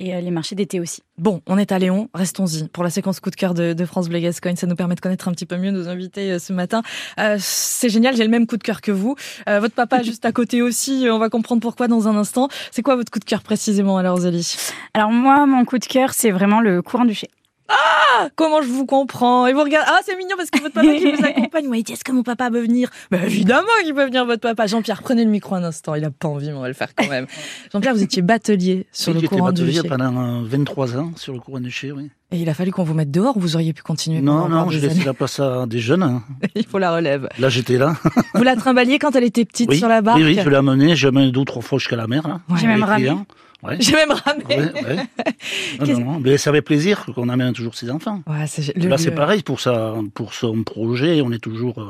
Euh, 0.00 0.04
et 0.04 0.14
euh, 0.14 0.20
les 0.20 0.30
marchés 0.30 0.54
d'été 0.54 0.80
aussi. 0.80 1.02
Bon, 1.18 1.40
on 1.46 1.58
est 1.58 1.72
à 1.72 1.78
Léon, 1.78 2.08
restons-y 2.14 2.68
pour 2.68 2.82
la 2.82 2.90
séquence 2.90 3.20
coup 3.20 3.30
de 3.30 3.36
cœur 3.36 3.54
de, 3.54 3.72
de 3.72 3.84
France 3.84 4.08
Bleu 4.08 4.18
Gascogne. 4.18 4.56
Ça 4.56 4.66
nous 4.66 4.76
permet 4.76 4.94
de 4.94 5.00
connaître 5.00 5.28
un 5.28 5.32
petit 5.32 5.46
peu 5.46 5.56
mieux 5.56 5.70
nos 5.70 5.88
invités 5.88 6.32
euh, 6.32 6.38
ce 6.38 6.52
matin. 6.52 6.82
Euh, 7.18 7.36
c'est 7.38 7.88
génial, 7.88 8.16
j'ai 8.16 8.24
le 8.24 8.30
même 8.30 8.46
coup 8.46 8.56
de 8.56 8.62
cœur 8.62 8.80
que 8.80 8.92
vous. 8.92 9.16
Euh, 9.48 9.60
votre 9.60 9.74
papa 9.74 10.02
juste 10.04 10.24
à 10.24 10.32
côté 10.32 10.62
aussi, 10.62 11.06
on 11.10 11.18
va 11.18 11.28
comprendre 11.28 11.60
pourquoi 11.60 11.88
dans 11.88 12.08
un 12.08 12.16
instant. 12.16 12.48
C'est 12.70 12.82
quoi 12.82 12.96
votre 12.96 13.10
coup 13.10 13.20
de 13.20 13.24
cœur 13.24 13.42
précisément 13.42 13.96
alors, 13.98 14.18
Zélie? 14.18 14.56
Alors 14.94 15.10
moi, 15.10 15.46
mon 15.46 15.64
coup 15.64 15.78
de 15.78 15.84
cœur, 15.84 16.12
c'est 16.14 16.30
vraiment 16.30 16.60
le 16.60 16.82
courant 16.82 17.04
du 17.04 17.14
chai. 17.14 17.30
Ah, 17.68 18.28
comment 18.36 18.60
je 18.62 18.68
vous 18.68 18.84
comprends 18.84 19.46
Et 19.46 19.52
vous 19.54 19.62
regardez, 19.62 19.88
ah 19.90 20.00
c'est 20.04 20.16
mignon 20.16 20.36
parce 20.36 20.50
que 20.50 20.60
votre 20.60 20.74
papa 20.74 20.86
qui 20.94 21.10
vous 21.12 21.24
accompagne. 21.24 21.66
Moi, 21.66 21.78
il 21.78 21.82
dit 21.82 21.92
est-ce 21.94 22.04
que 22.04 22.12
mon 22.12 22.22
papa 22.22 22.50
peut 22.50 22.60
venir? 22.60 22.90
Ben 23.10 23.22
évidemment 23.24 23.66
qu'il 23.82 23.94
peut 23.94 24.04
venir 24.04 24.26
votre 24.26 24.42
papa. 24.42 24.66
Jean-Pierre, 24.66 25.02
prenez 25.02 25.24
le 25.24 25.30
micro 25.30 25.54
un 25.54 25.64
instant. 25.64 25.94
Il 25.94 26.04
a 26.04 26.10
pas 26.10 26.28
envie, 26.28 26.48
mais 26.48 26.54
on 26.54 26.60
va 26.60 26.68
le 26.68 26.74
faire 26.74 26.94
quand 26.94 27.08
même. 27.08 27.26
Jean-Pierre, 27.72 27.94
vous 27.94 28.02
étiez 28.02 28.20
batelier 28.22 28.86
sur 28.92 29.10
Oui, 29.10 29.14
le 29.14 29.20
j'étais 29.22 29.36
courant 29.36 29.50
du 29.52 29.62
batelier 29.62 29.80
Cher. 29.80 29.90
pendant 29.90 30.42
euh, 30.42 30.44
23 30.44 30.96
ans 30.98 31.12
sur 31.16 31.32
le 31.32 31.40
courant 31.40 31.60
du 31.60 31.70
Cher, 31.70 31.94
oui. 31.96 32.10
Et 32.32 32.38
il 32.38 32.48
a 32.48 32.54
fallu 32.54 32.70
qu'on 32.70 32.84
vous 32.84 32.94
mette 32.94 33.10
dehors. 33.10 33.36
ou 33.36 33.40
Vous 33.40 33.54
auriez 33.56 33.72
pu 33.72 33.82
continuer. 33.82 34.20
Non, 34.20 34.48
non, 34.48 34.68
j'ai 34.68 34.80
laissé 34.80 35.02
la 35.04 35.14
place 35.14 35.40
à 35.40 35.66
des 35.66 35.78
jeunes. 35.78 36.02
hein. 36.02 36.22
Il 36.54 36.66
faut 36.66 36.78
la 36.78 36.92
relève. 36.94 37.28
Là, 37.38 37.48
j'étais 37.48 37.78
là. 37.78 37.94
Vous 38.34 38.42
la 38.42 38.56
trimballiez 38.56 38.98
quand 38.98 39.14
elle 39.16 39.24
était 39.24 39.44
petite 39.44 39.70
oui, 39.70 39.78
sur 39.78 39.88
la 39.88 40.02
barque? 40.02 40.18
oui, 40.18 40.24
oui, 40.24 40.38
je 40.42 40.48
l'ai 40.50 40.56
amené. 40.56 40.96
J'ai 40.96 41.08
amené 41.08 41.30
deux 41.30 41.40
ou 41.40 41.44
trois 41.44 41.62
fois 41.62 41.78
jusqu'à 41.78 41.96
la 41.96 42.06
mer. 42.08 42.40
J'ai 42.56 42.66
même 42.66 42.84
clients. 42.84 43.24
Ouais. 43.64 43.76
J'ai 43.80 43.92
même 43.92 44.10
ramé. 44.12 44.44
Ouais, 44.48 44.56
ouais. 44.56 44.96
Non, 45.80 45.86
Qu'est-ce- 45.86 45.98
non, 46.00 46.12
non, 46.14 46.20
Mais 46.20 46.36
ça 46.38 46.52
fait 46.52 46.62
plaisir 46.62 47.06
qu'on 47.14 47.28
amène 47.28 47.52
toujours 47.54 47.74
ses 47.74 47.90
enfants. 47.90 48.22
Le- 48.26 48.88
Là, 48.88 48.98
c'est 48.98 49.10
le- 49.10 49.14
pareil 49.16 49.42
pour 49.42 49.60
ça, 49.60 49.94
pour 50.14 50.34
son 50.34 50.62
projet. 50.64 51.20
On 51.22 51.32
est 51.32 51.38
toujours. 51.38 51.78
euh, 51.80 51.86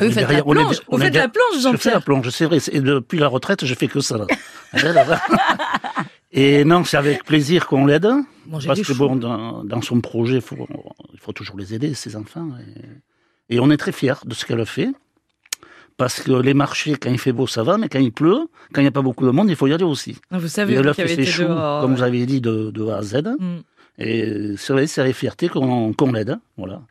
on 0.00 0.04
Vous 0.04 0.10
est 0.10 0.14
faites 0.14 0.30
la 0.30 0.46
on 0.46 0.52
est- 0.52 0.54
plonge. 0.54 0.76
on 0.88 1.00
est 1.00 1.04
faites 1.06 1.14
la 1.16 1.28
plonge, 1.28 1.44
Je 1.54 1.58
fais 1.58 1.64
la 1.64 1.72
Jean-Pierre. 1.72 2.02
plonge, 2.04 2.28
c'est 2.30 2.44
vrai. 2.44 2.58
Et 2.70 2.80
depuis 2.80 3.18
la 3.18 3.26
retraite, 3.28 3.64
je 3.64 3.74
fais 3.74 3.88
que 3.88 4.00
ça. 4.00 4.16
Et 6.30 6.64
non, 6.64 6.84
c'est 6.84 6.96
avec 6.96 7.24
plaisir 7.24 7.66
qu'on 7.66 7.86
l'aide. 7.86 8.08
Parce 8.66 8.80
que 8.82 8.92
bon, 8.92 9.16
dans, 9.16 9.64
dans 9.64 9.82
son 9.82 10.00
projet, 10.00 10.36
il 10.36 10.40
faut, 10.40 10.68
faut 11.18 11.32
toujours 11.32 11.56
les 11.58 11.74
aider, 11.74 11.94
ses 11.94 12.16
enfants. 12.16 12.48
Et, 13.50 13.56
et 13.56 13.60
on 13.60 13.70
est 13.70 13.76
très 13.76 13.92
fiers 13.92 14.14
de 14.24 14.34
ce 14.34 14.44
qu'elle 14.44 14.64
fait. 14.66 14.88
Parce 15.98 16.20
que 16.22 16.30
les 16.32 16.54
marchés, 16.54 16.94
quand 16.94 17.10
il 17.10 17.18
fait 17.18 17.32
beau, 17.32 17.46
ça 17.46 17.62
va, 17.64 17.76
mais 17.76 17.88
quand 17.88 17.98
il 17.98 18.12
pleut, 18.12 18.48
quand 18.72 18.80
il 18.80 18.84
n'y 18.84 18.88
a 18.88 18.92
pas 18.92 19.02
beaucoup 19.02 19.26
de 19.26 19.30
monde, 19.32 19.50
il 19.50 19.56
faut 19.56 19.66
y 19.66 19.72
aller 19.74 19.84
aussi. 19.84 20.16
Vous 20.30 20.44
Et 20.46 20.48
savez, 20.48 20.80
vous 20.80 20.88
a 20.88 20.94
qui 20.94 21.02
fait 21.02 21.08
ses 21.08 21.24
choux, 21.26 21.42
dehors. 21.42 21.82
comme 21.82 21.94
vous 21.96 22.02
avez 22.02 22.24
dit, 22.24 22.40
de, 22.40 22.70
de 22.70 22.88
A 22.88 22.98
à 22.98 23.02
Z. 23.02 23.22
Mm. 23.38 23.56
Et 23.98 24.54
c'est 24.56 24.72
vrai, 24.72 24.86
c'est 24.86 25.00
avec 25.00 25.16
fierté 25.16 25.48
qu'on 25.48 25.92
qu'on 25.92 26.12
l'aide. 26.12 26.38
Voilà. 26.56 26.82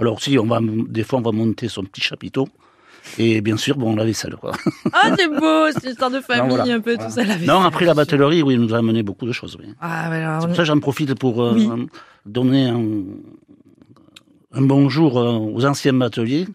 Alors 0.00 0.20
si, 0.20 0.36
on 0.38 0.46
va, 0.46 0.58
des 0.60 1.04
fois, 1.04 1.20
on 1.20 1.22
va 1.22 1.30
monter 1.32 1.68
son 1.68 1.84
petit 1.84 2.00
chapiteau. 2.00 2.48
Et 3.18 3.40
bien 3.40 3.56
sûr, 3.56 3.76
bon, 3.76 3.94
la 3.94 4.04
vaisselle, 4.04 4.34
quoi. 4.34 4.50
Ah, 4.92 5.14
c'est 5.16 5.28
beau, 5.28 5.70
cette 5.70 5.84
histoire 5.84 6.10
de 6.10 6.18
famille, 6.28 6.56
voilà. 6.56 6.74
un 6.74 6.80
peu, 6.80 6.94
Voilà. 6.96 7.08
tout 7.08 7.14
ça. 7.14 7.22
la 7.22 7.34
Non, 7.34 7.38
vaisselle. 7.38 7.66
après 7.66 7.84
la 7.84 7.94
batellerie, 7.94 8.42
oui, 8.42 8.54
il 8.54 8.60
nous 8.60 8.74
a 8.74 8.78
amené 8.78 9.04
beaucoup 9.04 9.26
de 9.26 9.32
choses. 9.32 9.56
Oui. 9.60 9.66
Ah, 9.80 10.10
alors, 10.10 10.40
C'est 10.42 10.46
pour 10.48 10.56
ça 10.56 10.62
que 10.62 10.66
j'en 10.66 10.80
profite 10.80 11.14
pour 11.16 11.40
euh, 11.40 11.52
Oui. 11.54 11.68
donner 12.26 12.66
un, 12.68 12.82
un 14.52 14.62
bonjour 14.62 15.18
euh, 15.20 15.38
aux 15.38 15.64
anciens 15.64 15.92
bateliers. 15.92 16.48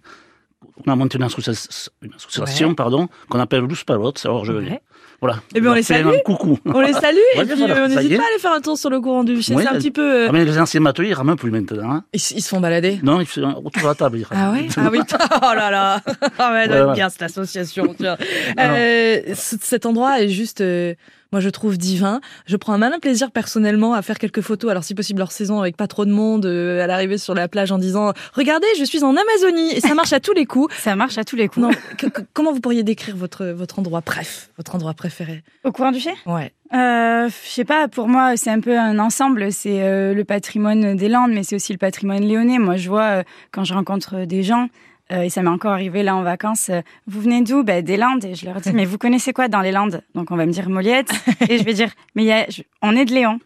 On 0.88 0.92
a 0.92 0.96
monté 0.96 1.18
une, 1.18 1.24
associa- 1.26 1.90
une 2.02 2.14
association, 2.14 2.70
Ouais. 2.70 2.76
pardon, 2.76 3.08
qu'on 3.30 3.40
appelle 3.40 3.62
Loose 3.62 3.84
Palotte. 3.84 4.22
Alors 4.26 4.46
je, 4.46 4.54
Ouais. 4.54 4.82
voilà. 5.20 5.38
Eh 5.56 5.62
bien, 5.62 5.72
on 5.72 5.74
les 5.76 5.84
salue. 5.84 6.08
Un 6.08 6.20
coucou. 6.26 6.58
On 6.66 6.80
les 6.82 6.94
salue 7.06 7.18
et 7.36 7.46
puis 7.46 7.56
voilà, 7.58 7.76
euh, 7.78 7.86
on 7.86 7.88
n'hésite 7.90 8.18
pas 8.18 8.24
à 8.24 8.28
aller 8.28 8.40
faire 8.40 8.54
un 8.54 8.62
tour 8.62 8.78
sur 8.78 8.90
le 8.90 9.00
courant 9.00 9.24
du 9.24 9.42
Cher. 9.42 9.56
Oui, 9.58 9.64
c'est 9.64 9.70
un 9.70 9.78
petit 9.78 9.92
peu. 9.92 10.02
euh, 10.02 10.28
Ah, 10.30 10.32
mais 10.32 10.44
les 10.46 10.58
anciens 10.60 10.82
bateliers, 10.82 11.10
ils 11.10 11.14
rament 11.14 11.36
plus 11.36 11.52
maintenant. 11.52 11.92
Hein. 11.92 12.04
ils, 12.14 12.18
ils 12.18 12.42
se 12.42 12.50
font 12.50 12.60
balader. 12.60 13.00
Non, 13.04 13.22
ils 13.22 13.28
sont 13.28 13.42
autour 13.64 13.84
de 13.84 13.88
la 13.88 13.96
table. 13.96 14.18
ils 14.20 14.28
Ah 14.32 14.52
ouais? 14.52 14.68
Ah 14.78 14.90
oui. 14.92 15.00
Oh 15.44 15.54
là 15.56 15.70
là. 15.72 16.02
Ah 16.06 16.18
doit 16.38 16.52
Ouais, 16.52 16.66
être 16.66 16.88
ouais. 16.88 16.94
bien 16.96 17.10
cette 17.10 17.22
association. 17.24 17.94
tiens. 17.98 18.18
Euh, 18.60 19.22
cet 19.36 19.86
endroit 19.86 20.22
est 20.22 20.30
juste, 20.30 20.62
euh, 20.62 20.94
moi 21.32 21.40
je 21.42 21.50
trouve 21.50 21.78
divin. 21.78 22.20
Je 22.46 22.58
prends 22.58 22.74
un 22.74 22.78
malin 22.78 23.00
plaisir 23.00 23.32
personnellement 23.32 23.94
à 23.94 24.02
faire 24.02 24.18
quelques 24.20 24.42
photos. 24.42 24.70
Alors 24.72 24.84
si 24.84 24.94
possible 24.96 25.22
hors 25.22 25.32
saison 25.32 25.60
avec 25.62 25.78
pas 25.78 25.88
trop 25.88 26.06
de 26.06 26.12
monde, 26.12 26.46
euh, 26.46 26.84
à 26.84 26.88
l'arrivée 26.88 27.18
sur 27.18 27.34
la 27.34 27.48
plage 27.48 27.72
en 27.72 27.78
disant 27.78 28.14
regardez, 28.34 28.68
je 28.78 28.84
suis 28.84 29.04
en 29.04 29.16
Amazonie 29.16 29.72
et 29.76 29.80
ça 29.80 29.94
marche 29.94 30.14
à 30.14 30.20
tous 30.20 30.34
les 30.34 30.46
coups. 30.46 30.74
Ça 30.80 30.96
marche 30.96 31.18
à 31.18 31.24
tous 31.24 31.36
les 31.36 31.48
coups. 31.48 31.66
Non, 31.68 31.72
que- 31.98 32.08
que- 32.08 32.22
comment 32.34 32.52
vous 32.52 32.60
pourriez 32.60 32.84
décrire 32.84 33.16
votre 33.16 33.46
votre 33.48 33.80
endroit 33.80 34.02
bref, 34.06 34.50
votre 34.58 34.76
endroit 34.76 34.94
préféré? 34.94 35.44
Au 35.64 35.72
courant 35.72 35.92
du 35.92 36.00
chai 36.00 36.14
Ouais. 36.26 36.52
Euh, 36.74 37.28
je 37.30 37.50
sais 37.50 37.66
pas, 37.66 37.88
pour 37.90 38.08
moi, 38.08 38.38
c'est 38.38 38.50
un 38.50 38.62
peu 38.62 38.78
un 38.80 38.98
ensemble. 39.00 39.52
C'est 39.52 39.82
euh, 39.84 40.14
le 40.14 40.24
patrimoine 40.24 40.96
des 40.96 41.10
Landes, 41.10 41.32
mais 41.32 41.44
c'est 41.44 41.56
aussi 41.56 41.74
le 41.74 41.78
patrimoine 41.78 42.26
lyonnais. 42.28 42.60
Moi, 42.60 42.78
je 42.78 42.88
vois 42.90 43.04
euh, 43.04 43.24
quand 43.52 43.64
je 43.66 43.74
rencontre 43.74 44.26
des 44.26 44.42
gens, 44.42 44.68
et 45.12 45.30
ça 45.30 45.42
m'est 45.42 45.50
encore 45.50 45.72
arrivé 45.74 46.04
là 46.04 46.16
en 46.16 46.24
vacances, 46.24 46.70
euh, 46.70 46.82
vous 47.08 47.22
venez 47.22 47.42
d'où? 47.42 47.64
Ben, 47.64 47.84
Des 47.84 47.98
Landes. 47.98 48.24
Et 48.26 48.36
je 48.36 48.46
leur 48.46 48.62
dis, 48.62 48.72
mais 48.74 48.86
vous 48.86 48.98
connaissez 48.98 49.34
quoi 49.34 49.48
dans 49.48 49.62
les 49.62 49.72
Landes? 49.72 50.02
Donc 50.16 50.32
on 50.32 50.36
va 50.36 50.46
me 50.46 50.52
dire 50.52 50.70
Moliette. 50.70 51.12
et 51.50 51.58
je 51.58 51.64
vais 51.64 51.74
dire, 51.74 51.90
mais 52.16 52.24
y 52.24 52.32
a- 52.32 52.46
je- 52.50 52.64
on 52.82 52.96
est 52.96 53.06
de 53.06 53.14
Léon. 53.14 53.40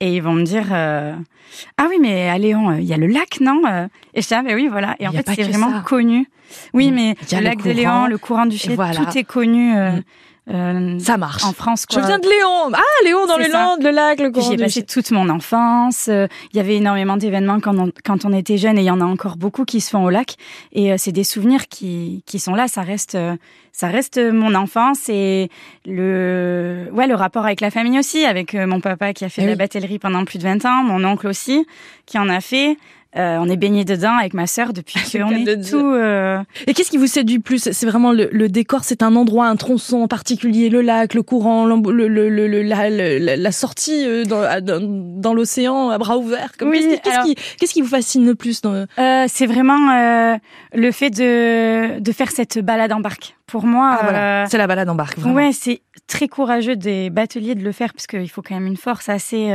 Et 0.00 0.16
ils 0.16 0.20
vont 0.22 0.32
me 0.34 0.42
dire, 0.42 0.66
euh, 0.72 1.14
ah 1.78 1.86
oui, 1.88 1.96
mais 2.00 2.28
à 2.28 2.36
Léon, 2.36 2.70
euh, 2.70 2.80
il 2.80 2.84
y 2.84 2.92
a 2.92 2.96
le 2.96 3.06
lac, 3.06 3.40
non? 3.40 3.62
Euh, 3.66 3.86
Et 4.12 4.22
je 4.22 4.26
dis, 4.28 4.34
ah 4.34 4.42
ben 4.42 4.54
oui, 4.56 4.66
voilà. 4.68 4.96
Et 4.98 5.06
en 5.06 5.12
fait, 5.12 5.24
c'est 5.34 5.42
vraiment 5.44 5.70
ça. 5.70 5.82
connu. 5.86 6.28
Oui, 6.74 6.90
Mm. 6.90 6.94
mais 6.94 7.14
le 7.32 7.36
le 7.38 7.44
lac 7.44 7.56
de 7.58 7.62
courant, 7.62 7.74
Léon, 7.74 8.06
le 8.06 8.18
courant 8.18 8.46
du 8.46 8.56
voilà. 8.74 8.92
tout 9.06 9.16
est 9.18 9.24
connu. 9.24 9.76
euh, 9.76 9.92
Mm. 9.92 10.02
Euh, 10.52 10.98
Ça 10.98 11.16
marche. 11.16 11.44
en 11.44 11.52
France, 11.52 11.86
Je 11.90 11.96
quoi. 11.96 12.06
viens 12.06 12.18
de 12.18 12.26
Léon. 12.28 12.70
Ah, 12.74 13.04
Léon 13.04 13.26
dans 13.26 13.36
les. 13.38 13.48
Landes, 13.48 13.82
le 13.82 13.90
lac, 13.90 14.18
le 14.20 14.30
Puis 14.30 14.40
courant 14.40 14.46
J'y 14.48 14.54
ai 14.54 14.56
du 14.56 14.62
passé 14.64 14.82
toute 14.82 15.10
mon 15.10 15.28
enfance. 15.28 16.08
euh, 16.08 16.26
Il 16.52 16.56
y 16.56 16.60
avait 16.60 16.76
énormément 16.76 17.16
d'événements 17.16 17.60
quand 17.60 17.78
on, 17.78 17.90
quand 18.04 18.24
on 18.24 18.32
était 18.32 18.58
jeune 18.58 18.76
et 18.78 18.82
il 18.82 18.86
y 18.86 18.90
en 18.90 19.00
a 19.00 19.04
encore 19.04 19.36
beaucoup 19.36 19.64
qui 19.64 19.80
se 19.80 19.90
font 19.90 20.04
au 20.04 20.10
lac. 20.10 20.34
Et 20.72 20.92
euh, 20.92 20.96
c'est 20.98 21.12
des 21.12 21.24
souvenirs 21.24 21.66
qui, 21.68 22.22
qui 22.26 22.38
sont 22.38 22.54
là. 22.54 22.68
Ça 22.68 22.82
reste, 22.82 23.14
euh, 23.14 23.36
ça 23.72 23.88
reste 23.88 24.18
mon 24.18 24.54
enfance 24.54 25.08
et 25.08 25.48
le, 25.86 26.88
ouais, 26.92 27.06
le 27.06 27.14
rapport 27.14 27.44
avec 27.44 27.60
la 27.60 27.70
famille 27.70 27.98
aussi, 27.98 28.24
avec 28.24 28.54
mon 28.54 28.80
papa 28.80 29.12
qui 29.12 29.24
a 29.24 29.28
fait 29.28 29.42
Eh 29.42 29.44
de 29.44 29.48
la 29.50 29.54
oui. 29.54 29.58
batellerie 29.58 29.98
pendant 29.98 30.24
plus 30.24 30.38
de 30.38 30.44
20 30.44 30.64
ans, 30.66 30.82
mon 30.82 31.04
oncle 31.04 31.26
aussi 31.26 31.66
qui 32.06 32.18
en 32.18 32.28
a 32.28 32.40
fait. 32.40 32.76
Euh, 33.16 33.38
on 33.40 33.48
est 33.48 33.56
baigné 33.56 33.84
dedans 33.84 34.16
avec 34.18 34.34
ma 34.34 34.46
sœur 34.48 34.72
depuis 34.72 34.94
qu'on 35.12 35.28
de 35.30 35.48
est 35.50 35.56
dire. 35.56 35.70
tout. 35.70 35.86
euh, 35.86 36.38
Et 36.66 36.74
qu'est-ce 36.74 36.90
qui 36.90 36.96
vous 36.96 37.06
séduit 37.06 37.36
le 37.36 37.42
plus? 37.42 37.68
C'est 37.70 37.86
vraiment 37.86 38.10
le, 38.12 38.28
le 38.32 38.48
décor, 38.48 38.82
c'est 38.82 39.02
un 39.04 39.14
endroit, 39.14 39.46
un 39.46 39.54
tronçon 39.56 39.98
en 40.02 40.08
particulier, 40.08 40.68
le 40.68 40.80
lac, 40.80 41.14
le 41.14 41.22
courant, 41.22 41.64
le, 41.66 41.76
le, 42.08 42.08
le- 42.28 42.48
le- 42.48 42.62
la, 42.62 42.90
la- 42.90 43.36
la 43.36 43.52
sortie 43.52 44.04
euh, 44.04 44.24
dans, 44.24 44.42
dans, 44.60 44.80
dans 44.82 45.32
l'océan 45.34 45.90
à 45.90 45.98
bras 45.98 46.18
ouverts. 46.18 46.52
Comme- 46.58 46.70
Oui, 46.70 46.80
qu'est-ce, 46.80 46.94
qui, 46.96 47.00
qu'est-ce 47.02 47.14
alors- 47.14 47.26
qui- 47.26 47.34
qu'est-ce 47.60 47.72
qui 47.72 47.82
vous 47.82 47.88
fascine 47.88 48.26
le 48.26 48.34
plus 48.34 48.60
dans... 48.62 48.84
Euh, 48.98 49.24
c'est 49.28 49.46
vraiment 49.46 49.90
euh, 49.92 50.36
le 50.74 50.90
fait 50.90 51.10
de, 51.10 52.00
de 52.00 52.12
faire 52.12 52.30
cette 52.32 52.58
balade 52.58 52.92
en 52.92 53.00
barque. 53.00 53.36
Pour 53.46 53.64
moi, 53.66 53.96
Ah, 53.96 54.02
voilà. 54.02 54.42
euh, 54.42 54.46
C'est 54.50 54.58
la 54.58 54.66
balade 54.66 54.88
en 54.88 54.94
barque, 54.96 55.18
vraiment. 55.18 55.36
ouais, 55.36 55.50
c'est 55.52 55.82
très 56.08 56.26
courageux 56.28 56.74
des 56.76 57.10
bateliers 57.10 57.54
de 57.54 57.62
le 57.62 57.72
faire 57.72 57.92
parce 57.92 58.06
qu'il 58.06 58.28
faut 58.28 58.42
quand 58.42 58.54
même 58.54 58.66
une 58.66 58.76
force 58.76 59.08
assez. 59.08 59.52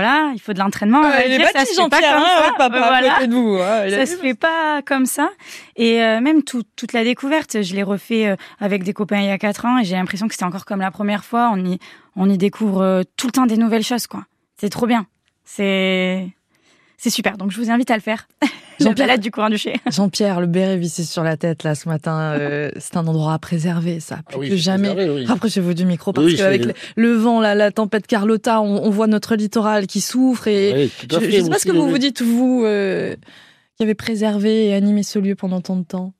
Euh, 0.00 0.02
voilà, 0.02 0.30
il 0.34 0.40
faut 0.40 0.52
de 0.52 0.58
l'entraînement. 0.58 1.02
Ah, 1.04 1.24
il 1.26 1.32
est 1.32 1.38
pas 1.52 1.64
Jean-Pierre, 1.76 2.14
comme 2.14 2.22
hein, 2.24 2.54
papa, 2.56 2.78
Voilà. 2.88 3.18
vous. 3.28 3.58
hein, 3.60 3.90
Ça 3.90 4.06
se 4.06 4.16
fait 4.16 4.34
pas 4.34 4.80
comme 4.82 5.06
ça. 5.06 5.30
Et 5.76 6.02
euh, 6.02 6.20
même 6.20 6.42
tout- 6.42 6.62
toute 6.76 6.92
la 6.92 7.04
découverte, 7.04 7.62
je 7.62 7.74
l'ai 7.74 7.82
refait 7.82 8.28
euh, 8.28 8.36
avec 8.60 8.82
des 8.84 8.92
copains 8.92 9.18
il 9.20 9.26
y 9.26 9.30
a 9.30 9.38
quatre 9.38 9.64
ans 9.66 9.78
et 9.78 9.84
j'ai 9.84 9.96
l'impression 9.96 10.26
que 10.28 10.34
c'était 10.34 10.44
encore 10.44 10.64
comme 10.64 10.80
la 10.80 10.90
première 10.90 11.24
fois. 11.24 11.50
On 11.52 11.64
y, 11.64 11.78
on 12.16 12.28
y 12.30 12.38
découvre 12.38 12.82
euh, 12.82 13.02
tout 13.16 13.26
le 13.26 13.32
temps 13.32 13.46
des 13.46 13.56
nouvelles 13.56 13.84
choses, 13.84 14.06
quoi. 14.06 14.24
C'est 14.58 14.70
trop 14.70 14.86
bien. 14.86 15.06
C'est, 15.44 16.28
c'est 16.96 17.10
super. 17.10 17.36
Donc 17.36 17.50
je 17.50 17.58
vous 17.60 17.70
invite 17.70 17.90
à 17.90 17.94
le 17.96 18.00
faire. 18.02 18.26
Jean-Pierre. 18.84 19.18
du 19.18 19.30
courant 19.30 19.48
du. 19.50 19.56
Jean-Pierre, 19.90 20.40
le 20.40 20.46
béret 20.46 20.76
vissé 20.76 21.04
sur 21.04 21.22
la 21.22 21.36
tête, 21.36 21.62
là, 21.64 21.74
ce 21.74 21.88
matin, 21.88 22.18
euh, 22.38 22.70
c'est 22.78 22.96
un 22.96 23.06
endroit 23.06 23.34
à 23.34 23.38
préserver, 23.38 24.00
ça, 24.00 24.16
plus 24.16 24.24
Ah 24.34 24.38
oui, 24.38 24.48
que 24.50 24.56
jamais. 24.56 24.90
oui. 25.10 25.24
Rapprochez-vous 25.26 25.74
du 25.74 25.84
micro, 25.86 26.12
parce 26.12 26.26
Oui, 26.26 26.36
qu'avec 26.36 26.64
le, 26.64 26.72
le 26.96 27.12
vent, 27.12 27.40
la 27.40 27.70
tempête 27.70 28.06
Carlotta, 28.06 28.60
on, 28.60 28.84
on 28.84 28.90
voit 28.90 29.06
notre 29.06 29.34
littoral 29.36 29.86
qui 29.86 30.00
souffre 30.00 30.48
et, 30.48 30.90
Je 31.10 31.16
ne 31.16 31.30
sais 31.44 31.50
pas 31.50 31.58
ce 31.58 31.66
que 31.66 31.72
vous 31.72 31.88
vous 31.88 31.98
dites, 31.98 32.22
vous, 32.22 32.62
euh, 32.64 33.14
qui 33.76 33.82
avez 33.82 33.94
préservé 33.94 34.66
et 34.68 34.74
animé 34.74 35.02
ce 35.02 35.18
lieu 35.18 35.34
pendant 35.34 35.60
tant 35.60 35.76
de 35.76 35.84
temps. 35.84 36.12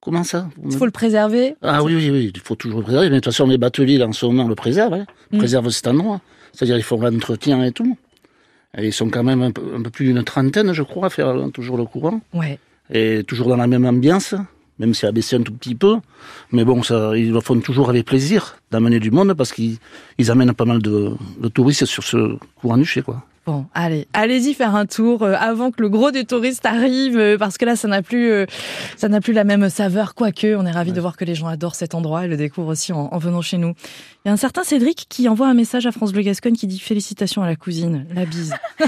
Comment 0.00 0.24
ça? 0.24 0.48
Il 0.62 0.76
faut 0.76 0.84
le 0.84 0.90
préserver. 0.90 1.56
Ah 1.62 1.82
oui, 1.82 1.94
oui, 1.96 2.10
oui, 2.10 2.30
il 2.34 2.40
faut 2.40 2.56
toujours 2.56 2.80
le 2.80 2.84
préserver. 2.84 3.06
Mais 3.08 3.16
de 3.16 3.20
toute 3.20 3.32
façon, 3.32 3.46
les 3.46 3.56
bateliers, 3.56 3.96
là, 3.96 4.06
en 4.06 4.12
ce 4.12 4.26
moment, 4.26 4.46
le 4.46 4.54
préservent. 4.54 4.92
Hein. 4.92 5.06
Ils 5.32 5.36
Mm. 5.36 5.38
préservent 5.38 5.70
cet 5.70 5.86
endroit. 5.86 6.20
C'est-à-dire, 6.52 6.76
ils 6.76 6.82
font 6.82 7.00
l'entretien 7.00 7.64
et 7.64 7.72
tout. 7.72 7.96
Ils 8.78 8.92
sont 8.92 9.08
quand 9.08 9.22
même 9.22 9.42
un 9.42 9.50
peu, 9.50 9.62
un 9.76 9.82
peu 9.82 9.90
plus 9.90 10.06
d'une 10.06 10.22
trentaine, 10.24 10.72
je 10.72 10.82
crois, 10.82 11.06
à 11.06 11.10
faire 11.10 11.34
toujours 11.52 11.76
le 11.76 11.84
courant. 11.84 12.20
Ouais. 12.32 12.58
Et 12.90 13.24
toujours 13.24 13.48
dans 13.48 13.56
la 13.56 13.66
même 13.66 13.86
ambiance, 13.86 14.34
même 14.78 14.92
si 14.94 15.00
ça 15.00 15.08
a 15.08 15.12
baissé 15.12 15.36
un 15.36 15.42
tout 15.42 15.52
petit 15.52 15.74
peu. 15.74 15.96
Mais 16.52 16.64
bon, 16.64 16.82
ça, 16.82 17.16
ils 17.16 17.32
le 17.32 17.40
font 17.40 17.58
toujours 17.60 17.88
avec 17.88 18.06
plaisir 18.06 18.56
d'amener 18.70 19.00
du 19.00 19.10
monde 19.10 19.34
parce 19.34 19.52
qu'ils 19.52 19.78
ils 20.18 20.30
amènent 20.30 20.52
pas 20.52 20.64
mal 20.64 20.82
de, 20.82 21.12
de 21.40 21.48
touristes 21.48 21.86
sur 21.86 22.02
ce 22.02 22.36
courant 22.56 22.76
du 22.76 23.02
quoi. 23.02 23.24
Bon, 23.46 23.66
allez, 23.74 24.08
allez-y 24.14 24.54
faire 24.54 24.74
un 24.74 24.86
tour 24.86 25.22
euh, 25.22 25.34
avant 25.38 25.70
que 25.70 25.82
le 25.82 25.90
gros 25.90 26.10
des 26.10 26.24
touristes 26.24 26.64
arrive, 26.64 27.18
euh, 27.18 27.36
parce 27.36 27.58
que 27.58 27.66
là, 27.66 27.76
ça 27.76 27.88
n'a 27.88 28.00
plus, 28.00 28.30
euh, 28.30 28.46
ça 28.96 29.10
n'a 29.10 29.20
plus 29.20 29.34
la 29.34 29.44
même 29.44 29.68
saveur. 29.68 30.14
Quoique, 30.14 30.56
on 30.56 30.64
est 30.64 30.70
ravi 30.70 30.92
de 30.92 31.00
voir 31.00 31.14
que 31.18 31.26
les 31.26 31.34
gens 31.34 31.48
adorent 31.48 31.74
cet 31.74 31.94
endroit 31.94 32.24
et 32.24 32.28
le 32.28 32.38
découvrent 32.38 32.70
aussi 32.70 32.94
en, 32.94 33.10
en 33.12 33.18
venant 33.18 33.42
chez 33.42 33.58
nous. 33.58 33.74
Il 34.26 34.28
y 34.28 34.30
a 34.30 34.32
un 34.32 34.38
certain 34.38 34.64
Cédric 34.64 35.04
qui 35.10 35.28
envoie 35.28 35.48
un 35.48 35.52
message 35.52 35.84
à 35.84 35.92
France 35.92 36.14
Bleu 36.14 36.22
Gascogne 36.22 36.54
qui 36.54 36.66
dit 36.66 36.78
félicitations 36.78 37.42
à 37.42 37.46
la 37.46 37.56
cousine, 37.56 38.06
la 38.14 38.24
bise. 38.24 38.54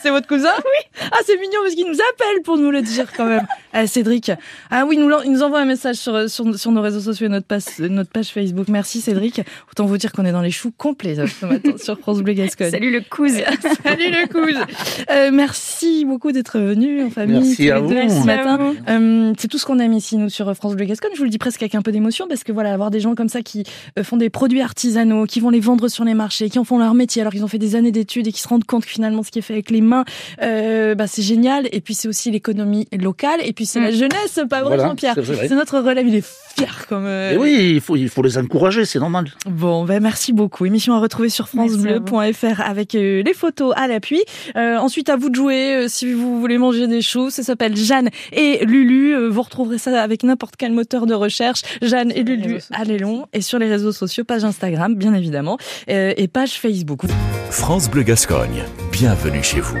c'est 0.00 0.10
votre 0.10 0.28
cousin? 0.28 0.52
Oui. 0.58 1.00
Ah, 1.10 1.16
c'est 1.26 1.40
mignon 1.40 1.58
parce 1.64 1.74
qu'il 1.74 1.88
nous 1.88 1.98
appelle 2.12 2.42
pour 2.44 2.56
nous 2.56 2.70
le 2.70 2.80
dire 2.80 3.12
quand 3.16 3.26
même. 3.26 3.44
Ah, 3.72 3.88
Cédric. 3.88 4.30
Ah 4.70 4.84
oui, 4.86 4.94
il 4.96 5.04
nous, 5.04 5.12
il 5.24 5.32
nous 5.32 5.42
envoie 5.42 5.58
un 5.58 5.64
message 5.64 5.96
sur, 5.96 6.30
sur, 6.30 6.56
sur 6.56 6.70
nos 6.70 6.82
réseaux 6.82 7.00
sociaux 7.00 7.26
et 7.26 7.30
notre 7.30 7.48
page, 7.48 7.64
notre 7.80 8.10
page 8.10 8.28
Facebook. 8.28 8.68
Merci 8.68 9.00
Cédric. 9.00 9.40
Autant 9.72 9.86
vous 9.86 9.98
dire 9.98 10.12
qu'on 10.12 10.24
est 10.24 10.30
dans 10.30 10.40
les 10.40 10.52
choux 10.52 10.70
complets 10.70 11.16
ce 11.16 11.46
matin 11.46 11.72
sur 11.76 11.98
France 11.98 12.20
Bleu 12.20 12.34
Gascogne. 12.34 12.70
Salut 12.70 12.92
le 12.92 13.00
cousin. 13.00 13.40
Salut 13.82 14.12
le 14.12 14.28
cousin. 14.28 14.66
Euh, 15.10 15.30
merci 15.32 16.04
beaucoup 16.04 16.30
d'être 16.30 16.60
venu 16.60 17.02
en 17.02 17.10
famille 17.10 17.40
Merci 17.40 17.72
à 17.72 17.80
vous. 17.80 17.88
ce 17.90 18.24
matin. 18.24 18.72
Euh, 18.88 19.32
c'est 19.36 19.48
tout 19.48 19.58
ce 19.58 19.66
qu'on 19.66 19.80
aime 19.80 19.94
ici 19.94 20.16
nous 20.16 20.28
sur 20.28 20.54
France 20.54 20.76
Bleu 20.76 20.84
Gascogne. 20.84 21.10
Je 21.14 21.18
vous 21.18 21.24
le 21.24 21.30
dis 21.30 21.38
presque 21.38 21.60
avec 21.60 21.74
un 21.74 21.82
peu 21.82 21.90
d'émotion 21.90 22.28
parce 22.28 22.44
que 22.44 22.52
voilà, 22.52 22.72
avoir 22.72 22.92
des 22.92 23.00
gens 23.00 23.16
comme 23.16 23.28
ça 23.28 23.42
qui 23.42 23.64
euh, 23.98 24.04
font 24.04 24.16
des 24.16 24.30
produits 24.44 24.60
artisanaux, 24.60 25.24
qui 25.24 25.40
vont 25.40 25.48
les 25.48 25.58
vendre 25.60 25.88
sur 25.88 26.04
les 26.04 26.12
marchés, 26.12 26.50
qui 26.50 26.58
en 26.58 26.64
font 26.64 26.76
leur 26.78 26.92
métier 26.92 27.22
alors 27.22 27.32
qu'ils 27.32 27.44
ont 27.44 27.48
fait 27.48 27.56
des 27.58 27.76
années 27.76 27.92
d'études 27.92 28.26
et 28.26 28.32
qui 28.32 28.42
se 28.42 28.48
rendent 28.48 28.64
compte 28.64 28.84
que 28.84 28.90
finalement 28.90 29.22
ce 29.22 29.30
qui 29.30 29.38
est 29.38 29.42
fait 29.42 29.54
avec 29.54 29.70
les 29.70 29.80
mains, 29.80 30.04
euh, 30.42 30.94
bah, 30.94 31.06
c'est 31.06 31.22
génial. 31.22 31.66
Et 31.72 31.80
puis 31.80 31.94
c'est 31.94 32.08
aussi 32.08 32.30
l'économie 32.30 32.86
locale 33.00 33.40
et 33.42 33.54
puis 33.54 33.64
c'est 33.64 33.80
la 33.80 33.90
jeunesse, 33.90 34.38
pas 34.50 34.60
vrai 34.60 34.76
Voilà, 34.76 34.88
Jean-Pierre 34.88 35.14
c'est 35.24 35.54
notre 35.54 35.78
relève, 35.80 36.06
il 36.06 36.16
est 36.16 36.26
fier 36.56 36.84
comme. 36.90 37.06
euh, 37.06 37.32
Et 37.32 37.36
oui, 37.38 37.72
il 37.76 37.80
faut, 37.80 37.96
il 37.96 38.10
faut 38.10 38.20
les 38.22 38.36
encourager, 38.36 38.84
c'est 38.84 38.98
normal. 38.98 39.30
Bon, 39.48 39.84
ben 39.86 40.02
merci 40.02 40.34
beaucoup. 40.34 40.66
Émission 40.66 40.92
à 40.92 41.00
retrouver 41.00 41.30
sur 41.30 41.48
francebleu.fr 41.48 42.60
avec 42.60 42.94
euh, 42.94 43.22
les 43.22 43.32
photos 43.32 43.72
à 43.76 43.88
l'appui. 43.88 44.20
Euh, 44.56 44.76
ensuite, 44.76 45.08
à 45.08 45.16
vous 45.16 45.30
de 45.30 45.34
jouer 45.34 45.74
euh, 45.74 45.88
si 45.88 46.12
vous 46.12 46.38
voulez 46.38 46.58
manger 46.58 46.86
des 46.86 47.00
choux. 47.00 47.30
Ça 47.30 47.42
s'appelle 47.42 47.76
Jeanne 47.76 48.10
et 48.32 48.64
Lulu. 48.66 49.14
Euh, 49.16 49.28
vous 49.30 49.40
retrouverez 49.42 49.78
ça 49.78 50.02
avec 50.02 50.22
n'importe 50.22 50.56
quel 50.58 50.72
moteur 50.72 51.06
de 51.06 51.14
recherche. 51.14 51.62
Jeanne 51.80 52.12
et 52.14 52.22
Lulu 52.22 52.58
à 52.72 52.84
Lélon 52.84 53.26
et 53.32 53.40
sur 53.40 53.58
les 53.58 53.68
réseaux 53.70 53.92
sociaux, 53.92 54.24
page 54.34 54.44
Instagram, 54.44 54.96
bien 54.96 55.14
évidemment, 55.14 55.58
euh, 55.88 56.12
et 56.16 56.26
page 56.26 56.58
Facebook. 56.58 57.02
France 57.50 57.88
Bleu 57.88 58.02
Gascogne, 58.02 58.64
bienvenue 58.90 59.42
chez 59.44 59.60
vous. 59.60 59.78